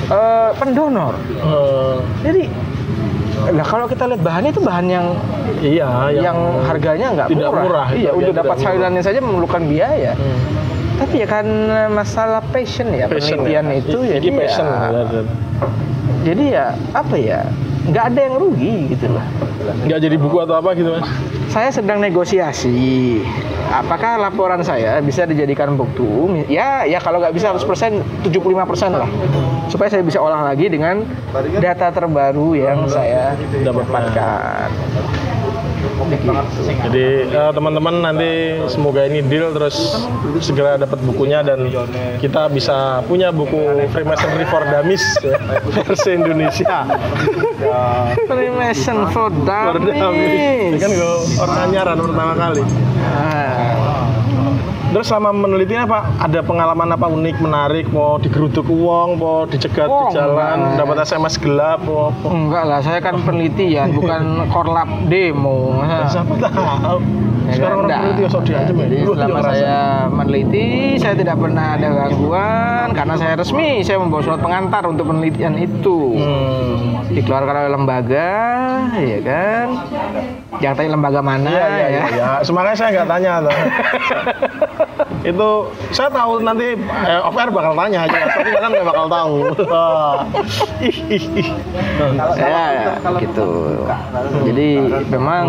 eh, 0.10 0.50
pendonor. 0.58 1.14
Oh, 1.46 2.02
Jadi, 2.26 2.50
lah 3.54 3.66
kalau 3.68 3.86
kita 3.86 4.10
lihat 4.10 4.22
bahannya 4.26 4.50
itu 4.50 4.62
bahan 4.64 4.88
yang 4.90 5.08
iya, 5.62 6.10
yang, 6.10 6.38
harganya 6.66 7.08
nggak 7.14 7.28
tidak 7.30 7.52
murah. 7.54 7.88
Iya, 7.94 8.12
untuk 8.16 8.34
dapat 8.34 8.58
murah. 8.58 8.66
salinannya 8.74 9.04
saja 9.06 9.20
memerlukan 9.22 9.62
biaya. 9.70 10.18
Hmm. 10.18 10.75
Tapi 10.96 11.16
ya 11.22 11.28
karena 11.28 11.92
masalah 11.92 12.40
passion 12.50 12.88
ya 12.96 13.12
Passion 13.12 13.44
penelitian 13.44 13.66
ya. 13.68 13.76
itu 13.84 13.98
I- 14.00 14.12
jadi 14.18 14.28
passion. 14.32 14.66
ya, 14.66 15.04
jadi 16.24 16.44
ya 16.48 16.66
apa 16.96 17.16
ya 17.20 17.40
nggak 17.86 18.06
ada 18.14 18.20
yang 18.20 18.36
rugi 18.42 18.76
gitu 18.90 19.06
loh. 19.14 19.26
Nggak 19.86 20.00
jadi 20.02 20.16
buku 20.18 20.38
atau 20.42 20.56
apa 20.58 20.74
gitu 20.74 20.90
mas? 20.98 21.06
Saya 21.54 21.70
sedang 21.70 22.02
negosiasi. 22.02 23.22
Apakah 23.66 24.18
laporan 24.18 24.62
saya 24.66 24.98
bisa 25.02 25.26
dijadikan 25.26 25.78
bukti? 25.78 26.06
Ya, 26.50 26.86
ya 26.86 26.98
kalau 26.98 27.22
nggak 27.22 27.34
bisa 27.34 27.54
100%, 27.54 28.02
75% 28.26 28.94
lah. 28.94 29.10
Supaya 29.70 29.90
saya 29.90 30.02
bisa 30.02 30.18
olah 30.18 30.50
lagi 30.50 30.70
dengan 30.70 31.06
data 31.58 31.90
terbaru 31.90 32.58
yang 32.58 32.86
saya 32.90 33.38
Dapatkan. 33.62 34.70
Jadi 36.90 37.06
eh, 37.30 37.52
teman-teman 37.54 37.96
nanti 38.02 38.60
semoga 38.68 39.06
ini 39.06 39.22
deal 39.26 39.54
terus 39.54 40.06
segera 40.42 40.78
dapat 40.80 41.00
bukunya 41.06 41.46
dan 41.46 41.70
kita 42.20 42.50
bisa 42.50 43.06
punya 43.06 43.30
buku 43.30 43.86
Freemasonry 43.94 44.46
for 44.50 44.64
Dummies 44.66 45.04
ya, 45.22 45.38
versi 45.86 46.10
Indonesia. 46.16 46.86
Freemason 48.26 49.10
for 49.14 49.30
For 49.30 49.78
Dummies. 49.82 50.74
Ini 50.74 50.80
kan 50.82 50.92
gue 50.92 51.14
orang 51.42 51.58
anyaran 51.70 51.98
pertama 52.02 52.34
kali. 52.34 52.64
Ah. 53.16 53.85
Terus 54.96 55.12
selama 55.12 55.36
menelitinya 55.36 55.84
Pak, 55.84 56.04
ada 56.24 56.40
pengalaman 56.40 56.88
apa 56.88 57.12
unik, 57.12 57.36
menarik, 57.38 57.92
mau 57.92 58.16
digeruduk 58.16 58.64
uang, 58.64 59.20
mau 59.20 59.44
dicegat 59.44 59.92
Oh, 59.92 60.08
di 60.08 60.16
jalan, 60.16 60.72
enggak. 60.72 60.80
dapat 60.80 60.96
SMS 61.04 61.36
gelap, 61.36 61.84
mau 61.84 62.08
apa? 62.08 62.28
Enggak 62.32 62.64
lah, 62.64 62.80
saya 62.80 63.04
kan 63.04 63.20
penelitian, 63.20 63.92
bukan 63.92 64.24
korlap 64.56 64.88
demo. 65.06 65.76
Masa- 65.76 66.08
Siapa 66.16 66.32
tahu? 66.40 67.00
Ya 67.46 67.54
Sekarang 67.54 67.60
kan? 67.60 67.68
orang 67.68 67.84
Enggak. 67.84 68.00
peneliti 68.00 68.22
sok 68.26 68.42
diancam 68.42 68.74
ya. 68.74 68.86
Jadi 68.86 68.96
selama 69.06 69.40
saya 69.44 69.78
meneliti, 70.08 70.66
saya 70.96 71.14
tidak 71.14 71.36
pernah 71.38 71.66
ada 71.76 71.88
gangguan 71.92 72.88
karena 72.90 73.14
saya 73.20 73.34
resmi, 73.36 73.70
saya 73.84 73.98
membawa 74.00 74.22
surat 74.24 74.40
pengantar 74.40 74.84
untuk 74.88 75.06
penelitian 75.06 75.54
itu. 75.54 76.16
Hmm. 76.16 77.04
Dikeluarkan 77.06 77.54
oleh 77.60 77.72
lembaga, 77.76 78.32
ya 78.96 79.20
kan? 79.22 79.68
Jangan 80.56 80.74
tanya 80.74 80.90
lembaga 80.90 81.20
mana 81.20 81.48
Iya, 81.48 81.66
iya, 81.68 81.86
iya. 81.86 82.02
ya. 82.02 82.04
Ya, 82.16 82.30
semakanya 82.42 82.78
saya 82.80 82.90
nggak 82.96 83.10
tanya 83.10 83.32
tuh. 83.44 83.56
itu 85.26 85.50
saya 85.90 86.10
tahu 86.14 86.46
nanti 86.46 86.78
eh, 86.78 87.20
off 87.26 87.34
air 87.34 87.50
bakal 87.50 87.74
tanya 87.74 88.06
aja, 88.06 88.18
tapi 88.30 88.50
kan 88.54 88.70
nggak 88.78 88.88
bakal 88.88 89.06
tahu. 89.10 89.36
Ih, 90.86 90.98
ih, 91.10 91.24
ih. 91.42 91.50
Ya, 92.38 92.94
gitu. 93.18 93.50
Jadi 94.46 94.68
memang 95.10 95.44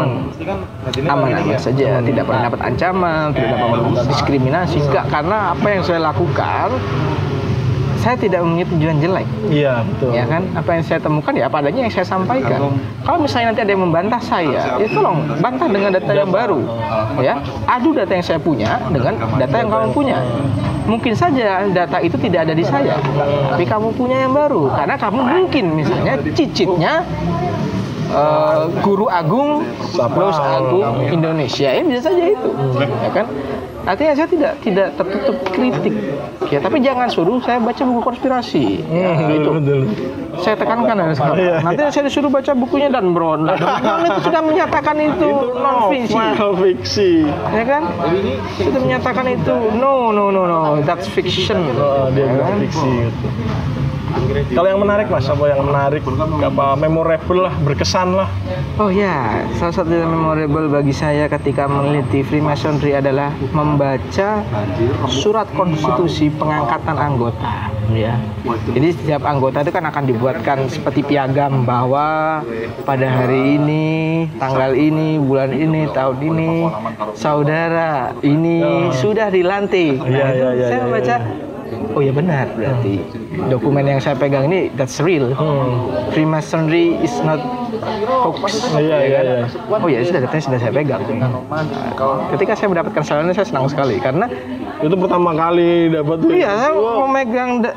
aman-aman 1.04 1.60
saja, 1.60 2.00
tidak 2.00 2.24
pernah 2.24 2.42
dapat 2.48 2.60
ancaman, 2.64 3.24
tidak 3.36 3.48
dapat 3.60 3.80
diskriminasi, 4.08 4.78
enggak 4.80 5.06
karena 5.12 5.52
apa 5.52 5.66
yang 5.68 5.82
saya 5.84 6.00
lakukan 6.00 6.68
saya 8.06 8.14
tidak 8.22 8.38
mempunyai 8.46 8.70
tujuan 8.70 8.96
jelek. 9.02 9.26
Iya, 9.50 9.82
betul. 9.82 10.14
ya 10.14 10.24
kan? 10.30 10.42
Apa 10.54 10.70
yang 10.78 10.84
saya 10.86 11.02
temukan 11.02 11.34
ya 11.34 11.50
apa 11.50 11.58
adanya 11.58 11.90
yang 11.90 11.90
saya 11.90 12.06
sampaikan. 12.06 12.70
Kalau 13.02 13.18
misalnya 13.18 13.50
nanti 13.50 13.62
ada 13.66 13.72
yang 13.74 13.82
membantah 13.82 14.22
saya 14.22 14.78
ya 14.78 14.86
tolong 14.94 15.26
bantah 15.42 15.66
dengan 15.66 15.90
data 15.90 16.12
yang 16.14 16.30
baru. 16.30 16.62
Ya? 17.18 17.42
Adu 17.66 17.98
data 17.98 18.14
yang 18.14 18.22
saya 18.22 18.38
punya 18.38 18.78
dengan 18.94 19.18
data 19.18 19.54
yang 19.58 19.70
kamu 19.74 19.86
punya. 19.90 20.22
Mungkin 20.86 21.18
saja 21.18 21.66
data 21.66 21.98
itu 21.98 22.14
tidak 22.14 22.46
ada 22.46 22.54
di 22.54 22.62
saya 22.62 22.94
tapi 23.50 23.66
kamu 23.66 23.90
punya 23.98 24.22
yang 24.22 24.30
baru. 24.30 24.70
Karena 24.70 24.94
kamu 24.94 25.20
mungkin 25.26 25.64
misalnya 25.74 26.14
cicitnya 26.30 27.02
eh, 28.08 28.58
guru 28.80 29.06
agung? 29.06 29.62
Los 29.96 30.36
Agung 30.36 30.82
Indonesia 31.06 31.68
ini 31.70 31.86
bisa 31.90 32.06
saja 32.06 32.24
itu 32.26 32.48
ya 32.76 33.10
kan 33.12 33.26
artinya 33.86 34.12
saya 34.12 34.26
tidak 34.26 34.52
tidak 34.60 34.88
tertutup 34.92 35.36
kritik 35.46 35.94
ya 36.46 36.58
tapi 36.58 36.78
jangan 36.78 37.06
suruh 37.06 37.38
saya 37.38 37.56
baca 37.56 37.78
buku 37.80 38.00
konspirasi 38.02 38.82
ya, 38.84 39.14
Hmm, 39.14 39.30
itu 39.32 39.50
betul. 39.52 39.80
saya 40.36 40.54
tekankan 40.54 40.94
dari 40.96 41.14
sekarang. 41.14 41.36
Iya, 41.38 41.54
Nanti 41.62 41.80
saya 41.88 42.04
disuruh 42.04 42.28
baca 42.28 42.52
bukunya 42.52 42.88
dan 42.88 43.10
Brown. 43.10 43.46
Dan 43.46 43.56
Brown 43.56 44.02
itu 44.04 44.20
sudah 44.22 44.42
menyatakan 44.42 44.96
itu 44.98 45.28
non 45.54 45.76
fiksi, 45.88 46.12
novel 46.12 46.52
fiksi. 46.58 47.10
ya 47.48 47.64
kan? 47.64 47.82
Sudah 48.58 48.80
menyatakan 48.82 49.24
itu 49.30 49.54
no 49.72 50.10
no 50.10 50.28
no 50.28 50.42
no 50.44 50.58
that's 50.82 51.06
fiction. 51.06 51.62
Oh, 51.72 52.10
dia 52.10 52.26
Ya 52.26 52.42
kan? 52.42 52.58
fiksi 52.60 52.88
gitu. 53.06 53.26
Kalau 54.52 54.68
yang 54.68 54.80
menarik 54.80 55.06
mas, 55.12 55.28
apa 55.28 55.44
yang 55.48 55.62
menarik, 55.64 56.02
apa 56.40 56.66
memorable 56.76 57.40
lah, 57.46 57.54
berkesan 57.62 58.16
lah. 58.16 58.28
Oh 58.80 58.88
ya, 58.88 59.44
salah 59.56 59.74
satu 59.74 59.92
yang 59.92 60.08
memorable 60.08 60.68
bagi 60.72 60.92
saya 60.92 61.28
ketika 61.28 61.68
meneliti 61.68 62.24
Freemasonry 62.24 62.96
adalah 62.96 63.32
membaca 63.52 64.42
surat 65.08 65.48
konstitusi 65.52 66.32
pengangkatan 66.32 66.96
anggota. 66.96 67.72
Ya. 67.94 68.18
Jadi 68.74 68.98
setiap 68.98 69.22
anggota 69.22 69.62
itu 69.62 69.70
kan 69.70 69.86
akan 69.86 70.04
dibuatkan 70.10 70.58
seperti 70.66 71.06
piagam 71.06 71.62
bahwa 71.62 72.42
pada 72.82 73.06
hari 73.06 73.62
ini, 73.62 73.86
tanggal 74.42 74.74
ini, 74.74 75.22
bulan 75.22 75.54
ini, 75.54 75.86
tahun 75.94 76.18
ini, 76.18 76.52
saudara 77.14 78.10
ini 78.26 78.90
sudah 78.90 79.30
dilantik. 79.30 80.02
Nah, 80.02 80.10
Iya, 80.10 80.26
itu 80.26 80.34
iya, 80.34 80.50
iya, 80.50 80.66
saya 80.66 80.80
membaca. 80.82 81.16
Oh 81.92 82.00
ya 82.00 82.12
benar 82.12 82.46
berarti 82.52 83.00
dokumen 83.48 83.84
yang 83.86 84.00
saya 84.00 84.14
pegang 84.14 84.46
ini 84.46 84.68
that's 84.74 85.00
real. 85.00 85.32
Freemasonry 86.12 86.96
is 87.00 87.12
not 87.24 87.40
hoax. 88.06 88.62
Iya, 88.72 88.80
ya 88.80 88.98
iya, 89.00 89.18
kan? 89.18 89.24
iya. 89.24 89.80
Oh 89.80 89.88
ya 89.88 89.98
sudah 90.02 90.20
datanya 90.22 90.42
sudah 90.44 90.58
saya 90.60 90.72
pegang. 90.72 91.02
Nah, 91.16 91.30
ketika 92.32 92.52
saya 92.54 92.68
mendapatkan 92.70 93.02
saran 93.02 93.26
ini 93.26 93.34
saya 93.34 93.48
senang 93.48 93.66
sekali 93.66 93.96
karena 93.98 94.28
Itu 94.76 94.92
pertama 94.92 95.32
kali 95.32 95.88
dapat. 95.88 96.20
iya 96.28 96.52
saya 96.52 96.76
memegang 96.76 97.64
da- 97.64 97.72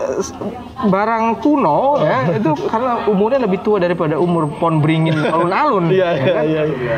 barang 0.83 1.39
kuno 1.39 1.95
ya 2.03 2.27
itu 2.35 2.51
karena 2.67 3.07
umurnya 3.07 3.39
lebih 3.47 3.63
tua 3.63 3.79
daripada 3.79 4.19
umur 4.19 4.51
pohon 4.59 4.83
beringin 4.83 5.15
alun-alun. 5.33 5.87
Iya, 5.87 6.09
ya 6.11 6.19
iya, 6.19 6.33
kan? 6.35 6.43
iya. 6.43 6.61
iya. 6.67 6.95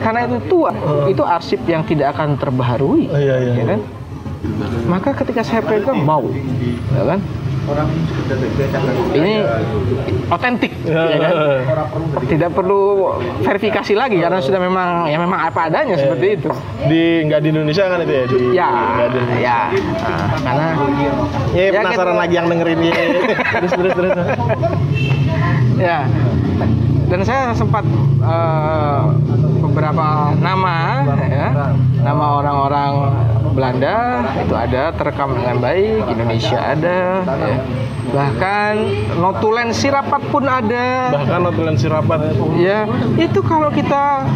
Karena 0.00 0.20
itu 0.24 0.36
tua, 0.48 0.72
itu 1.04 1.20
arsip 1.20 1.60
yang 1.68 1.84
tidak 1.84 2.16
akan 2.16 2.40
terbaharui. 2.40 3.04
Oh, 3.12 3.20
iya, 3.20 3.36
iya. 3.36 3.52
ya 3.52 3.64
kan? 3.76 3.80
Maka 4.86 5.10
ketika 5.24 5.40
saya 5.42 5.60
pegang 5.64 6.04
mau, 6.04 6.24
ya 6.94 7.04
kan? 7.04 7.20
Ini 9.16 9.40
otentik, 10.28 10.72
ya 10.84 11.16
kan? 11.16 11.34
Tidak 12.28 12.50
perlu 12.52 13.08
verifikasi 13.40 13.96
lagi 13.96 14.20
karena 14.20 14.36
sudah 14.44 14.60
memang 14.60 15.08
ya 15.08 15.16
memang 15.16 15.48
apa 15.48 15.72
adanya 15.72 15.96
seperti 15.96 16.36
itu. 16.36 16.52
Di 16.84 17.24
nggak 17.24 17.40
di 17.40 17.48
Indonesia 17.56 17.84
kan 17.88 17.98
itu 18.04 18.12
ya? 18.12 18.24
Di, 18.28 18.36
Ya, 18.52 18.70
di 19.08 19.20
ya, 19.40 19.60
Nah, 19.72 20.26
karena 20.44 20.66
Ya, 21.56 21.62
Ya, 21.72 21.80
penasaran 21.80 22.12
gitu. 22.12 22.20
lagi 22.20 22.34
yang 22.36 22.46
dengerin 22.52 22.80
ini. 22.84 22.90
terus 23.56 23.72
terus 23.72 23.92
terus. 23.96 24.12
ya 25.80 26.06
dan 27.04 27.20
saya 27.20 27.52
sempat 27.52 27.84
eh, 28.24 29.02
beberapa 29.60 30.32
nama 30.40 31.04
ya 31.28 31.48
nama 32.04 32.24
orang-orang 32.44 32.92
Belanda 33.54 33.96
itu 34.36 34.52
ada 34.52 34.92
terekam 34.92 35.32
dengan 35.38 35.56
baik 35.62 36.04
Indonesia 36.10 36.58
ada 36.58 37.24
ya. 37.24 37.56
bahkan 38.10 38.72
notulen 39.16 39.70
sirapat 39.70 40.22
pun 40.28 40.44
ada. 40.44 41.14
Bahkan 41.14 41.38
notulen 41.40 41.74
sirapat. 41.78 42.34
ya 42.58 42.84
itu 43.16 43.40
kalau 43.46 43.70
kita 43.70 44.26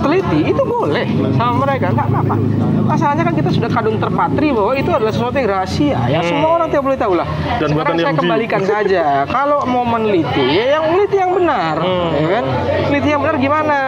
teliti 0.00 0.54
itu 0.54 0.62
boleh 0.62 1.04
sama 1.34 1.66
mereka 1.66 1.92
nggak 1.92 2.08
apa-apa. 2.08 2.36
Masalahnya 2.84 3.24
kan 3.26 3.34
kita 3.34 3.50
sudah 3.50 3.70
kadung 3.70 3.96
terpatri 3.98 4.54
bahwa 4.54 4.72
itu 4.78 4.90
adalah 4.94 5.12
sesuatu 5.12 5.36
yang 5.36 5.50
rahasia 5.50 5.98
ya 6.08 6.20
semua 6.22 6.62
orang 6.62 6.68
tidak 6.70 6.84
boleh 6.86 6.98
tahu 6.98 7.14
lah. 7.18 7.28
Dan 7.58 7.68
sekarang 7.74 7.96
saya 8.00 8.14
kembalikan 8.14 8.62
saja 8.64 9.04
kalau 9.34 9.66
mau 9.66 9.82
meneliti 9.82 10.46
ya 10.56 10.78
yang 10.78 10.94
meneliti 10.94 11.16
yang 11.18 11.32
benar 11.34 11.76
ya 12.16 12.28
kan? 12.38 12.44
Meneliti 12.88 13.08
yang 13.10 13.20
benar 13.20 13.36
gimana? 13.36 13.78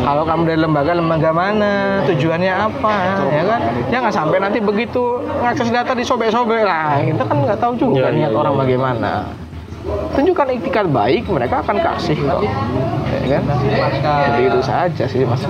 Kalau 0.00 0.22
kamu 0.24 0.42
dari 0.48 0.58
lembaga 0.64 0.92
lembaga 0.96 1.30
mana 1.30 1.99
tujuannya 2.08 2.52
apa 2.52 2.94
ya 3.30 3.42
kan? 3.44 3.60
Jangan 3.92 4.10
sampai 4.12 4.38
nanti 4.40 4.58
begitu 4.62 5.20
ngakses 5.42 5.68
data 5.68 5.92
disobek-sobek. 5.92 6.62
Lah 6.64 7.00
kita 7.02 7.22
kan 7.24 7.36
nggak 7.44 7.58
tahu 7.60 7.72
juga 7.76 8.08
Ya, 8.08 8.14
niat 8.14 8.32
ya, 8.32 8.38
orang 8.38 8.54
ya. 8.56 8.58
bagaimana. 8.64 9.12
Tunjukkan 10.12 10.46
itikat 10.60 10.86
baik 10.92 11.24
mereka 11.26 11.64
akan 11.64 11.76
kasih. 11.80 12.16
Kok 12.20 12.40
ya 13.24 13.40
kan? 13.40 13.42
Jadi 14.36 14.42
itu 14.46 14.60
saja 14.60 15.04
sih 15.08 15.22
mas 15.24 15.42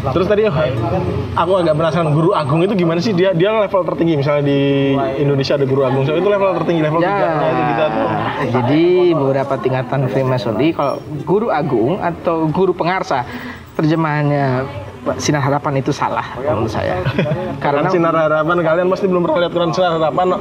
Terus 0.00 0.26
tadi 0.26 0.42
aku 1.36 1.52
agak 1.60 1.74
penasaran 1.76 2.10
guru 2.16 2.32
agung 2.32 2.64
itu 2.64 2.72
gimana 2.72 2.98
sih? 2.98 3.12
Dia 3.12 3.36
dia 3.36 3.52
level 3.52 3.84
tertinggi 3.84 4.16
misalnya 4.16 4.48
di 4.48 4.60
Indonesia 5.20 5.54
ada 5.60 5.66
guru 5.68 5.84
agung. 5.84 6.02
So, 6.08 6.16
itu 6.16 6.28
level 6.28 6.56
tertinggi 6.56 6.80
level 6.80 7.00
Ya, 7.04 7.12
tiga 7.12 7.28
nah, 7.28 7.48
itu 7.52 7.62
kita 7.68 7.84
tuh. 7.92 8.08
Jadi 8.56 8.84
beberapa 9.12 9.54
tingkatan 9.60 10.00
Freemasonry 10.08 10.68
kalau 10.72 10.96
guru 11.28 11.52
agung 11.52 12.00
atau 12.00 12.48
guru 12.48 12.72
pengarsa 12.72 13.28
terjemahannya 13.80 14.68
sinar 15.16 15.40
harapan 15.40 15.80
itu 15.80 15.90
salah 15.96 16.36
menurut 16.36 16.68
saya. 16.68 17.00
Karena 17.64 17.88
sinar 17.88 18.12
harapan 18.12 18.60
kalian 18.60 18.88
pasti 18.92 19.08
belum 19.08 19.24
pernah 19.24 19.48
lihat 19.48 19.52
Quran 19.56 19.72
sinar 19.72 19.96
harapan 19.96 20.36
no. 20.36 20.38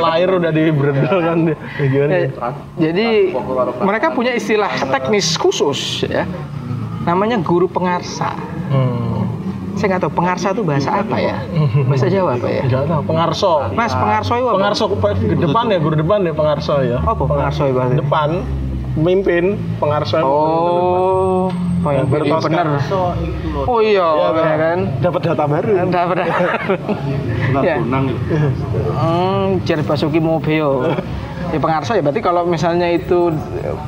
lahir 0.00 0.28
udah 0.32 0.50
di 0.50 0.72
kan 0.72 1.38
dia. 1.44 1.56
Ya, 1.76 1.86
gimana? 1.92 2.10
Ya, 2.10 2.20
ya? 2.24 2.50
jadi 2.80 3.06
mereka 3.84 4.16
punya 4.16 4.32
istilah 4.32 4.72
teknis 4.88 5.36
khusus 5.36 6.08
ya. 6.08 6.24
Namanya 7.04 7.36
guru 7.42 7.68
pengarsa. 7.68 8.32
Hmm. 8.72 9.28
saya 9.72 9.96
nggak 9.96 10.04
tahu 10.04 10.14
pengarsa 10.20 10.46
itu 10.52 10.62
bahasa 10.62 10.90
apa 11.00 11.16
ya? 11.16 11.36
Bahasa 11.88 12.06
Jawa 12.08 12.36
apa 12.36 12.48
ya? 12.48 12.62
Enggak 12.64 12.84
tahu 12.88 13.02
pengarso. 13.08 13.52
Mas 13.72 13.92
pengarso 13.92 14.32
itu 14.36 14.48
apa? 14.48 14.56
pengarso 14.60 14.84
ke 14.88 15.36
depan 15.36 15.64
ya 15.72 15.78
guru 15.80 15.94
depan 15.96 16.18
ya 16.24 16.32
pengarso 16.32 16.74
ya. 16.84 16.98
Apa 17.02 17.24
pengarso 17.24 17.68
itu 17.68 17.76
bahasa 17.76 17.96
depan 17.96 18.28
pemimpin 18.92 19.56
pengarso 19.76 20.16
Oh, 20.20 21.48
oh 21.82 21.90
yang 21.90 22.06
benar 22.06 22.38
benar. 22.38 22.66
Oh 23.64 23.80
iya, 23.80 24.04
Iya, 24.04 24.28
ya 24.38 24.56
kan? 24.56 24.78
dapat 25.00 25.20
data 25.24 25.44
baru 25.44 25.72
Entah 25.78 26.04
benar. 26.06 26.26
ya. 27.60 27.76
Hmm, 28.92 29.58
jar 29.64 29.80
Basuki 29.82 30.18
Mobio. 30.18 30.92
Ya 31.50 31.58
pengarso 31.58 31.92
ya 31.92 32.00
berarti 32.00 32.20
kalau 32.20 32.48
misalnya 32.48 32.88
itu 32.88 33.28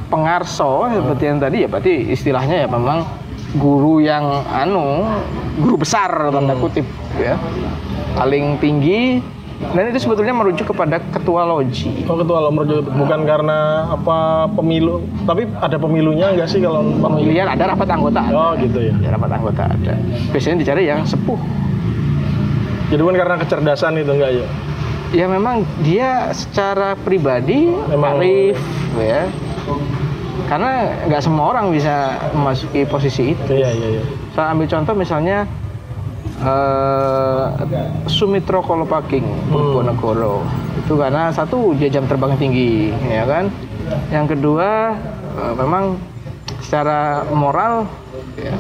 pengarso 0.09 0.85
seperti 0.91 1.25
yang 1.25 1.39
tadi 1.41 1.57
ya 1.65 1.69
berarti 1.71 1.95
istilahnya 2.13 2.57
ya 2.61 2.69
memang 2.69 3.09
guru 3.55 4.03
yang 4.03 4.27
anu 4.51 5.07
guru 5.57 5.79
besar 5.79 6.11
tanda 6.29 6.59
kutip 6.59 6.85
ya 7.17 7.39
paling 8.13 8.59
tinggi 8.59 9.23
dan 9.73 9.89
itu 9.89 9.99
sebetulnya 10.05 10.37
merujuk 10.37 10.77
kepada 10.77 11.01
ketua 11.09 11.49
loji. 11.49 12.05
Oh 12.05 12.21
ketua 12.21 12.45
lo 12.45 12.51
merujuk 12.53 12.85
bukan 12.85 13.25
karena 13.25 13.89
apa 13.89 14.45
pemilu, 14.53 15.01
tapi 15.25 15.49
ada 15.57 15.81
pemilunya 15.81 16.37
enggak 16.37 16.53
sih 16.53 16.61
kalau 16.61 16.85
pemilu? 16.85 17.25
Pemilihan 17.25 17.49
ada 17.49 17.73
rapat 17.73 17.89
anggota 17.89 18.21
ada. 18.21 18.37
Oh 18.37 18.53
gitu 18.61 18.79
ya. 18.85 18.95
Ya, 19.01 19.09
rapat 19.17 19.31
anggota 19.33 19.63
ada. 19.65 19.95
Biasanya 20.31 20.57
dicari 20.61 20.83
yang 20.85 21.01
sepuh. 21.09 21.41
Jadi 22.93 23.01
bukan 23.01 23.17
karena 23.17 23.37
kecerdasan 23.41 23.97
itu 23.97 24.13
enggak 24.13 24.31
ya? 24.37 24.47
Ya 25.15 25.27
memang 25.31 25.63
dia 25.81 26.35
secara 26.35 26.99
pribadi 26.99 27.71
Memang- 27.89 28.21
arif 28.21 28.59
ya. 29.01 29.25
Karena 30.45 30.93
nggak 31.09 31.23
semua 31.25 31.57
orang 31.57 31.73
bisa 31.73 32.21
memasuki 32.37 32.85
posisi 32.85 33.33
itu. 33.33 33.49
Iya 33.49 33.71
iya 33.73 33.89
iya. 33.97 34.03
Saya 34.37 34.53
ambil 34.53 34.69
contoh 34.69 34.93
misalnya 34.93 35.49
eh 36.43 37.47
Sumitro 38.11 38.59
Kolopaking 38.65 39.53
Bojonegoro. 39.55 40.43
Itu 40.83 40.99
karena 40.99 41.31
satu 41.31 41.77
dia 41.79 41.87
jam 41.87 42.11
terbang 42.11 42.35
tinggi 42.35 42.91
ya 43.07 43.23
kan? 43.29 43.53
Yang 44.11 44.37
kedua 44.39 44.99
eh, 45.39 45.55
memang 45.55 46.01
secara 46.65 47.23
moral 47.31 47.87
ya 48.35 48.57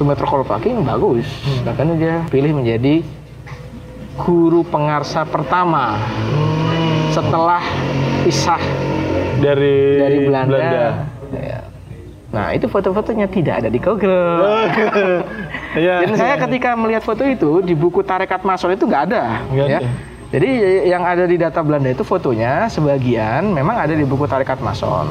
Sumitro 0.00 0.24
Kolopaking 0.24 0.82
bagus. 0.82 1.28
Makanya 1.68 1.94
dia 2.00 2.14
pilih 2.32 2.56
menjadi 2.56 3.04
guru 4.14 4.62
pengarsa 4.62 5.26
pertama 5.26 5.98
setelah 7.10 7.62
pisah 8.22 8.62
Dari 9.42 9.98
dari 9.98 10.18
Belanda, 10.30 10.58
Ya. 11.34 11.66
Nah 12.30 12.54
itu 12.54 12.70
foto-fotonya 12.70 13.26
tidak 13.26 13.62
ada 13.62 13.68
di 13.70 13.78
Google. 13.82 14.42
Iya. 15.74 16.06
Dan 16.06 16.14
saya 16.14 16.34
ketika 16.38 16.78
melihat 16.78 17.02
foto 17.02 17.26
itu 17.26 17.60
di 17.60 17.74
buku 17.74 18.00
Tarekat 18.06 18.46
Mason 18.46 18.72
itu 18.72 18.86
nggak 18.86 19.02
ada. 19.10 19.42
Nggak 19.50 19.66
ya. 19.68 19.78
ada. 19.82 19.90
Jadi 20.34 20.50
yang 20.90 21.02
ada 21.06 21.24
di 21.30 21.36
data 21.38 21.62
Belanda 21.62 21.94
itu 21.94 22.02
fotonya 22.02 22.66
sebagian 22.66 23.54
memang 23.54 23.78
ada 23.78 23.94
di 23.94 24.02
buku 24.02 24.26
Tarekat 24.26 24.58
Mason. 24.58 25.06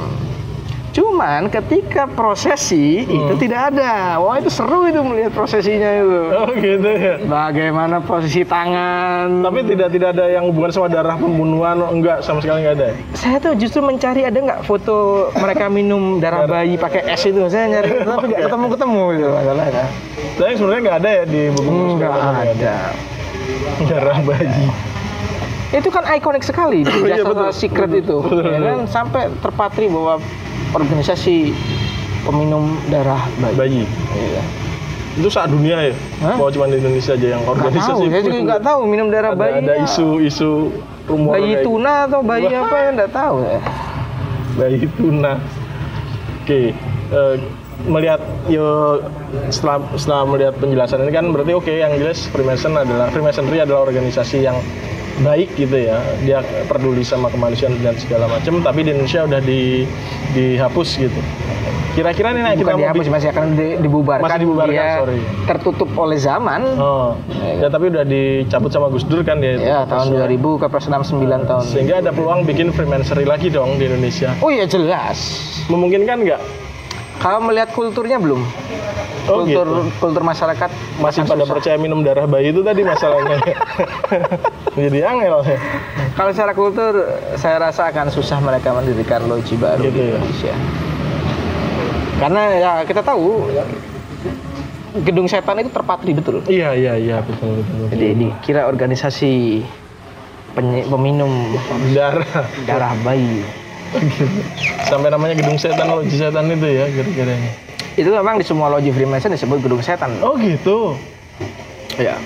Cuman 0.94 1.50
ketika 1.50 2.06
prosesi 2.06 3.02
itu 3.02 3.34
tidak 3.36 3.74
ada. 3.74 4.22
Wah 4.22 4.38
itu 4.38 4.46
seru 4.48 4.86
itu 4.86 5.02
melihat 5.02 5.34
prosesinya 5.34 5.90
itu. 5.90 6.20
Oh 6.32 6.54
gitu 6.54 6.86
ya. 6.86 7.18
Bagaimana 7.20 7.98
posisi 7.98 8.46
tangan. 8.46 9.42
Tapi 9.42 9.66
tidak 9.66 9.90
tidak 9.90 10.14
ada 10.14 10.30
yang 10.30 10.46
hubungan 10.46 10.70
sama 10.70 10.88
darah 10.88 11.18
pembunuhan, 11.18 11.82
enggak 11.90 12.22
sama 12.22 12.40
sekali 12.40 12.62
enggak 12.62 12.78
ada. 12.78 12.88
ya? 12.90 12.96
Saya 13.14 13.38
tuh 13.42 13.58
justru 13.58 13.82
mencari 13.82 14.22
ada 14.22 14.38
nggak 14.38 14.62
foto 14.62 14.96
mereka 15.34 15.66
minum 15.66 16.22
darah 16.22 16.46
bayi 16.46 16.78
pakai 16.78 17.10
es 17.10 17.26
itu. 17.26 17.42
Saya 17.50 17.74
nyari 17.74 17.90
tapi 18.00 18.26
nggak 18.30 18.44
ketemu 18.46 18.66
ketemu 18.70 19.02
gitu 19.12 19.28
masalahnya. 19.34 19.86
Tapi 20.34 20.52
sebenarnya 20.54 20.82
enggak 20.86 20.98
ada 21.00 21.10
ya 21.10 21.24
di 21.26 21.42
buku 21.50 21.72
Enggak 21.98 22.14
ada. 22.14 22.76
darah 23.84 24.20
bayi. 24.22 24.66
itu 25.74 25.90
kan 25.90 26.06
ikonik 26.06 26.46
sekali 26.46 26.86
di 26.86 26.94
Iya, 27.02 27.26
Jasa 27.26 27.34
betul. 27.34 27.50
Secret 27.50 27.92
itu 27.98 28.22
Betul, 28.22 28.46
ya 28.46 28.62
kan 28.62 28.86
sampai 28.86 29.26
terpatri 29.42 29.90
bahwa 29.90 30.22
organisasi 30.74 31.54
peminum 32.26 32.76
darah 32.90 33.22
bayi, 33.40 33.56
Bayi. 33.56 33.84
Iya. 34.14 34.44
Itu 35.14 35.30
saat 35.30 35.54
dunia 35.54 35.94
ya? 35.94 35.94
Hah? 36.26 36.36
Bahwa 36.42 36.50
cuma 36.50 36.66
di 36.74 36.82
Indonesia 36.82 37.14
aja 37.14 37.28
yang 37.38 37.44
organisasi. 37.46 37.90
tahu 37.94 38.10
saya 38.10 38.22
juga 38.26 38.40
nggak 38.50 38.62
tahu 38.66 38.80
minum 38.90 39.08
darah 39.14 39.32
ada, 39.38 39.40
bayi 39.40 39.54
ada 39.62 39.74
isu-isu 39.86 40.74
rumor 41.06 41.38
bayi 41.38 41.54
kayak 41.54 41.66
tuna 41.70 41.94
atau 42.10 42.20
bayi 42.26 42.48
Wah. 42.50 42.62
apa 42.66 42.76
ya 42.76 42.90
nggak 42.98 43.12
tahu 43.14 43.38
ya. 43.46 43.60
bayi 44.58 44.78
tuna. 44.98 45.34
Oke, 46.44 46.76
eh, 47.14 47.36
melihat 47.88 48.22
yo 48.48 49.00
setelah 49.52 49.84
setelah 49.96 50.24
melihat 50.28 50.54
penjelasan 50.60 51.04
ini 51.04 51.12
kan 51.12 51.26
berarti 51.32 51.54
oke 51.56 51.74
yang 51.74 51.94
jelas 52.00 52.28
Freemason 52.32 52.74
adalah 52.76 53.12
Freemasonry 53.12 53.60
adalah 53.60 53.84
organisasi 53.88 54.46
yang 54.46 54.56
baik 55.20 55.54
gitu 55.54 55.78
ya. 55.78 56.02
Dia 56.20 56.40
peduli 56.66 57.02
sama 57.02 57.28
kemanusiaan 57.28 57.78
dan 57.80 57.94
segala 57.96 58.26
macam, 58.26 58.58
tapi 58.60 58.82
di 58.82 58.90
Indonesia 58.92 59.22
udah 59.22 59.40
di 59.40 59.86
dihapus 60.32 60.90
gitu. 61.00 61.22
Kira-kira 61.94 62.34
nih 62.34 62.42
nah, 62.42 62.58
kita 62.58 62.74
dihapus 62.74 63.06
masih 63.06 63.30
akan 63.30 63.54
di- 63.54 63.78
dibubarkan 63.78 64.26
Masih 64.26 64.42
dibubarkan, 64.42 64.74
dia 64.74 64.98
sorry. 64.98 65.22
tertutup 65.46 65.90
oleh 65.94 66.18
zaman 66.18 66.66
Oh, 66.74 67.14
ya 67.38 67.70
tapi 67.70 67.94
udah 67.94 68.02
dicabut 68.02 68.74
sama 68.74 68.90
Gus 68.90 69.06
Dur 69.06 69.22
kan 69.22 69.38
dia. 69.38 69.54
itu. 69.54 69.62
ya 69.62 69.86
tahun 69.86 70.10
2000 70.10 70.34
Kepres 70.58 70.90
69 70.90 71.22
tahun 71.46 71.62
Sehingga 71.62 72.02
ada 72.02 72.10
peluang 72.10 72.50
bikin 72.50 72.74
Freemasonry 72.74 73.30
lagi 73.30 73.54
dong 73.54 73.78
di 73.78 73.86
Indonesia. 73.86 74.34
oh 74.42 74.50
iya 74.50 74.66
jelas 74.66 75.38
Memungkinkan 75.70 76.26
nggak? 76.26 76.42
Kalau 77.24 77.40
melihat 77.42 77.72
kulturnya 77.72 78.20
belum 78.20 78.44
Oh, 79.24 79.40
kultur 79.40 79.64
gitu. 79.64 80.04
kultur 80.04 80.20
masyarakat 80.22 80.68
Masih 81.00 81.24
pada 81.24 81.42
susah. 81.42 81.54
percaya 81.56 81.78
minum 81.78 82.04
darah 82.04 82.28
bayi 82.28 82.52
itu 82.52 82.60
tadi 82.60 82.84
masalahnya. 82.84 83.40
Jadi 84.76 85.00
angel 85.00 85.40
ya. 85.42 85.58
Kalau 86.12 86.32
secara 86.36 86.52
kultur, 86.52 86.92
saya 87.40 87.56
rasa 87.58 87.88
akan 87.88 88.12
susah 88.12 88.44
mereka 88.44 88.76
mendirikan 88.76 89.24
loji 89.24 89.56
baru 89.56 89.80
Gitu 89.80 89.96
di 89.96 90.04
ya. 90.04 90.08
Indonesia. 90.14 90.54
Karena 92.20 92.42
ya 92.52 92.72
kita 92.84 93.00
tahu 93.00 93.48
gedung 95.02 95.26
setan 95.26 95.58
itu 95.58 95.72
terpatri 95.72 96.12
betul. 96.12 96.44
Iya 96.46 96.76
iya 96.76 96.94
iya 96.94 97.18
betul 97.20 97.64
betul. 97.64 97.76
betul. 97.80 97.90
Jadi 97.90 98.08
dikira 98.20 98.68
organisasi 98.68 99.64
penye- 100.52 100.84
peminum 100.86 101.32
darah 101.90 102.28
darah 102.68 102.92
bayi. 103.00 103.40
Sampai 104.90 105.10
namanya 105.14 105.36
gedung 105.38 105.58
setan 105.58 105.88
loji 105.90 106.16
setan 106.18 106.50
itu 106.50 106.68
ya 106.68 106.86
kira-kira. 106.90 107.34
Itu 107.94 108.10
memang 108.10 108.42
di 108.42 108.46
semua 108.46 108.74
loji 108.74 108.90
Freemason 108.90 109.30
disebut 109.34 109.62
gedung 109.62 109.82
setan. 109.86 110.18
Oh 110.26 110.34
gitu. 110.38 110.98
Ya. 111.98 112.18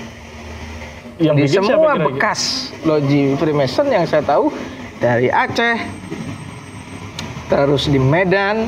Yang 1.18 1.34
Di 1.34 1.42
bikin 1.44 1.62
semua 1.66 1.92
kira-kira? 1.98 2.06
bekas 2.14 2.40
loji 2.86 3.34
Freemason 3.36 3.86
yang 3.90 4.06
saya 4.08 4.22
tahu 4.24 4.48
dari 4.98 5.28
Aceh, 5.28 5.78
terus 7.52 7.86
di 7.90 8.00
Medan, 8.00 8.66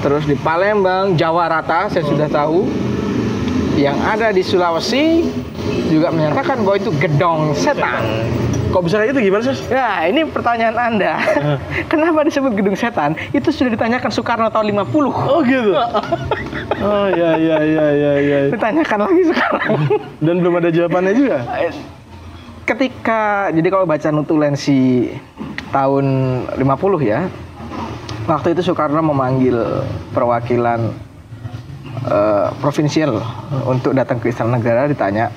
terus 0.00 0.24
di 0.26 0.34
Palembang, 0.36 1.14
Jawa 1.14 1.48
Rata 1.48 1.92
saya 1.92 2.04
sudah 2.04 2.28
tahu. 2.28 2.66
Yang 3.72 3.98
ada 4.04 4.28
di 4.36 4.42
Sulawesi 4.44 5.24
juga 5.88 6.12
menyatakan 6.12 6.60
bahwa 6.60 6.76
itu 6.76 6.92
gedong 7.00 7.56
setan. 7.56 8.04
Kok 8.72 8.88
bisa 8.88 8.96
kayak 8.96 9.12
gitu 9.12 9.20
gimana 9.28 9.42
sih? 9.44 9.56
Ya, 9.68 10.08
ini 10.08 10.24
pertanyaan 10.24 10.72
Anda. 10.74 11.20
Kenapa 11.92 12.24
disebut 12.24 12.56
gedung 12.56 12.72
setan? 12.72 13.12
Itu 13.30 13.52
sudah 13.52 13.68
ditanyakan 13.68 14.08
Soekarno 14.08 14.48
tahun 14.48 14.72
50. 14.72 15.12
Oh 15.28 15.40
gitu. 15.44 15.72
Oh 16.82 17.06
iya 17.06 17.38
iya 17.38 17.56
iya 17.62 17.86
iya 17.94 18.12
iya. 18.18 18.38
Ditanyakan 18.50 19.06
lagi 19.06 19.22
sekarang. 19.30 19.70
Dan 20.24 20.42
belum 20.42 20.58
ada 20.58 20.66
jawabannya 20.66 21.14
juga. 21.14 21.38
ketika 22.62 23.50
jadi 23.50 23.68
kalau 23.68 23.86
baca 23.86 24.08
nutulensi 24.10 25.10
tahun 25.70 26.06
50 26.54 26.62
ya 27.02 27.26
waktu 28.24 28.54
itu 28.54 28.62
Soekarno 28.62 29.02
memanggil 29.02 29.82
perwakilan 30.10 30.94
eh, 32.06 32.48
provinsial 32.58 33.18
untuk 33.66 33.92
datang 33.92 34.22
ke 34.22 34.30
Istana 34.30 34.62
Negara 34.62 34.86
ditanya 34.86 35.34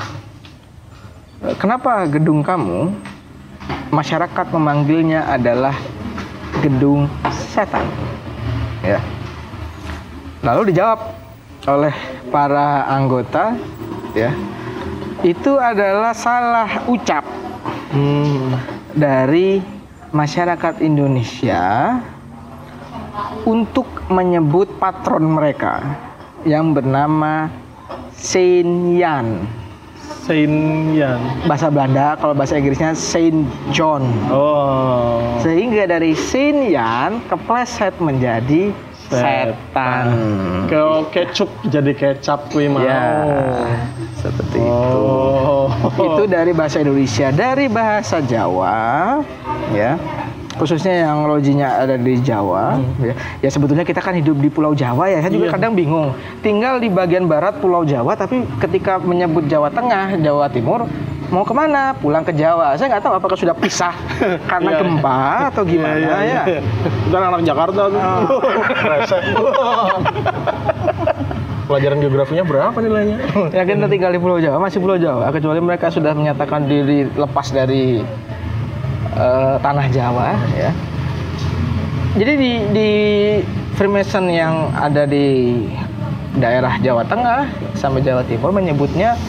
"Eh, 1.41 1.57
kenapa 1.57 2.05
gedung 2.05 2.45
kamu 2.45 2.93
masyarakat 3.95 4.51
memanggilnya 4.51 5.23
adalah 5.31 5.71
gedung 6.59 7.07
setan. 7.31 7.87
Ya. 8.83 8.99
Lalu 10.43 10.75
dijawab 10.75 10.99
oleh 11.71 11.95
para 12.27 12.83
anggota 12.91 13.55
ya. 14.11 14.35
Itu 15.23 15.55
adalah 15.57 16.11
salah 16.11 16.85
ucap 16.91 17.23
Hmm. 17.95 18.59
dari 18.91 19.63
masyarakat 20.11 20.83
Indonesia 20.83 21.95
untuk 23.47 23.87
menyebut 24.11 24.67
patron 24.75 25.23
mereka 25.23 25.79
yang 26.43 26.75
bernama 26.75 27.47
Saint 30.26 30.57
Jan. 30.97 31.21
Bahasa 31.45 31.69
Belanda, 31.69 32.17
kalau 32.17 32.34
bahasa 32.34 32.57
Inggrisnya 32.57 32.97
Saint 32.97 33.45
John. 33.69 34.01
Oh. 34.34 35.21
Sehingga 35.45 35.86
dari 35.86 36.17
Saint 36.17 36.73
Jan 36.73 37.21
kepleset 37.30 37.93
menjadi 38.01 38.73
setan. 39.05 40.05
Kalau 40.65 41.05
kecap 41.13 41.45
jadi 41.69 41.93
kecap 41.93 42.49
kuwi 42.49 42.73
mau. 42.73 42.82
Ya, 42.82 43.05
seperti 44.17 44.57
itu. 44.57 44.65
Oh. 44.65 45.45
itu 45.93 46.23
dari 46.26 46.51
bahasa 46.53 46.82
Indonesia 46.82 47.30
dari 47.30 47.69
bahasa 47.69 48.17
Jawa 48.21 49.21
ya 49.73 49.97
khususnya 50.56 51.03
yang 51.03 51.26
lojinya 51.26 51.84
ada 51.84 51.95
di 51.95 52.16
Jawa 52.18 52.80
ya. 52.97 53.14
ya 53.39 53.49
sebetulnya 53.49 53.84
kita 53.84 53.99
kan 53.99 54.16
hidup 54.16 54.36
di 54.36 54.47
Pulau 54.47 54.72
Jawa 54.72 55.08
ya 55.08 55.20
saya 55.20 55.30
juga 55.30 55.47
Iya. 55.47 55.56
kadang 55.56 55.74
bingung 55.74 56.12
tinggal 56.39 56.80
di 56.80 56.88
bagian 56.88 57.26
barat 57.26 57.60
Pulau 57.60 57.84
Jawa 57.84 58.16
tapi 58.16 58.41
ketika 58.60 58.97
menyebut 58.97 59.45
Jawa 59.45 59.68
Tengah 59.68 60.16
Jawa 60.18 60.47
Timur 60.47 60.88
mau 61.26 61.41
ke 61.41 61.51
mana? 61.51 61.97
Pulang 61.97 62.22
ke 62.22 62.30
Jawa. 62.32 62.78
Saya 62.78 62.86
nggak 62.86 63.01
tahu 63.01 63.18
apakah 63.18 63.34
sudah 63.34 63.58
pisah 63.58 63.97
karena 64.51 64.70
Iya. 64.72 64.80
gempa 64.80 65.20
atau 65.49 65.66
gimana 65.66 65.97
Iya, 65.97 66.06
iya, 66.06 66.18
ya. 66.22 66.43
iya. 66.45 66.60
Itu 67.01 67.16
anak 67.18 67.41
Jakarta 67.41 67.82
tuh. 67.89 68.03
Resek. 68.86 69.22
Pelajaran 71.66 71.97
geografinya 71.97 72.45
berapa 72.45 72.78
nilainya? 72.78 73.18
Ya 73.49 73.66
kita 73.66 73.89
tinggal 73.89 74.14
di 74.14 74.22
Pulau 74.22 74.38
Jawa, 74.38 74.62
masih 74.62 74.78
Pulau 74.78 75.01
Jawa. 75.01 75.34
Kecuali 75.34 75.58
mereka 75.58 75.89
sudah 75.89 76.14
menyatakan 76.14 76.70
diri 76.70 77.10
lepas 77.10 77.49
dari 77.49 78.06
eh, 79.16 79.55
tanah 79.59 79.88
Jawa, 79.91 80.36
ya. 80.55 80.72
Jadi 82.16 82.34
di, 82.39 82.51
di 82.72 82.89
Freemason 83.76 84.32
yang 84.32 84.72
ada 84.72 85.03
di 85.03 85.59
daerah 86.39 86.80
Jawa 86.80 87.03
Tengah 87.03 87.47
sama 87.76 87.99
Jawa 87.99 88.24
Timur 88.24 88.55
menyebutnya 88.55 89.20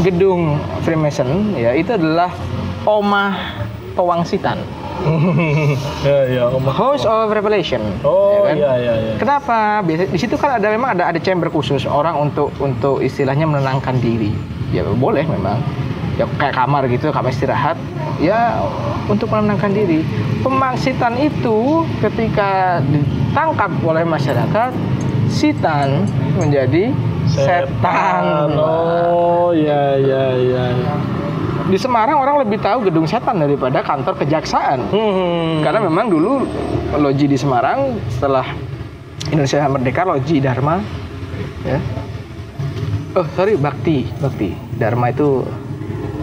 gedung 0.00 0.56
Freemason, 0.80 1.52
ya 1.56 1.76
itu 1.76 1.92
adalah 1.96 2.32
Omah 2.88 3.36
Pewangsitan, 3.92 4.56
ya, 6.06 6.18
ya. 6.28 6.44
House 6.72 7.04
of 7.08 7.32
Revelation. 7.32 7.80
Oh, 8.04 8.44
ya 8.44 8.52
kan? 8.52 8.54
iya, 8.56 8.72
iya, 8.76 8.94
iya. 9.00 9.12
Kenapa? 9.16 9.80
Biasa 9.84 10.02
di 10.12 10.18
situ 10.20 10.34
kan 10.36 10.60
ada 10.60 10.68
memang 10.68 10.96
ada 10.96 11.12
ada 11.12 11.20
chamber 11.20 11.48
khusus 11.48 11.88
orang 11.88 12.16
untuk 12.16 12.52
untuk 12.60 13.00
istilahnya 13.00 13.48
menenangkan 13.48 13.96
diri. 14.00 14.32
Ya 14.70 14.84
boleh 14.84 15.24
memang. 15.24 15.60
Ya 16.20 16.28
kayak 16.36 16.52
kamar 16.52 16.84
gitu, 16.92 17.08
kamar 17.10 17.32
istirahat. 17.32 17.80
Ya 18.20 18.60
untuk 19.08 19.32
menenangkan 19.32 19.72
diri. 19.72 20.04
Pemangsitan 20.44 21.16
itu 21.16 21.88
ketika 22.04 22.84
ditangkap 22.84 23.72
oleh 23.80 24.04
masyarakat, 24.04 24.70
sitan 25.32 26.04
menjadi 26.36 26.92
setan. 27.28 28.52
Oh, 28.56 29.56
ya, 29.56 29.96
ya, 29.96 30.24
ya. 30.36 30.64
Di 31.70 31.78
Semarang 31.78 32.18
orang 32.18 32.42
lebih 32.42 32.58
tahu 32.58 32.82
gedung 32.90 33.06
setan 33.06 33.40
daripada 33.40 33.80
kantor 33.80 34.18
kejaksaan. 34.20 34.78
Hmm. 34.90 35.62
Karena 35.62 35.80
memang 35.86 36.10
dulu 36.10 36.44
loji 36.98 37.30
di 37.30 37.38
Semarang 37.38 37.94
setelah 38.10 38.44
Indonesia 39.30 39.70
merdeka 39.70 40.02
loji 40.02 40.42
Dharma 40.42 40.82
ya. 41.62 41.78
Oh, 43.14 43.26
sorry, 43.34 43.58
Bakti, 43.58 44.06
Bakti. 44.18 44.54
Dharma 44.78 45.10
itu 45.10 45.42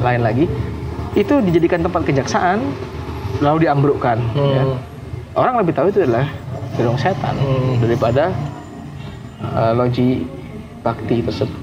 lain 0.04 0.22
lagi. 0.24 0.46
Itu 1.18 1.42
dijadikan 1.42 1.82
tempat 1.82 2.06
kejaksaan 2.06 2.62
lalu 3.40 3.66
diambrukkan 3.66 4.18
Hmm. 4.32 4.52
ya. 4.52 4.64
Orang 5.34 5.58
lebih 5.58 5.74
tahu 5.74 5.90
itu 5.90 6.02
adalah 6.02 6.30
gedung 6.74 6.96
setan 6.96 7.34
Hmm. 7.36 7.78
daripada 7.80 8.30
eh, 9.40 9.74
loji 9.74 10.26
Bakti 10.80 11.22
tersebut. 11.22 11.62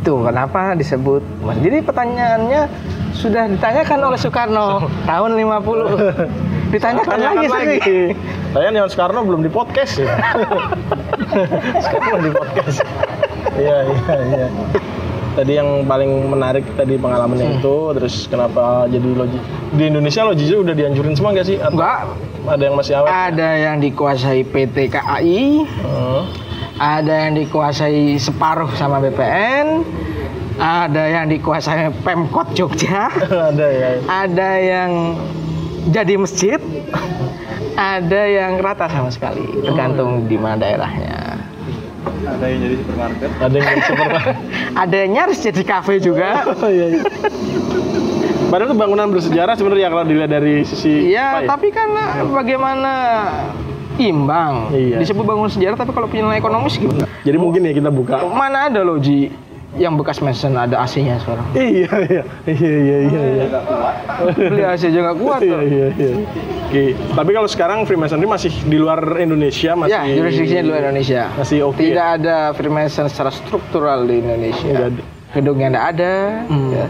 Tuh, 0.00 0.22
kenapa 0.22 0.72
disebut 0.74 1.20
Mas? 1.40 1.58
Jadi 1.58 1.78
pertanyaannya 1.80 2.62
sudah 3.12 3.46
ditanyakan 3.46 3.98
oleh 4.04 4.16
Soekarno 4.16 4.86
tahun 5.10 5.30
50. 5.34 6.70
Ditanyakan 6.70 7.08
Tanyakan 7.10 7.34
lagi, 7.34 7.46
lagi. 7.48 7.78
sih. 7.80 8.04
Saya 8.52 8.68
Nion 8.68 8.86
Soekarno 8.86 9.20
belum 9.22 9.40
di 9.40 9.50
podcast 9.50 9.98
ya. 9.98 10.06
Sekarang 11.82 12.08
belum 12.12 12.24
di 12.24 12.32
podcast. 12.32 12.78
Iya, 13.56 13.76
iya, 13.86 14.16
iya. 14.28 14.46
Tadi 15.38 15.54
yang 15.54 15.86
paling 15.86 16.34
menarik 16.34 16.66
tadi 16.74 16.98
pengalamannya 16.98 17.62
itu, 17.62 17.94
terus 17.94 18.26
kenapa 18.26 18.90
jadi 18.90 19.06
logi 19.14 19.38
di 19.70 19.86
Indonesia 19.86 20.26
logi 20.26 20.50
udah 20.50 20.74
dihancurin 20.74 21.14
semua 21.14 21.30
nggak 21.30 21.46
sih? 21.46 21.62
Atau 21.62 21.78
Enggak, 21.78 21.98
ada 22.42 22.62
yang 22.66 22.74
masih 22.74 22.92
awet? 22.98 23.10
ada 23.14 23.48
yang 23.54 23.76
dikuasai 23.78 24.42
PT 24.42 24.76
KAI, 24.90 25.62
Hmm. 25.62 26.22
ada 26.74 27.14
yang 27.22 27.38
dikuasai 27.38 28.18
separuh 28.18 28.74
sama 28.74 28.98
BPN, 28.98 29.86
ada 30.58 31.02
yang 31.06 31.30
dikuasai 31.30 31.94
Pemkot 32.02 32.58
Jogja, 32.58 33.06
ada 33.54 33.66
ya. 33.70 33.90
ada 34.10 34.50
yang 34.58 34.90
jadi 35.94 36.18
masjid, 36.18 36.58
ada 37.78 38.22
yang 38.26 38.58
rata 38.58 38.90
sama 38.90 39.14
sekali, 39.14 39.46
tergantung 39.62 40.26
di 40.26 40.34
mana 40.34 40.58
daerahnya. 40.58 41.27
Ada 42.06 42.44
yang 42.46 42.58
jadi 42.62 42.74
supermarket. 42.82 43.30
Ada 43.38 43.54
yang 43.54 43.66
jadi 43.66 43.82
seperti 43.82 44.18
Ada 44.86 44.96
yang 44.96 45.10
nyaris 45.16 45.38
jadi 45.42 45.62
kafe 45.66 45.94
juga. 45.98 46.28
Oh 46.46 46.70
iya. 46.70 46.86
iya. 46.94 47.02
Padahal 48.48 48.72
itu 48.72 48.76
bangunan 48.80 49.06
bersejarah 49.12 49.54
sebenarnya 49.60 49.92
kalau 49.92 50.04
dilihat 50.08 50.30
dari 50.32 50.64
sisi 50.64 51.12
Iya, 51.12 51.44
ya? 51.44 51.48
tapi 51.48 51.68
kan 51.68 51.92
bagaimana 52.32 52.92
imbang. 54.00 54.72
Iya. 54.72 54.96
Disebut 55.02 55.24
bangun 55.26 55.50
sejarah 55.52 55.76
tapi 55.76 55.92
kalau 55.92 56.08
punya 56.08 56.24
nilai 56.24 56.38
ekonomis 56.40 56.78
gimana? 56.80 57.04
Jadi 57.26 57.36
mungkin 57.36 57.60
ya 57.66 57.72
kita 57.76 57.90
buka. 57.92 58.24
Mana 58.30 58.72
ada 58.72 58.80
loji 58.86 59.28
yang 59.78 59.94
bekas 59.94 60.18
Mason 60.18 60.58
ada 60.58 60.82
AC-nya 60.82 61.16
sekarang. 61.22 61.46
Iya 61.54 61.92
iya 62.10 62.22
iya 62.50 62.74
iya 62.82 62.98
iya. 63.08 63.22
iya. 63.38 63.46
Beli 64.34 64.62
AC 64.66 64.90
aja 64.90 64.98
nggak 64.98 65.18
kuat 65.22 65.40
Iya 65.40 65.58
iya 65.62 65.86
iya. 65.94 66.12
Oke, 66.68 66.84
tapi 67.16 67.30
kalau 67.32 67.48
sekarang 67.48 67.78
Freemasonry 67.88 68.28
masih 68.28 68.52
di 68.66 68.76
luar 68.76 69.00
Indonesia 69.16 69.72
masih 69.72 69.94
Ya, 69.94 70.02
jurisdiksinya 70.04 70.62
di 70.66 70.68
luar 70.68 70.82
Indonesia. 70.90 71.22
Masih 71.38 71.58
oke. 71.64 71.80
Tidak 71.80 72.06
ya? 72.12 72.18
ada 72.20 72.36
Freemason 72.52 73.06
secara 73.08 73.30
struktural 73.32 74.04
di 74.04 74.20
Indonesia. 74.20 74.92
Ada. 74.92 75.02
Gedungnya 75.32 75.66
nggak 75.72 75.86
ada. 75.96 76.14
Hmm. 76.50 76.70
ya. 76.74 76.86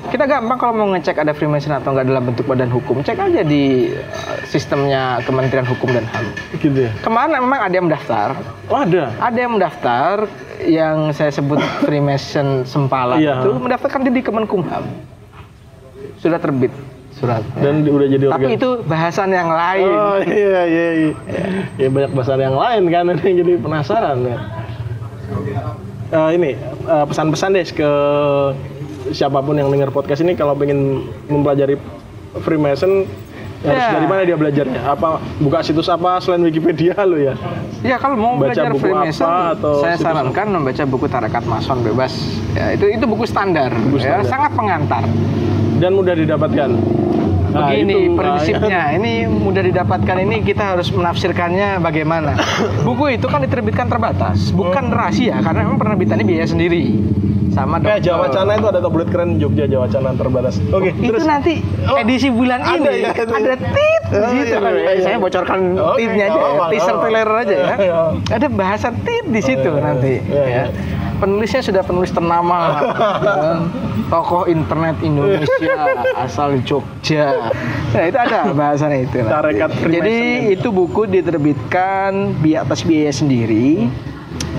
Kita 0.00 0.24
gampang 0.24 0.56
kalau 0.56 0.72
mau 0.72 0.88
ngecek 0.88 1.18
ada 1.18 1.32
Freemason 1.32 1.74
atau 1.74 1.90
nggak 1.90 2.06
dalam 2.06 2.22
bentuk 2.24 2.46
badan 2.46 2.70
hukum, 2.70 3.02
cek 3.02 3.18
aja 3.18 3.42
di 3.42 3.90
uh, 3.90 4.00
sistemnya 4.44 5.18
Kementerian 5.20 5.66
Hukum 5.66 5.90
dan 5.90 6.06
HAM. 6.06 6.26
Gitu 6.56 6.86
ya. 6.86 6.90
Ke 6.96 7.10
mana 7.10 7.36
memang 7.36 7.60
ada 7.60 7.74
yang 7.74 7.86
mendaftar, 7.86 8.38
Oh 8.66 8.78
ada. 8.78 9.10
ada 9.18 9.34
yang 9.36 9.52
mendaftar 9.52 10.14
yang 10.60 10.96
saya 11.10 11.28
sebut 11.28 11.58
Freemason 11.82 12.62
Sempala 12.62 13.16
Iya. 13.16 13.42
itu 13.42 13.50
mendaftarkan 13.54 14.00
diri 14.02 14.14
di 14.14 14.24
Kemenkumham. 14.24 14.86
Sudah 16.16 16.38
terbit 16.38 16.72
surat. 17.12 17.42
Dan 17.56 17.82
di- 17.82 17.90
udah 17.90 18.06
jadi 18.06 18.24
Tapi 18.28 18.44
organ. 18.44 18.56
itu 18.56 18.68
bahasan 18.84 19.28
yang 19.28 19.50
lain. 19.50 19.90
Oh 19.90 20.18
iya 20.20 20.60
iya 20.64 20.88
iya. 20.94 21.12
Ya 21.76 21.88
banyak 21.90 22.14
bahasa 22.14 22.32
yang 22.34 22.54
lain 22.54 22.82
kan 22.86 23.04
ini 23.12 23.30
jadi 23.36 23.52
penasaran 23.58 24.18
ya. 24.22 24.38
Eh, 26.08 26.30
ini 26.32 26.50
eh, 26.86 27.04
pesan-pesan 27.04 27.50
deh 27.52 27.66
ke 27.68 27.90
siapa 29.10 29.38
pun 29.38 29.54
yang 29.54 29.68
dengar 29.68 29.88
podcast 29.88 30.20
ini 30.20 30.32
kalau 30.32 30.52
pengen 30.52 31.02
mempelajari 31.26 31.76
Freemason 32.38 33.08
harus 33.58 33.82
Ya. 33.82 33.90
dari 33.90 34.06
mana 34.06 34.22
dia 34.22 34.38
belajarnya? 34.38 34.86
Apa 34.86 35.18
buka 35.42 35.58
situs 35.60 35.90
apa 35.90 36.22
selain 36.22 36.46
Wikipedia 36.46 36.94
lo 37.02 37.18
ya? 37.18 37.34
Ya 37.82 37.98
kalau 37.98 38.14
mau 38.14 38.38
Baca 38.38 38.54
belajar 38.54 38.70
buku 38.70 38.86
Freemason, 38.86 39.26
apa 39.26 39.58
atau 39.58 39.72
saya 39.82 39.96
sarankan 39.98 40.46
membaca 40.48 40.82
buku 40.86 41.06
Tarekat 41.06 41.42
Mason 41.42 41.82
Bebas. 41.82 42.12
Ya, 42.54 42.70
itu 42.72 42.86
itu 42.86 43.02
buku 43.02 43.26
standar, 43.26 43.74
Buku 43.74 43.98
ya, 43.98 44.22
standar. 44.22 44.30
sangat 44.30 44.52
pengantar. 44.54 45.02
Dan 45.78 45.90
mudah 45.92 46.14
didapatkan. 46.14 46.70
Nah, 47.48 47.72
Begini 47.72 48.06
itu, 48.06 48.14
prinsipnya, 48.14 48.92
ini 48.92 49.24
mudah 49.24 49.64
didapatkan 49.64 50.16
ini 50.20 50.44
kita 50.44 50.76
harus 50.76 50.92
menafsirkannya 50.92 51.80
bagaimana. 51.80 52.36
Buku 52.84 53.16
itu 53.16 53.24
kan 53.24 53.40
diterbitkan 53.40 53.88
terbatas, 53.88 54.52
bukan 54.52 54.92
rahasia 54.92 55.40
karena 55.40 55.64
memang 55.64 55.80
penerbitannya 55.80 56.22
biaya 56.22 56.46
sendiri. 56.46 56.94
Sama 57.58 57.76
Kayak 57.76 57.98
dokter. 57.98 58.06
Jawa 58.06 58.26
Cana 58.30 58.52
itu 58.54 58.66
ada 58.68 58.80
tablet 58.80 59.08
keren 59.10 59.30
Jogja 59.36 59.64
Jawa 59.66 59.86
Cana 59.90 60.10
terbatas. 60.14 60.54
Oke, 60.70 60.90
itu 60.94 61.10
terus 61.10 61.26
nanti 61.26 61.52
Oh, 61.84 61.98
edisi 61.98 62.28
bulan 62.30 62.60
ada 62.62 62.78
ini 62.86 63.02
ya 63.02 63.10
itu. 63.10 63.22
ada 63.26 63.54
tit 63.58 64.02
di 64.06 64.14
Oh, 64.14 64.30
situ. 64.30 64.54
iya, 64.54 64.70
iya, 64.70 64.90
iya. 64.94 65.02
Saya 65.02 65.16
bocorkan 65.18 65.60
Oke, 65.74 65.98
titnya 65.98 66.24
aja, 66.24 66.30
ya. 66.30 66.38
apa-apa, 66.38 66.64
teaser 66.70 66.86
apa-apa. 66.88 67.02
trailer 67.02 67.28
aja 67.34 67.54
ya. 67.56 67.74
Iya. 67.76 68.00
Ada 68.30 68.46
bahasa 68.48 68.88
tit 68.94 69.24
di 69.26 69.40
situ 69.42 69.68
iya, 69.68 69.82
nanti. 69.82 70.14
iya, 70.22 70.44
iya. 70.44 70.62
ya. 70.62 70.64
Penulisnya 71.18 71.60
sudah 71.60 71.82
penulis 71.82 72.14
ternama, 72.14 72.78
ya. 72.78 73.50
tokoh 74.14 74.46
internet 74.46 74.96
Indonesia 75.02 75.74
asal 76.14 76.62
Jogja. 76.62 77.50
Nah, 77.90 78.04
itu 78.06 78.16
ada 78.16 78.54
bahasanya 78.54 78.98
itu. 79.02 79.18
Jadi 79.84 80.18
itu 80.54 80.68
buku 80.70 81.10
diterbitkan 81.10 82.38
bi 82.38 82.54
atas 82.54 82.86
biaya 82.86 83.10
sendiri 83.10 83.90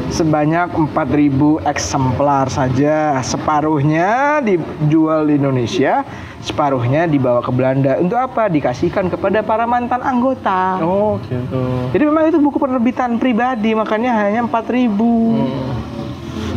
sebanyak 0.07 0.71
4.000 0.71 1.67
eksemplar 1.67 2.47
saja. 2.47 3.19
Separuhnya 3.19 4.39
dijual 4.39 5.27
di 5.27 5.35
Indonesia, 5.35 6.07
separuhnya 6.39 7.03
dibawa 7.05 7.43
ke 7.43 7.51
Belanda. 7.51 7.99
Untuk 7.99 8.15
apa? 8.15 8.47
Dikasihkan 8.47 9.11
kepada 9.11 9.43
para 9.43 9.67
mantan 9.67 9.99
anggota. 9.99 10.79
Oh, 10.79 11.19
gitu. 11.27 11.91
Jadi 11.91 12.03
memang 12.07 12.31
itu 12.31 12.39
buku 12.39 12.57
penerbitan 12.57 13.19
pribadi, 13.19 13.75
makanya 13.75 14.15
hanya 14.15 14.47
4.000. 14.47 14.95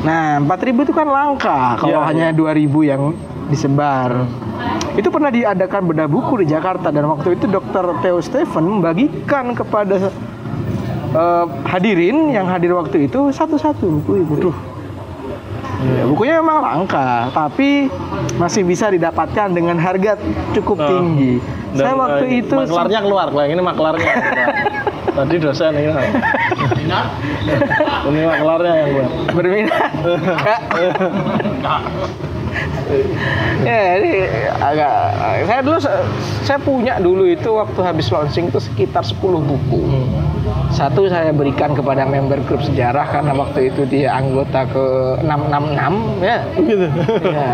Nah, 0.02 0.42
4.000 0.42 0.82
itu 0.82 0.92
kan 0.94 1.06
langka 1.06 1.78
kalau 1.78 2.02
Iya, 2.02 2.08
hanya 2.10 2.26
2.000 2.34 2.82
yang 2.82 3.14
disebar. 3.46 4.26
Itu 4.92 5.08
pernah 5.08 5.32
diadakan 5.32 5.88
bedah 5.88 6.08
buku 6.10 6.44
di 6.44 6.52
Jakarta 6.52 6.92
dan 6.92 7.08
waktu 7.08 7.38
itu 7.38 7.48
Dr. 7.48 7.96
Theo 8.04 8.20
Stephen 8.20 8.68
membagikan 8.68 9.56
kepada 9.56 10.12
eh, 11.12 11.44
hadirin 11.66 12.30
yang 12.30 12.46
hadir 12.46 12.72
waktu 12.72 13.06
itu 13.06 13.30
satu-satu 13.30 14.02
buku 14.02 14.12
itu. 14.24 14.50
Ya, 15.82 16.06
bukunya 16.06 16.38
memang 16.38 16.62
langka, 16.62 17.26
tapi 17.34 17.90
masih 18.38 18.62
bisa 18.62 18.86
didapatkan 18.86 19.50
dengan 19.50 19.74
harga 19.82 20.14
cukup 20.54 20.78
Oh. 20.78 20.86
tinggi. 20.86 21.42
Dan, 21.74 21.82
Saya 21.82 21.94
waktu 21.98 22.24
eh, 22.28 22.38
itu 22.38 22.54
maklarnya 22.54 23.00
keluar, 23.02 23.28
Bang. 23.34 23.50
Ini 23.50 23.58
maklarnya. 23.58 24.12
Tadi 25.18 25.36
dosen 25.42 25.74
ini. 25.74 25.90
Ini 28.06 28.20
maklarnya 28.24 28.72
yang 28.78 28.90
buat. 28.94 29.10
berminat 29.34 29.90
ya 33.64 33.96
ini 33.98 34.12
agak 34.60 34.92
saya 35.48 35.60
dulu 35.64 35.78
saya 36.44 36.58
punya 36.60 36.94
dulu 37.00 37.24
itu 37.24 37.48
waktu 37.48 37.80
habis 37.80 38.12
launching 38.12 38.52
itu 38.52 38.60
sekitar 38.60 39.02
10 39.02 39.16
buku 39.22 39.80
satu 40.74 41.06
saya 41.06 41.30
berikan 41.30 41.70
kepada 41.72 42.02
member 42.02 42.42
grup 42.48 42.62
sejarah 42.66 43.06
karena 43.08 43.32
waktu 43.36 43.70
itu 43.70 43.86
dia 43.86 44.10
anggota 44.14 44.66
ke 44.66 44.84
666 45.22 46.24
ya 46.24 46.38
Gitu. 46.58 46.86
Iya, 47.22 47.46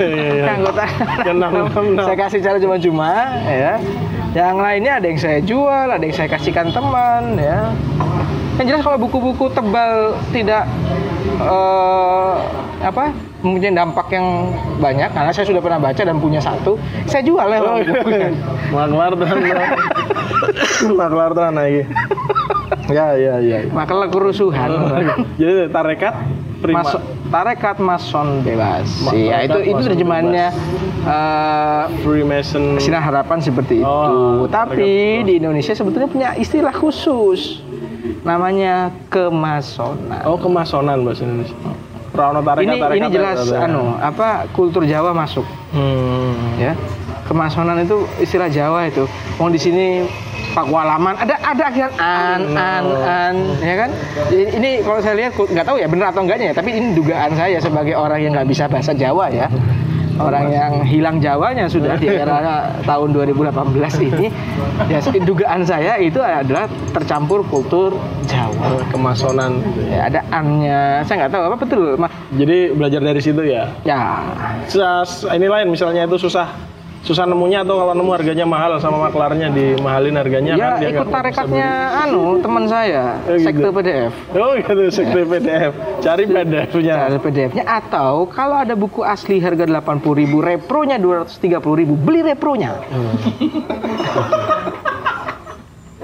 iya. 0.04 0.44
anggota 0.52 0.84
Ke 1.24 1.32
666. 1.32 2.06
saya 2.06 2.16
kasih 2.16 2.40
cara 2.44 2.56
cuma-cuma 2.60 3.10
ya 3.48 3.74
yang 4.36 4.60
lainnya 4.60 5.00
ada 5.00 5.06
yang 5.08 5.20
saya 5.20 5.40
jual 5.40 5.86
ada 5.88 6.02
yang 6.04 6.12
saya 6.12 6.28
kasihkan 6.28 6.68
teman 6.68 7.40
ya 7.40 7.72
yang 8.60 8.66
jelas 8.68 8.82
kalau 8.84 9.00
buku-buku 9.00 9.48
tebal 9.52 10.16
tidak 10.32 10.68
eh, 11.40 12.34
apa 12.84 13.12
mempunyai 13.46 13.70
dampak 13.70 14.10
yang 14.10 14.50
banyak 14.76 15.10
karena 15.14 15.30
saya 15.30 15.46
sudah 15.46 15.62
pernah 15.62 15.78
baca 15.78 16.02
dan 16.02 16.18
punya 16.18 16.42
satu 16.42 16.74
saya 17.06 17.22
jual 17.22 17.46
ya 17.46 17.58
Oh, 17.62 17.78
bukunya. 17.78 18.28
Maklar 18.74 19.12
tenan. 19.14 19.38
Maklar 21.00 21.30
tenan 21.32 21.54
lagi. 21.54 21.82
Ya, 22.90 23.14
ya, 23.14 23.38
ya. 23.38 23.58
maka 23.70 23.94
kerusuhan 24.10 24.70
Jadi 25.38 25.70
tarekat 25.70 26.14
prima. 26.58 26.82
Mas, 26.82 26.94
tarekat 27.30 27.76
mason 27.78 28.42
bebas 28.42 28.86
Ma- 29.02 29.14
ya 29.14 29.42
itu 29.42 29.58
itu 29.62 29.82
terjemahannya 29.86 30.46
eh, 31.06 31.84
Freemason. 32.02 32.78
Sinar 32.78 33.02
harapan 33.02 33.38
seperti 33.38 33.82
itu. 33.82 33.86
Oh, 33.86 34.46
Tapi 34.46 35.22
di 35.22 35.38
Indonesia 35.38 35.74
sebetulnya 35.74 36.08
punya 36.10 36.28
istilah 36.34 36.74
khusus. 36.74 37.62
Namanya 38.22 38.90
kemasonan. 39.10 40.22
Oh, 40.26 40.38
kemasonan 40.38 41.02
bahasa 41.06 41.22
Indonesia. 41.22 41.54
Ini 42.16 42.76
tarekat. 42.80 42.96
ini 42.96 43.06
jelas 43.12 43.38
tarekat. 43.44 43.68
anu 43.68 43.82
apa 43.94 44.28
kultur 44.50 44.82
Jawa 44.82 45.12
masuk 45.12 45.44
Hmm. 45.70 46.56
ya. 46.56 46.72
Kemasonan 47.26 47.82
itu 47.82 48.06
istilah 48.16 48.46
Jawa 48.46 48.86
itu. 48.86 49.04
Mau 49.36 49.50
di 49.50 49.58
sini 49.58 50.06
pakualaman 50.54 51.12
ada 51.18 51.36
ada 51.36 51.62
akhiran 51.68 51.92
an 51.98 52.40
an 52.56 52.84
an 53.04 53.34
ya 53.60 53.76
kan 53.76 53.90
ini, 54.30 54.44
ini 54.56 54.70
kalau 54.80 55.04
saya 55.04 55.14
lihat 55.14 55.36
nggak 55.36 55.66
tahu 55.68 55.76
ya 55.76 55.84
benar 55.84 56.08
atau 56.08 56.24
enggaknya 56.24 56.48
ya 56.48 56.54
tapi 56.56 56.72
ini 56.72 56.96
dugaan 56.96 57.36
saya 57.36 57.60
sebagai 57.60 57.92
orang 57.92 58.24
yang 58.24 58.32
nggak 58.32 58.48
bisa 58.48 58.64
bahasa 58.64 58.96
Jawa 58.96 59.28
ya 59.28 59.52
orang 60.20 60.46
yang 60.52 60.72
hilang 60.84 61.16
Jawanya 61.18 61.66
sudah 61.68 61.96
di 61.96 62.08
era 62.08 62.72
tahun 62.84 63.08
2018 63.12 64.08
ini. 64.08 64.26
Ya 64.88 65.00
dugaan 65.02 65.64
saya 65.64 65.96
itu 65.98 66.20
adalah 66.20 66.68
tercampur 66.92 67.42
kultur 67.48 67.96
Jawa. 68.28 68.82
Kemasonan. 68.92 69.60
ya, 69.88 70.08
ada 70.12 70.20
annya 70.30 71.02
saya 71.04 71.26
nggak 71.26 71.32
tahu 71.32 71.42
apa 71.48 71.56
betul 71.56 71.82
Mas? 71.96 72.12
Jadi 72.36 72.58
belajar 72.76 73.00
dari 73.00 73.20
situ 73.22 73.42
ya. 73.42 73.72
ya. 73.82 74.22
Sas- 74.68 75.26
ini 75.32 75.48
lain 75.48 75.72
misalnya 75.72 76.04
itu 76.04 76.16
susah 76.20 76.75
susah 77.06 77.22
nemunya 77.22 77.62
atau 77.62 77.78
kalau 77.78 77.94
nemu 77.94 78.10
harganya 78.10 78.42
mahal 78.42 78.82
sama 78.82 79.06
maklarnya 79.06 79.46
dimahalin 79.48 80.18
harganya 80.18 80.52
ya 80.52 80.66
kan 80.66 80.80
dia 80.82 80.88
ikut 80.90 81.06
tarekatnya 81.06 81.68
anu 82.02 82.42
teman 82.42 82.66
saya 82.66 83.22
Oh, 83.22 83.38
gitu. 83.38 83.46
sekte 83.46 83.68
PDF 83.70 84.12
oh 84.34 84.52
gitu 84.58 84.82
sekte 84.90 85.22
PDF 85.22 85.72
cari 86.02 86.22
PDF-nya 86.26 86.94
Cara 86.98 87.18
PDF-nya 87.22 87.64
atau 87.64 88.26
kalau 88.26 88.58
ada 88.58 88.74
buku 88.74 89.06
asli 89.06 89.38
harga 89.38 89.64
80.000 89.64 90.02
repronya 90.34 90.98
230.000 90.98 91.62
beli 91.94 92.20
repronya. 92.24 92.74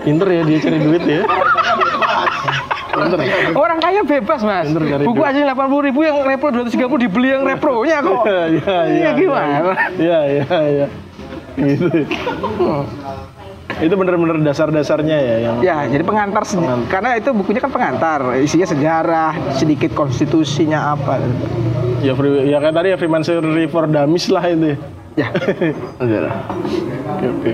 pinter 0.03 0.29
ya 0.29 0.43
dia 0.43 0.59
cari 0.59 0.79
duit 0.79 1.03
ya 1.03 1.15
ya 1.15 1.25
Orang 3.55 3.79
kaya 3.79 4.01
bebas, 4.03 4.41
Mas. 4.41 4.69
Buku 4.69 5.17
duit. 5.17 5.29
asli 5.29 5.43
80.000 5.43 5.97
yang 6.03 6.17
repro 6.23 6.49
230 6.51 6.77
dibeli 7.01 7.29
yang 7.31 7.43
repronya 7.43 7.99
kok. 8.07 8.23
Iya, 8.23 8.45
iya, 8.49 8.79
Iya, 8.85 9.11
gimana? 9.15 9.57
Iya, 9.97 10.19
iya, 10.29 10.45
iya. 10.63 10.87
Gitu. 11.53 11.89
Itu 13.75 13.95
bener-bener 13.95 14.37
dasar-dasarnya 14.43 15.17
ya 15.17 15.37
yang 15.41 15.57
Ya, 15.61 15.77
jadi 15.87 16.05
pengantar 16.05 16.45
se- 16.45 16.61
karena 16.87 17.17
itu 17.17 17.33
bukunya 17.33 17.59
kan 17.59 17.73
pengantar, 17.73 18.21
isinya 18.37 18.69
sejarah, 18.69 19.33
sedikit 19.51 19.93
konstitusinya 19.93 20.93
apa. 20.93 21.19
ya 22.01 22.13
free, 22.13 22.47
ya 22.47 22.59
kayak 22.59 22.75
tadi 22.75 22.89
ya 22.91 22.97
Freemasonry 22.97 23.65
for 23.67 23.87
Dummies 23.87 24.29
lah 24.29 24.45
itu. 24.45 24.77
Ya. 25.15 25.29
Udah. 26.03 26.35
Oke, 27.13 27.27
oke. 27.31 27.53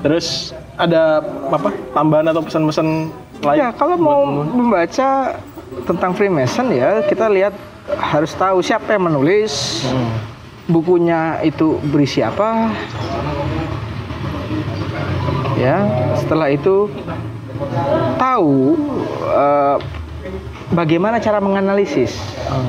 Terus 0.00 0.26
ada 0.74 1.20
apa 1.48 1.68
tambahan 1.90 2.26
atau 2.26 2.40
pesan-pesan 2.40 3.10
Ya, 3.38 3.70
kalau 3.70 3.94
mau 3.94 4.26
membaca 4.26 5.38
tentang 5.86 6.10
Freemason 6.10 6.74
ya, 6.74 7.06
kita 7.06 7.30
lihat 7.30 7.54
harus 7.88 8.34
tahu 8.34 8.58
siapa 8.60 8.98
yang 8.98 9.06
menulis, 9.06 9.84
Hmm. 9.86 10.10
bukunya 10.66 11.38
itu 11.40 11.78
berisi 11.86 12.18
apa. 12.20 12.74
Ya, 15.54 15.86
setelah 16.14 16.50
itu 16.50 16.90
tahu 18.18 18.74
eh, 19.28 19.76
bagaimana 20.72 21.18
cara 21.18 21.38
menganalisis, 21.38 22.18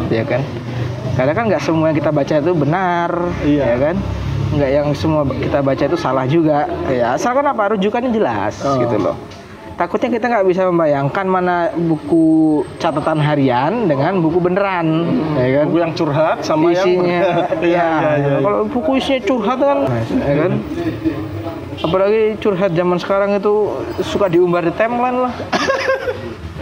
ya 0.09 0.22
kan? 0.22 0.41
Karena 1.17 1.34
kan 1.34 1.43
nggak 1.49 1.63
semua 1.63 1.89
yang 1.89 1.97
kita 1.97 2.11
baca 2.13 2.34
itu 2.38 2.51
benar, 2.53 3.09
Iya. 3.41 3.63
ya 3.74 3.78
kan? 3.89 3.95
Nggak 4.49 4.70
yang 4.72 4.88
semua 4.93 5.22
kita 5.26 5.59
baca 5.61 5.84
itu 5.86 5.97
salah 5.97 6.26
juga, 6.26 6.65
ya. 6.89 7.13
Asalkan 7.13 7.45
apa 7.45 7.74
rujukannya 7.74 8.11
jelas, 8.13 8.61
Oh. 8.61 8.78
gitu 8.82 8.97
loh. 8.97 9.15
Takutnya 9.80 10.11
kita 10.11 10.25
nggak 10.27 10.43
bisa 10.43 10.67
membayangkan 10.67 11.23
mana 11.23 11.71
buku 11.71 12.27
catatan 12.84 13.15
harian 13.23 13.88
dengan 13.88 14.19
buku 14.19 14.43
beneran, 14.43 15.07
ya 15.39 15.63
kan? 15.63 15.65
Buku 15.71 15.77
yang 15.80 15.93
curhat 15.95 16.43
sama 16.43 16.75
isinya 16.75 16.99
yang 16.99 17.23
ya, 17.63 17.63
Iya, 17.63 17.63
iya, 17.63 17.88
iya. 18.19 18.36
kalau 18.43 18.67
buku 18.67 18.99
isinya 18.99 19.23
curhat 19.23 19.59
kan 19.63 19.80
ya 20.19 20.34
kan 20.36 20.51
apalagi 21.80 22.21
curhat 22.43 22.75
zaman 22.75 22.99
sekarang 22.99 23.39
itu 23.39 23.71
suka 24.03 24.27
diumbar 24.27 24.67
di 24.67 24.75
timeline 24.75 25.32
lah 25.32 25.34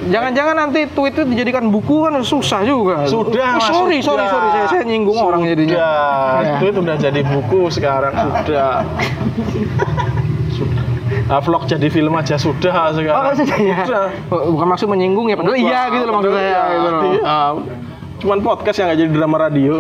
Jangan-jangan 0.07 0.55
nanti 0.55 0.88
tweet 0.88 1.20
itu 1.20 1.28
dijadikan 1.28 1.68
buku 1.68 2.07
kan 2.07 2.15
susah 2.24 2.63
juga. 2.63 3.03
Sudah, 3.11 3.59
Oh, 3.59 3.59
sorry, 3.59 3.99
sorry, 3.99 4.24
sudah. 4.24 4.28
sorry, 4.32 4.47
saya, 4.55 4.65
saya 4.72 4.84
nyinggung 4.88 5.20
orang 5.20 5.43
jadinya. 5.43 5.76
Sudah, 5.76 6.63
Ya. 6.63 6.63
itu 6.63 6.80
udah 6.80 6.95
jadi 6.95 7.22
buku 7.28 7.59
sekarang 7.68 8.15
sudah. 8.15 8.88
Ah, 11.28 11.39
vlog 11.39 11.63
jadi 11.63 11.88
film 11.88 12.13
aja 12.13 12.36
sudah 12.36 12.89
sekarang. 12.89 13.19
Oh, 13.21 13.36
sudah 13.36 13.59
ya. 13.59 13.80
Sudah. 13.84 14.07
Oh, 14.30 14.55
Bukan 14.55 14.67
maksud 14.69 14.88
menyinggung 14.88 15.28
ya, 15.28 15.36
padahal 15.36 15.55
iya 15.55 15.82
gitu 15.89 16.03
loh 16.03 16.13
maksud 16.15 16.32
saya. 16.32 16.61
Gitu 16.69 16.88
loh. 16.88 17.01
Iya. 17.05 17.38
Cuman 18.17 18.38
podcast 18.39 18.75
yang 18.75 18.88
nggak 18.88 18.99
jadi 18.99 19.11
drama 19.11 19.38
radio. 19.39 19.73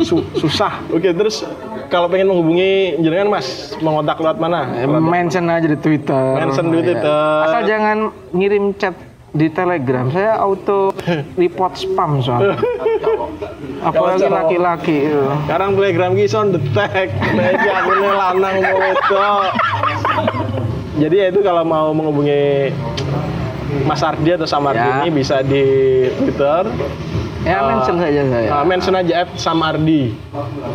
Su- 0.00 0.24
susah. 0.32 0.80
Oke, 0.88 1.10
terus 1.10 1.42
kalau 1.86 2.06
pengen 2.06 2.30
menghubungi 2.30 2.72
jenengan 2.98 3.28
Mas, 3.28 3.46
mengontak 3.78 4.16
lewat 4.16 4.38
mana? 4.38 4.64
Mention 4.88 5.44
aja 5.46 5.66
di 5.66 5.76
Twitter. 5.76 6.24
Mention 6.36 6.70
di 6.70 6.78
Iya. 6.78 6.86
Twitter. 6.86 7.20
Asal 7.44 7.62
jangan 7.66 7.96
ngirim 8.30 8.64
chat 8.74 8.94
di 9.30 9.50
Telegram. 9.50 10.08
Saya 10.08 10.38
auto 10.38 10.94
report 11.36 11.74
spam 11.74 12.22
soalnya. 12.22 12.56
Apalagi 13.82 14.24
laki-laki 14.24 14.96
itu. 15.04 15.20
Sekarang 15.44 15.74
Telegram 15.74 16.10
ki 16.12 16.24
sound 16.24 16.50
detect. 16.54 17.12
Meja 17.34 17.70
akune 17.76 18.08
lanang 18.08 18.56
wedok. 18.62 19.50
Jadi 20.96 21.14
ya 21.20 21.26
itu 21.28 21.40
kalau 21.44 21.62
mau 21.62 21.92
menghubungi 21.92 22.72
Mas 23.84 24.00
Ardi 24.00 24.32
atau 24.32 24.48
Samardi 24.48 24.80
Ya. 24.80 25.04
ini 25.04 25.10
bisa 25.12 25.44
di 25.44 25.64
Twitter. 26.16 26.64
Ya 27.46 27.62
mention 27.62 27.96
saja 28.02 28.22
saya. 28.26 28.48
Uh, 28.50 28.64
mention 28.66 28.94
aja 28.98 29.14
at 29.22 29.30
Samardi 29.38 30.16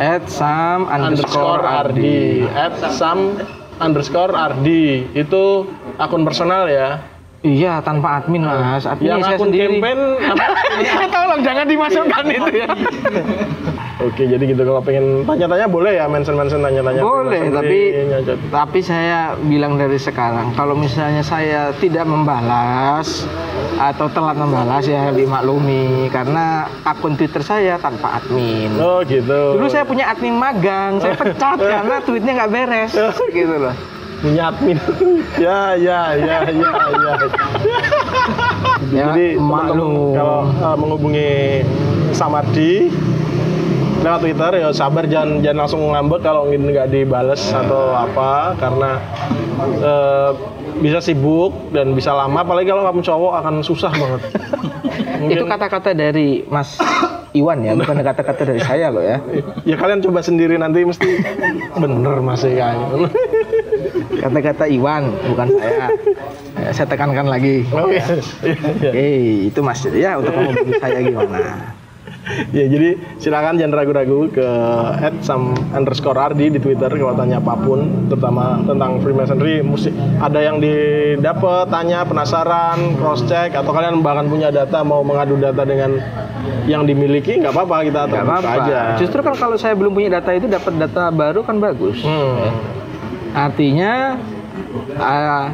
At 0.00 0.24
Sam 0.24 0.88
underscore 0.88 1.60
underscore 1.60 1.62
Ardi. 1.68 2.00
Ardi 2.00 2.20
at 2.56 2.74
Sam 2.94 3.18
underscore 3.76 4.32
Ardi 4.32 4.84
itu 5.12 5.68
akun 5.98 6.24
personal 6.24 6.70
ya. 6.70 7.11
Iya 7.42 7.82
tanpa 7.82 8.22
admin 8.22 8.46
mas. 8.46 8.86
Admin 8.86 9.18
Yang 9.18 9.20
saya 9.26 9.34
akun 9.34 9.50
sendiri. 9.50 9.82
campaign 9.82 10.00
apa? 10.30 10.46
Ya 10.78 10.94
tolong 11.14 11.40
jangan 11.42 11.66
dimasukkan 11.66 12.24
itu 12.30 12.52
ya. 12.54 12.70
Oke, 14.02 14.22
jadi 14.30 14.42
gitu 14.46 14.62
kalau 14.62 14.82
pengen 14.82 15.26
tanya-tanya 15.26 15.66
boleh 15.66 15.92
ya 15.98 16.06
mention-mention 16.06 16.62
tanya-tanya. 16.62 17.02
Boleh, 17.02 17.50
tapi 17.50 17.78
nyocot. 18.10 18.38
tapi 18.50 18.78
saya 18.82 19.34
bilang 19.46 19.74
dari 19.74 19.98
sekarang 19.98 20.54
kalau 20.54 20.78
misalnya 20.78 21.22
saya 21.22 21.74
tidak 21.82 22.06
membalas 22.06 23.26
atau 23.78 24.06
telat 24.10 24.38
membalas 24.38 24.86
ya 24.86 25.10
dimaklumi 25.10 26.10
karena 26.14 26.70
akun 26.86 27.18
Twitter 27.18 27.42
saya 27.42 27.74
tanpa 27.78 28.22
admin. 28.22 28.70
Oh 28.78 29.02
gitu. 29.02 29.58
Dulu 29.58 29.66
saya 29.66 29.82
punya 29.82 30.14
admin 30.14 30.38
magang, 30.38 31.02
saya 31.02 31.18
pecat 31.18 31.58
karena 31.74 31.96
tweetnya 32.06 32.32
nggak 32.38 32.50
beres, 32.54 32.90
gitu 33.34 33.54
loh. 33.58 33.74
Punya 34.22 34.54
admin. 34.54 34.78
ya, 35.44 35.74
ya, 35.74 36.00
ya, 36.14 36.36
ya, 36.46 36.70
ya. 36.94 37.14
Ya, 38.92 39.04
Jadi 39.10 39.40
maklum. 39.40 40.14
kalau 40.14 40.40
uh, 40.62 40.76
menghubungi 40.78 41.64
Samardi 42.12 42.92
lewat 44.02 44.20
Twitter 44.20 44.52
ya 44.58 44.68
sabar 44.74 45.06
jangan 45.06 45.38
jangan 45.46 45.58
langsung 45.62 45.82
ngambek 45.94 46.20
kalau 46.26 46.50
nggak 46.50 46.90
dibales 46.90 47.38
atau 47.54 47.94
apa 47.94 48.58
karena 48.58 48.98
uh, 49.78 50.34
bisa 50.82 50.98
sibuk 50.98 51.70
dan 51.70 51.94
bisa 51.94 52.10
lama 52.10 52.42
apalagi 52.42 52.66
kalau 52.66 52.82
kamu 52.82 53.00
cowok 53.00 53.32
akan 53.38 53.54
susah 53.62 53.94
banget 53.94 54.22
Itu 55.22 55.46
kata-kata 55.46 55.94
dari 55.94 56.42
Mas 56.50 56.82
Iwan 57.32 57.64
ya, 57.64 57.72
bukan 57.72 58.04
kata-kata 58.04 58.44
dari 58.44 58.60
saya 58.60 58.92
loh 58.92 59.00
ya. 59.00 59.16
ya 59.70 59.76
kalian 59.80 60.04
coba 60.04 60.20
sendiri 60.20 60.60
nanti 60.60 60.84
mesti 60.84 61.22
bener 61.80 62.20
masih 62.20 62.58
kayaknya 62.58 63.08
Kata-kata 64.22 64.70
Iwan, 64.70 65.10
bukan 65.26 65.48
saya. 65.58 65.90
Ya, 66.62 66.70
saya 66.70 66.86
tekankan 66.86 67.26
lagi. 67.26 67.66
oh 67.74 67.90
iya 67.90 68.06
Iya. 68.78 68.90
Eh, 68.94 69.50
itu 69.50 69.58
Mas 69.66 69.82
ya 69.82 70.22
untuk 70.22 70.30
kamu 70.30 70.78
saya 70.78 70.98
gimana? 71.02 71.42
ya 72.54 72.64
jadi 72.70 72.94
silakan 73.18 73.58
jangan 73.58 73.82
ragu-ragu 73.82 74.30
ke 74.30 74.46
@sam 75.26 75.58
underscore 75.74 76.18
ardi 76.22 76.54
di 76.54 76.62
twitter 76.62 76.86
kalau 76.86 77.18
tanya 77.18 77.42
apa 77.42 77.58
pun 77.58 78.06
terutama 78.06 78.62
tentang 78.62 79.02
freemasonry 79.02 79.58
mesti 79.58 79.90
ada 80.22 80.38
yang 80.38 80.62
didapat 80.62 81.66
tanya 81.66 82.06
penasaran 82.06 82.94
cross 82.94 83.26
check 83.26 83.58
atau 83.58 83.74
kalian 83.74 84.06
bahkan 84.06 84.30
punya 84.30 84.54
data 84.54 84.86
mau 84.86 85.02
mengadu 85.02 85.34
data 85.34 85.66
dengan 85.66 85.98
yang 86.66 86.86
dimiliki 86.86 87.42
nggak 87.42 87.54
apa-apa 87.54 87.76
kita 87.90 88.00
apa-apa. 88.06 88.50
aja 88.66 88.78
Justru 88.98 89.18
kan 89.22 89.34
kalau 89.34 89.58
saya 89.58 89.74
belum 89.74 89.94
punya 89.94 90.22
data 90.22 90.30
itu 90.34 90.46
dapat 90.46 90.78
data 90.78 91.10
baru 91.10 91.42
kan 91.42 91.58
bagus. 91.58 92.02
Hmm. 92.06 92.81
Artinya 93.32 94.16
ah, 94.96 95.44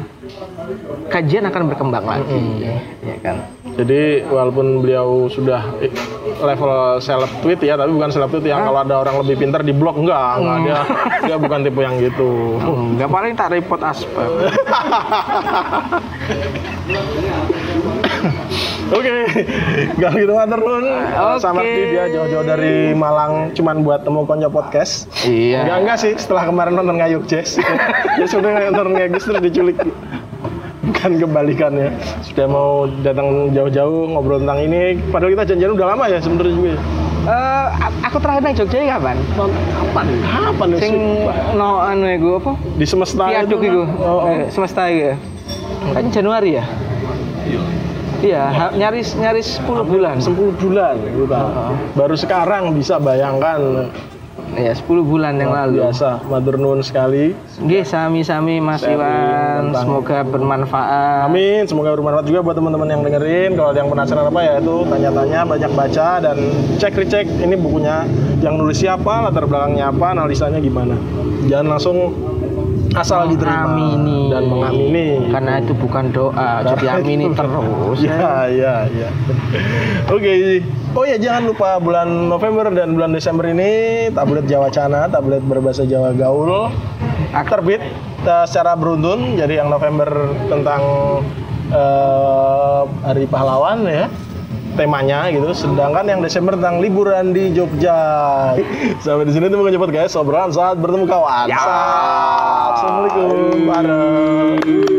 kajian 1.07 1.43
akan 1.43 1.71
berkembang 1.71 2.03
lagi, 2.03 2.67
ya 2.99 3.15
kan? 3.23 3.35
Jadi 3.69 4.27
walaupun 4.27 4.83
beliau 4.83 5.25
sudah 5.25 5.63
i- 5.79 5.89
level 6.37 6.99
seleb 6.99 7.31
tweet 7.39 7.57
ya, 7.61 7.73
tapi 7.73 7.89
bukan 7.89 8.11
seleb 8.11 8.29
tweet 8.29 8.45
yang 8.45 8.61
kalau 8.61 8.83
ada 8.83 8.99
orang 8.99 9.23
lebih 9.23 9.39
pintar 9.39 9.63
di 9.63 9.71
blog 9.71 9.95
enggak, 9.97 10.35
enggak 10.35 10.57
dia 10.59 10.77
dia 11.23 11.35
bukan 11.39 11.59
tipe 11.63 11.79
yang 11.79 11.95
gitu. 11.97 12.59
Enggak 12.59 13.07
paling 13.07 13.31
tak 13.33 13.55
repot 13.55 13.79
aspek. 13.79 14.29
Oke, 18.89 19.13
gak 19.95 20.11
gitu 20.15 20.33
matur 20.33 20.59
nuwun. 20.59 20.85
Oke. 20.87 21.37
Sama 21.37 21.61
dia 21.61 22.09
jauh-jauh 22.09 22.41
dari 22.41 22.91
Malang 22.91 23.53
cuman 23.53 23.81
buat 23.81 24.01
temu 24.01 24.25
konco 24.25 24.49
podcast. 24.49 25.05
Iya. 25.23 25.61
Enggak 25.63 25.77
enggak 25.79 25.97
sih, 25.99 26.11
setelah 26.15 26.43
kemarin 26.43 26.73
nonton 26.73 26.97
ngayuk 26.97 27.23
Jazz. 27.25 27.61
ya 28.17 28.25
sudah 28.25 28.49
nonton 28.67 28.93
ngayuk 28.93 29.13
terus 29.15 29.37
diculik. 29.39 29.77
Bukan 30.81 31.21
kebalikannya. 31.21 31.93
Sudah 32.23 32.45
mau 32.45 32.69
datang 33.05 33.53
jauh-jauh 33.53 34.09
ngobrol 34.09 34.41
tentang 34.41 34.57
ini. 34.59 34.97
Padahal 35.07 35.31
kita 35.31 35.45
janjian 35.45 35.71
udah 35.71 35.87
lama 35.87 36.05
ya 36.05 36.17
sebenarnya 36.17 36.49
juga. 36.51 36.69
ya. 36.73 36.79
Eh, 37.19 37.67
a- 37.77 37.97
aku 38.03 38.17
terakhir 38.17 38.41
nang 38.41 38.55
Jogja 38.57 38.77
ya 38.79 38.97
kapan? 38.97 39.17
Kapan? 39.37 40.05
Kapan 40.23 40.67
ya? 40.71 40.77
Sing 40.81 40.95
no 41.53 41.77
anu 41.77 42.09
iku 42.09 42.29
apa? 42.41 42.51
di 42.73 42.85
semesta 42.87 43.27
Viaduk 43.27 43.59
itu 43.59 43.69
iku. 43.69 43.81
kan? 43.85 44.01
Oh, 44.01 44.17
oh. 44.17 44.33
Eh, 44.33 44.47
semesta 44.49 44.81
iku 44.89 45.01
ya. 45.03 45.15
Kan 45.93 46.05
Januari 46.09 46.49
ya? 46.57 46.65
Iya, 47.45 47.61
ha- 48.49 48.73
nyaris 48.73 49.15
nyaris 49.15 49.47
10 49.57 49.83
bulan. 49.83 50.15
10 50.19 50.35
bulan 50.53 50.95
kita. 50.99 51.41
Baru 51.95 52.15
sekarang 52.15 52.73
bisa 52.73 52.97
bayangkan 52.97 53.87
Iya, 54.49 54.73
10 54.73 55.05
bulan 55.05 55.37
yang 55.37 55.53
lalu. 55.53 55.77
biasa 55.77 56.25
matur 56.25 56.57
nuwun 56.57 56.81
sekali. 56.81 57.37
Nggih, 57.61 57.85
sami-sami 57.85 58.57
Mas 58.57 58.81
Iwan. 58.81 59.69
Semoga 59.71 60.25
bermanfaat. 60.25 61.29
Amin, 61.29 61.69
semoga 61.69 61.93
bermanfaat 61.93 62.25
juga 62.25 62.41
buat 62.41 62.57
teman-teman 62.57 62.89
yang 62.89 63.01
dengerin. 63.05 63.53
Kalau 63.53 63.69
ada 63.69 63.77
yang 63.77 63.91
penasaran 63.93 64.25
apa 64.25 64.41
ya 64.41 64.53
itu 64.57 64.75
tanya-tanya, 64.89 65.39
banyak 65.45 65.71
baca 65.71 66.09
dan 66.19 66.37
cek 66.81 66.93
recek 66.97 67.25
ini 67.29 67.53
bukunya 67.53 68.09
yang 68.41 68.57
nulis 68.57 68.81
siapa, 68.81 69.21
latar 69.21 69.45
belakangnya 69.45 69.93
apa, 69.93 70.17
analisanya 70.17 70.57
gimana. 70.57 70.97
Jangan 71.45 71.67
langsung 71.69 71.97
asal 72.97 73.29
diterima 73.29 73.69
Amini. 73.69 74.33
dan 74.33 74.43
mengamini. 74.49 75.07
Karena 75.29 75.61
itu 75.61 75.73
bukan 75.77 76.09
doa, 76.09 76.65
jadi 76.65 76.85
amini 77.01 77.29
terus. 77.33 77.97
Ya, 78.01 78.49
ya, 78.49 78.75
ya. 78.89 79.09
Oke. 80.09 80.63
Oh 80.97 81.05
ya, 81.05 81.21
jangan 81.21 81.53
lupa 81.53 81.77
bulan 81.77 82.31
November 82.33 82.73
dan 82.73 82.97
bulan 82.97 83.13
Desember 83.13 83.45
ini 83.45 84.09
tablet 84.09 84.49
Jawa 84.49 84.73
Cana, 84.73 85.05
tablet 85.05 85.45
berbahasa 85.45 85.85
Jawa 85.85 86.17
gaul 86.17 86.73
terbit 87.45 87.81
eh, 88.25 88.45
secara 88.49 88.73
beruntun. 88.73 89.37
Jadi 89.37 89.61
yang 89.61 89.69
November 89.69 90.33
tentang 90.49 90.81
eh, 91.69 92.81
Hari 93.05 93.25
Pahlawan 93.29 93.85
ya 93.85 94.09
temanya 94.79 95.27
gitu. 95.27 95.51
Sedangkan 95.51 96.07
yang 96.07 96.23
Desember 96.23 96.55
tentang 96.55 96.79
liburan 96.79 97.35
di 97.35 97.51
Jogja. 97.51 97.99
Sampai 99.03 99.27
di 99.27 99.35
sini 99.35 99.51
tuh 99.51 99.59
menjemput 99.59 99.91
guys 99.91 100.15
obrolan 100.15 100.55
saat 100.55 100.79
bertemu 100.79 101.03
kawan. 101.03 101.51
Ya. 101.51 101.59
Saat. 101.59 102.71
Assalamualaikum. 102.79 103.67
Bareng. 103.67 104.98